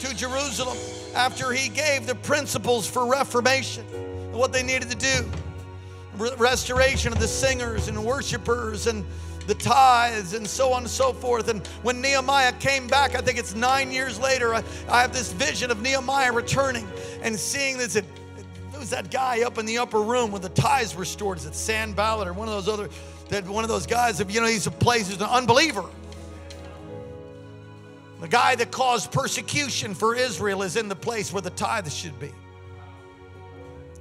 to 0.01 0.15
Jerusalem 0.15 0.77
after 1.15 1.53
he 1.53 1.69
gave 1.69 2.07
the 2.07 2.15
principles 2.17 2.89
for 2.89 3.07
reformation, 3.07 3.85
and 3.95 4.35
what 4.35 4.53
they 4.53 4.63
needed 4.63 4.91
to 4.91 4.97
do 4.97 5.31
restoration 6.37 7.13
of 7.13 7.19
the 7.19 7.29
singers 7.29 7.89
and 7.89 8.05
worshipers 8.05 8.87
and 8.87 9.05
the 9.47 9.55
tithes 9.55 10.35
and 10.35 10.47
so 10.47 10.73
on 10.73 10.83
and 10.83 10.91
so 10.91 11.13
forth. 11.13 11.49
And 11.49 11.67
when 11.83 12.01
Nehemiah 12.01 12.53
came 12.53 12.87
back, 12.87 13.15
I 13.15 13.21
think 13.21 13.39
it's 13.39 13.55
nine 13.55 13.91
years 13.91 14.21
later, 14.21 14.55
I, 14.55 14.63
I 14.89 15.01
have 15.01 15.13
this 15.13 15.33
vision 15.33 15.71
of 15.71 15.81
Nehemiah 15.83 16.33
returning 16.33 16.87
and 17.23 17.39
seeing 17.39 17.79
this. 17.79 18.01
Who's 18.83 18.91
that 18.91 19.13
guy 19.13 19.43
up 19.43 19.59
in 19.59 19.67
the 19.67 19.79
upper 19.79 20.03
room 20.03 20.33
with 20.33 20.43
the 20.43 20.49
tithes 20.49 20.97
stored? 21.09 21.39
Is 21.39 21.47
it 21.47 21.55
Sanballat 21.55 22.27
or 22.27 22.33
one 22.33 22.49
of 22.49 22.55
those 22.55 22.67
other? 22.67 22.89
That 23.29 23.47
one 23.47 23.63
of 23.63 23.71
those 23.71 23.87
guys, 23.87 24.19
If 24.19 24.35
you 24.35 24.41
know, 24.41 24.49
he's 24.49 24.67
a 24.67 24.73
place, 24.73 25.07
he's 25.07 25.21
an 25.21 25.23
unbeliever. 25.23 25.85
The 28.21 28.27
guy 28.27 28.57
that 28.57 28.73
caused 28.73 29.13
persecution 29.13 29.95
for 29.95 30.17
Israel 30.17 30.63
is 30.63 30.75
in 30.75 30.89
the 30.89 30.97
place 30.97 31.33
where 31.33 31.41
the 31.41 31.51
tithes 31.51 31.95
should 31.95 32.19
be. 32.19 32.33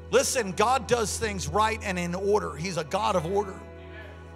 Listen, 0.09 0.51
God 0.53 0.87
does 0.87 1.15
things 1.15 1.47
right 1.47 1.79
and 1.83 1.99
in 1.99 2.15
order. 2.15 2.55
He's 2.55 2.77
a 2.77 2.83
God 2.83 3.15
of 3.15 3.27
order. 3.27 3.53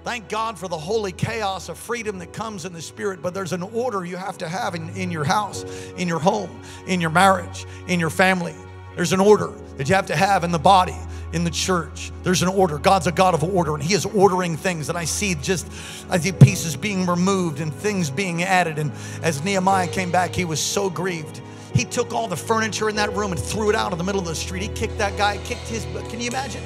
Thank 0.04 0.30
God 0.30 0.60
for 0.60 0.68
the 0.68 0.78
holy 0.78 1.12
chaos 1.12 1.70
of 1.70 1.80
freedom 1.80 2.20
that 2.20 2.34
comes 2.34 2.66
in 2.66 2.74
the 2.74 2.84
spirit, 2.84 3.24
but 3.24 3.34
there's 3.34 3.54
an 3.54 3.64
order 3.64 4.06
you 4.06 4.18
have 4.18 4.38
to 4.38 4.48
have 4.48 4.76
in, 4.76 4.90
in 4.90 5.10
your 5.10 5.24
house, 5.24 5.64
in 5.98 6.08
your 6.08 6.20
home, 6.20 6.62
in 6.86 7.02
your 7.02 7.10
marriage, 7.10 7.66
in 7.88 8.00
your 8.00 8.12
family. 8.12 8.54
There's 8.96 9.14
an 9.14 9.20
order 9.20 9.52
that 9.78 9.90
you 9.90 9.96
have 9.96 10.06
to 10.08 10.16
have 10.16 10.44
in 10.44 10.52
the 10.52 10.60
body, 10.60 10.96
in 11.34 11.44
the 11.44 11.52
church. 11.52 12.12
There's 12.24 12.42
an 12.42 12.48
order. 12.48 12.78
God's 12.78 13.08
a 13.08 13.12
God 13.12 13.34
of 13.34 13.44
order, 13.44 13.74
and 13.74 13.84
He 13.84 13.94
is 13.94 14.06
ordering 14.06 14.56
things. 14.56 14.90
And 14.90 14.98
I 14.98 15.06
see 15.06 15.36
just, 15.36 15.68
I 16.10 16.18
see 16.18 16.32
pieces 16.32 16.76
being 16.76 17.06
removed 17.06 17.60
and 17.60 17.74
things 17.74 18.10
being 18.10 18.44
added. 18.44 18.80
And 18.80 18.92
as 19.22 19.44
Nehemiah 19.44 19.88
came 19.88 20.12
back, 20.12 20.34
he 20.34 20.46
was 20.46 20.60
so 20.60 20.90
grieved. 20.90 21.42
He 21.74 21.84
took 21.84 22.14
all 22.14 22.30
the 22.30 22.38
furniture 22.38 22.88
in 22.88 22.96
that 22.96 23.14
room 23.14 23.34
and 23.34 23.40
threw 23.40 23.70
it 23.70 23.76
out 23.76 23.92
in 23.92 23.98
the 23.98 24.04
middle 24.04 24.22
of 24.22 24.28
the 24.28 24.36
street. 24.36 24.62
He 24.62 24.70
kicked 24.70 24.98
that 24.98 25.18
guy, 25.18 25.38
kicked 25.40 25.68
his. 25.68 25.84
Can 26.10 26.22
you 26.22 26.30
imagine? 26.30 26.64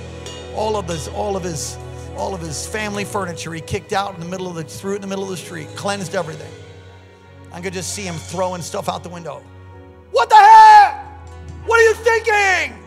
All 0.54 0.76
of 0.78 0.88
his, 0.88 1.08
all 1.08 1.36
of 1.36 1.44
his, 1.44 1.78
all 2.16 2.36
of 2.36 2.42
his 2.42 2.68
family 2.68 3.06
furniture. 3.06 3.52
He 3.54 3.62
kicked 3.62 3.92
out 3.92 4.14
in 4.14 4.20
the 4.20 4.28
middle 4.28 4.48
of 4.48 4.54
the, 4.54 4.64
threw 4.64 4.94
it 4.94 4.96
in 4.98 5.02
the 5.02 5.08
middle 5.08 5.24
of 5.24 5.32
the 5.32 5.38
street, 5.38 5.68
cleansed 5.76 6.14
everything. 6.14 6.52
I 7.52 7.60
could 7.60 7.74
just 7.74 7.96
see 7.96 8.04
him 8.04 8.16
throwing 8.16 8.62
stuff 8.62 8.88
out 8.88 9.02
the 9.02 9.10
window. 9.10 9.44
What 10.12 10.30
the 10.30 10.36
heck? 10.36 10.79
Are 11.80 11.82
you 11.82 11.94
thinking? 11.94 12.78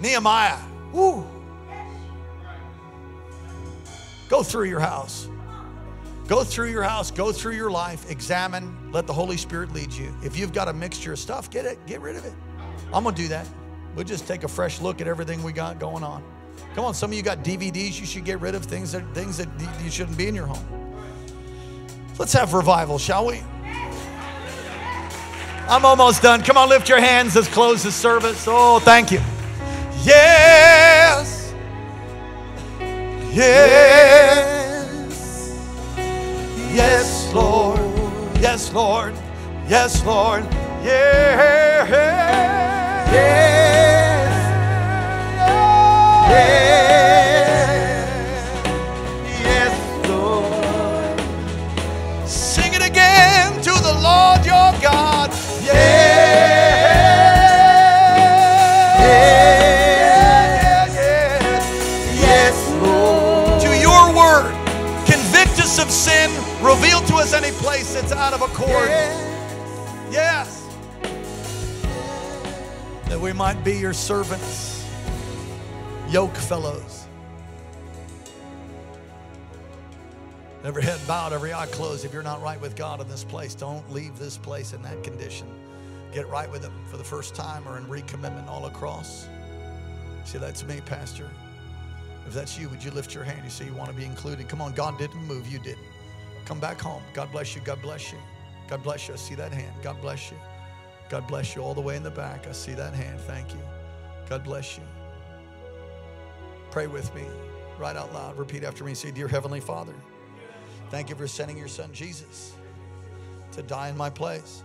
Nehemiah. 0.00 0.58
Woo. 0.92 1.24
Go 4.28 4.42
through 4.42 4.64
your 4.64 4.80
house. 4.80 5.28
Go 6.26 6.42
through 6.42 6.70
your 6.72 6.82
house, 6.82 7.12
go 7.12 7.30
through 7.30 7.54
your 7.54 7.70
life, 7.70 8.10
examine, 8.10 8.90
let 8.90 9.06
the 9.06 9.12
Holy 9.12 9.36
Spirit 9.36 9.72
lead 9.72 9.92
you. 9.92 10.12
If 10.24 10.36
you've 10.36 10.52
got 10.52 10.66
a 10.66 10.72
mixture 10.72 11.12
of 11.12 11.20
stuff, 11.20 11.48
get 11.50 11.66
it, 11.66 11.78
get 11.86 12.00
rid 12.00 12.16
of 12.16 12.24
it. 12.24 12.32
I'm 12.92 13.04
gonna 13.04 13.14
do 13.14 13.28
that. 13.28 13.46
We'll 13.94 14.04
just 14.04 14.26
take 14.26 14.42
a 14.42 14.48
fresh 14.48 14.80
look 14.80 15.00
at 15.00 15.06
everything 15.06 15.44
we 15.44 15.52
got 15.52 15.78
going 15.78 16.02
on. 16.02 16.24
Come 16.74 16.84
on, 16.84 16.94
some 16.94 17.12
of 17.12 17.16
you 17.16 17.22
got 17.22 17.44
DVDs 17.44 18.00
you 18.00 18.06
should 18.06 18.24
get 18.24 18.40
rid 18.40 18.56
of, 18.56 18.64
things 18.64 18.90
that 18.90 19.04
things 19.14 19.36
that 19.36 19.48
you 19.84 19.88
shouldn't 19.88 20.18
be 20.18 20.26
in 20.26 20.34
your 20.34 20.46
home. 20.46 20.96
Let's 22.18 22.32
have 22.32 22.54
revival, 22.54 22.98
shall 22.98 23.24
we? 23.24 23.44
I'm 25.68 25.84
almost 25.84 26.22
done. 26.22 26.42
Come 26.42 26.56
on, 26.56 26.68
lift 26.68 26.88
your 26.88 27.00
hands. 27.00 27.34
Let's 27.34 27.48
close 27.48 27.82
the 27.82 27.90
service. 27.90 28.46
Oh, 28.48 28.78
thank 28.78 29.10
you. 29.10 29.20
Yes. 30.04 31.52
Yes. 33.32 34.86
Yes, 36.72 37.32
Lord. 37.34 37.80
Yes, 38.40 38.72
Lord. 38.72 39.14
Yes, 39.68 40.04
Lord. 40.04 40.44
Yes. 40.84 41.90
Yes. 43.10 43.66
Yes. 46.30 46.86
Yes, 49.42 50.08
Lord. 50.08 51.20
Sing 52.28 52.72
it 52.72 52.82
again 52.82 53.54
to 53.62 53.72
the 53.82 53.92
Lord 54.00 54.46
your 54.46 54.72
God. 54.80 55.15
Us 67.26 67.32
any 67.32 67.50
place 67.56 67.92
that's 67.92 68.12
out 68.12 68.34
of 68.34 68.40
accord. 68.40 68.88
Yes. 70.12 70.64
That 73.08 73.18
we 73.18 73.32
might 73.32 73.64
be 73.64 73.72
your 73.72 73.92
servants, 73.92 74.88
yoke 76.08 76.36
fellows. 76.36 77.08
Every 80.62 80.84
head 80.84 81.00
bowed, 81.08 81.32
every 81.32 81.52
eye 81.52 81.66
closed. 81.66 82.04
If 82.04 82.12
you're 82.12 82.22
not 82.22 82.40
right 82.42 82.60
with 82.60 82.76
God 82.76 83.00
in 83.00 83.08
this 83.08 83.24
place, 83.24 83.56
don't 83.56 83.90
leave 83.90 84.16
this 84.20 84.38
place 84.38 84.72
in 84.72 84.80
that 84.82 85.02
condition. 85.02 85.48
Get 86.12 86.28
right 86.28 86.48
with 86.48 86.62
Him 86.62 86.74
for 86.88 86.96
the 86.96 87.02
first 87.02 87.34
time 87.34 87.66
or 87.66 87.76
in 87.76 87.86
recommitment 87.86 88.46
all 88.46 88.66
across. 88.66 89.26
See, 90.26 90.38
that's 90.38 90.64
me, 90.64 90.80
Pastor. 90.86 91.28
If 92.24 92.34
that's 92.34 92.56
you, 92.56 92.68
would 92.68 92.84
you 92.84 92.92
lift 92.92 93.16
your 93.16 93.24
hand? 93.24 93.40
You 93.42 93.50
say 93.50 93.64
you 93.64 93.74
want 93.74 93.90
to 93.90 93.96
be 93.96 94.04
included. 94.04 94.48
Come 94.48 94.60
on, 94.60 94.74
God 94.74 94.96
didn't 94.96 95.24
move, 95.24 95.48
you 95.48 95.58
did. 95.58 95.76
Come 96.46 96.60
back 96.60 96.80
home. 96.80 97.02
God 97.12 97.30
bless 97.32 97.54
you. 97.54 97.60
God 97.62 97.82
bless 97.82 98.12
you. 98.12 98.18
God 98.68 98.82
bless 98.82 99.08
you. 99.08 99.14
I 99.14 99.16
see 99.16 99.34
that 99.34 99.52
hand. 99.52 99.74
God 99.82 100.00
bless 100.00 100.30
you. 100.30 100.38
God 101.08 101.26
bless 101.26 101.54
you 101.54 101.62
all 101.62 101.74
the 101.74 101.80
way 101.80 101.96
in 101.96 102.02
the 102.02 102.10
back. 102.10 102.46
I 102.46 102.52
see 102.52 102.72
that 102.72 102.94
hand. 102.94 103.20
Thank 103.20 103.52
you. 103.52 103.60
God 104.28 104.44
bless 104.44 104.78
you. 104.78 104.84
Pray 106.70 106.86
with 106.86 107.14
me 107.14 107.24
right 107.78 107.96
out 107.96 108.14
loud. 108.14 108.38
Repeat 108.38 108.64
after 108.64 108.84
me. 108.84 108.94
Say, 108.94 109.10
Dear 109.10 109.28
Heavenly 109.28 109.60
Father, 109.60 109.94
thank 110.90 111.10
you 111.10 111.16
for 111.16 111.26
sending 111.26 111.58
your 111.58 111.68
son 111.68 111.92
Jesus 111.92 112.54
to 113.52 113.62
die 113.62 113.88
in 113.88 113.96
my 113.96 114.10
place, 114.10 114.62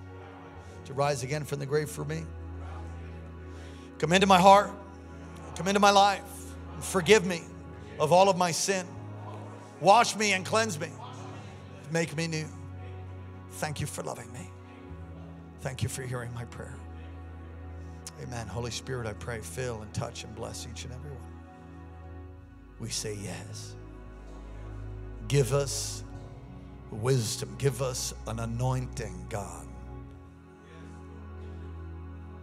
to 0.86 0.94
rise 0.94 1.24
again 1.24 1.46
from 1.46 1.60
the 1.60 1.66
grave 1.66 1.90
for 1.90 2.06
me. 2.06 2.24
Come 3.98 4.14
into 4.14 4.28
my 4.28 4.40
heart, 4.40 4.72
come 5.56 5.68
into 5.68 5.80
my 5.80 5.92
life, 5.92 6.24
forgive 6.80 7.26
me 7.26 7.42
of 8.00 8.12
all 8.12 8.30
of 8.30 8.38
my 8.38 8.52
sin. 8.52 8.86
Wash 9.80 10.16
me 10.16 10.34
and 10.34 10.46
cleanse 10.46 10.80
me. 10.80 10.90
Make 11.92 12.16
me 12.16 12.28
new. 12.28 12.48
Thank 13.54 13.82
you 13.82 13.88
for 13.88 14.02
loving 14.02 14.32
me. 14.32 14.50
Thank 15.60 15.84
you 15.84 15.90
for 15.90 16.04
hearing 16.04 16.34
my 16.34 16.46
prayer. 16.46 16.76
Amen. 18.24 18.48
Holy 18.48 18.72
Spirit, 18.72 19.08
I 19.08 19.14
pray, 19.14 19.42
fill 19.42 19.82
and 19.82 19.94
touch 19.94 20.24
and 20.24 20.34
bless 20.34 20.68
each 20.72 20.86
and 20.86 20.94
every 20.94 21.12
one. 21.12 21.20
We 22.80 22.90
say 22.90 23.18
yes. 23.22 23.76
Give 25.28 25.54
us 25.54 26.04
wisdom. 26.92 27.56
Give 27.58 27.82
us 27.82 28.14
an 28.28 28.40
anointing, 28.40 29.26
God. 29.30 29.68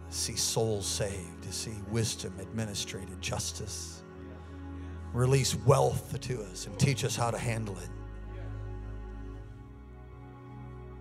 See 0.09 0.35
souls 0.35 0.85
saved, 0.85 1.43
to 1.43 1.51
see 1.51 1.75
wisdom 1.89 2.33
administrated, 2.39 3.19
justice. 3.21 4.03
Release 5.13 5.55
wealth 5.55 6.19
to 6.19 6.41
us 6.43 6.67
and 6.67 6.77
teach 6.79 7.03
us 7.03 7.15
how 7.15 7.31
to 7.31 7.37
handle 7.37 7.77
it. 7.79 7.89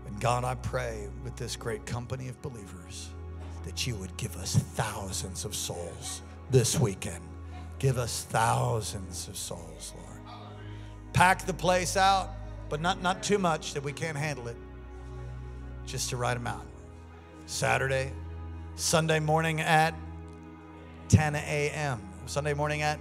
And 0.08 0.18
God, 0.20 0.42
I 0.42 0.54
pray 0.54 1.06
with 1.22 1.36
this 1.36 1.54
great 1.54 1.84
company 1.84 2.28
of 2.28 2.40
believers 2.40 3.10
that 3.66 3.86
you 3.86 3.94
would 3.96 4.16
give 4.16 4.36
us 4.38 4.56
thousands 4.56 5.44
of 5.44 5.54
souls 5.54 6.22
this 6.50 6.80
weekend. 6.80 7.22
Give 7.78 7.98
us 7.98 8.24
thousands 8.30 9.28
of 9.28 9.36
souls, 9.36 9.92
Lord. 9.94 10.20
Pack 11.12 11.44
the 11.44 11.52
place 11.52 11.94
out, 11.96 12.30
but 12.70 12.80
not, 12.80 13.02
not 13.02 13.22
too 13.22 13.36
much 13.36 13.74
that 13.74 13.82
we 13.82 13.92
can't 13.92 14.16
handle 14.16 14.48
it, 14.48 14.56
just 15.84 16.08
to 16.08 16.16
the 16.16 16.22
right 16.22 16.36
amount. 16.36 16.66
Saturday, 17.44 18.10
Sunday 18.76 19.20
morning 19.20 19.60
at 19.60 19.94
10 21.10 21.34
a.m. 21.34 22.00
Sunday 22.24 22.54
morning 22.54 22.80
at 22.80 22.98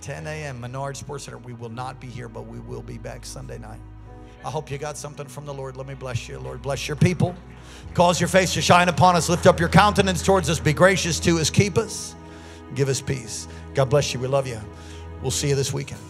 10 0.00 0.26
a.m. 0.26 0.60
Menard 0.60 0.96
Sports 0.96 1.24
Center. 1.24 1.38
We 1.38 1.52
will 1.52 1.68
not 1.68 2.00
be 2.00 2.06
here, 2.06 2.30
but 2.30 2.46
we 2.46 2.60
will 2.60 2.82
be 2.82 2.96
back 2.96 3.26
Sunday 3.26 3.58
night. 3.58 3.80
I 4.46 4.50
hope 4.50 4.70
you 4.70 4.78
got 4.78 4.96
something 4.96 5.26
from 5.26 5.44
the 5.44 5.52
Lord. 5.52 5.76
Let 5.76 5.88
me 5.88 5.94
bless 5.94 6.28
you. 6.28 6.38
Lord, 6.38 6.62
bless 6.62 6.86
your 6.86 6.96
people. 6.96 7.34
Cause 7.94 8.20
your 8.20 8.28
face 8.28 8.54
to 8.54 8.62
shine 8.62 8.88
upon 8.88 9.16
us. 9.16 9.28
Lift 9.28 9.44
up 9.44 9.58
your 9.58 9.68
countenance 9.68 10.22
towards 10.22 10.48
us. 10.48 10.60
Be 10.60 10.72
gracious 10.72 11.18
to 11.20 11.40
us. 11.40 11.50
Keep 11.50 11.76
us. 11.76 12.14
Give 12.76 12.88
us 12.88 13.00
peace. 13.00 13.48
God 13.74 13.90
bless 13.90 14.14
you. 14.14 14.20
We 14.20 14.28
love 14.28 14.46
you. 14.46 14.60
We'll 15.20 15.32
see 15.32 15.48
you 15.48 15.56
this 15.56 15.72
weekend. 15.72 16.00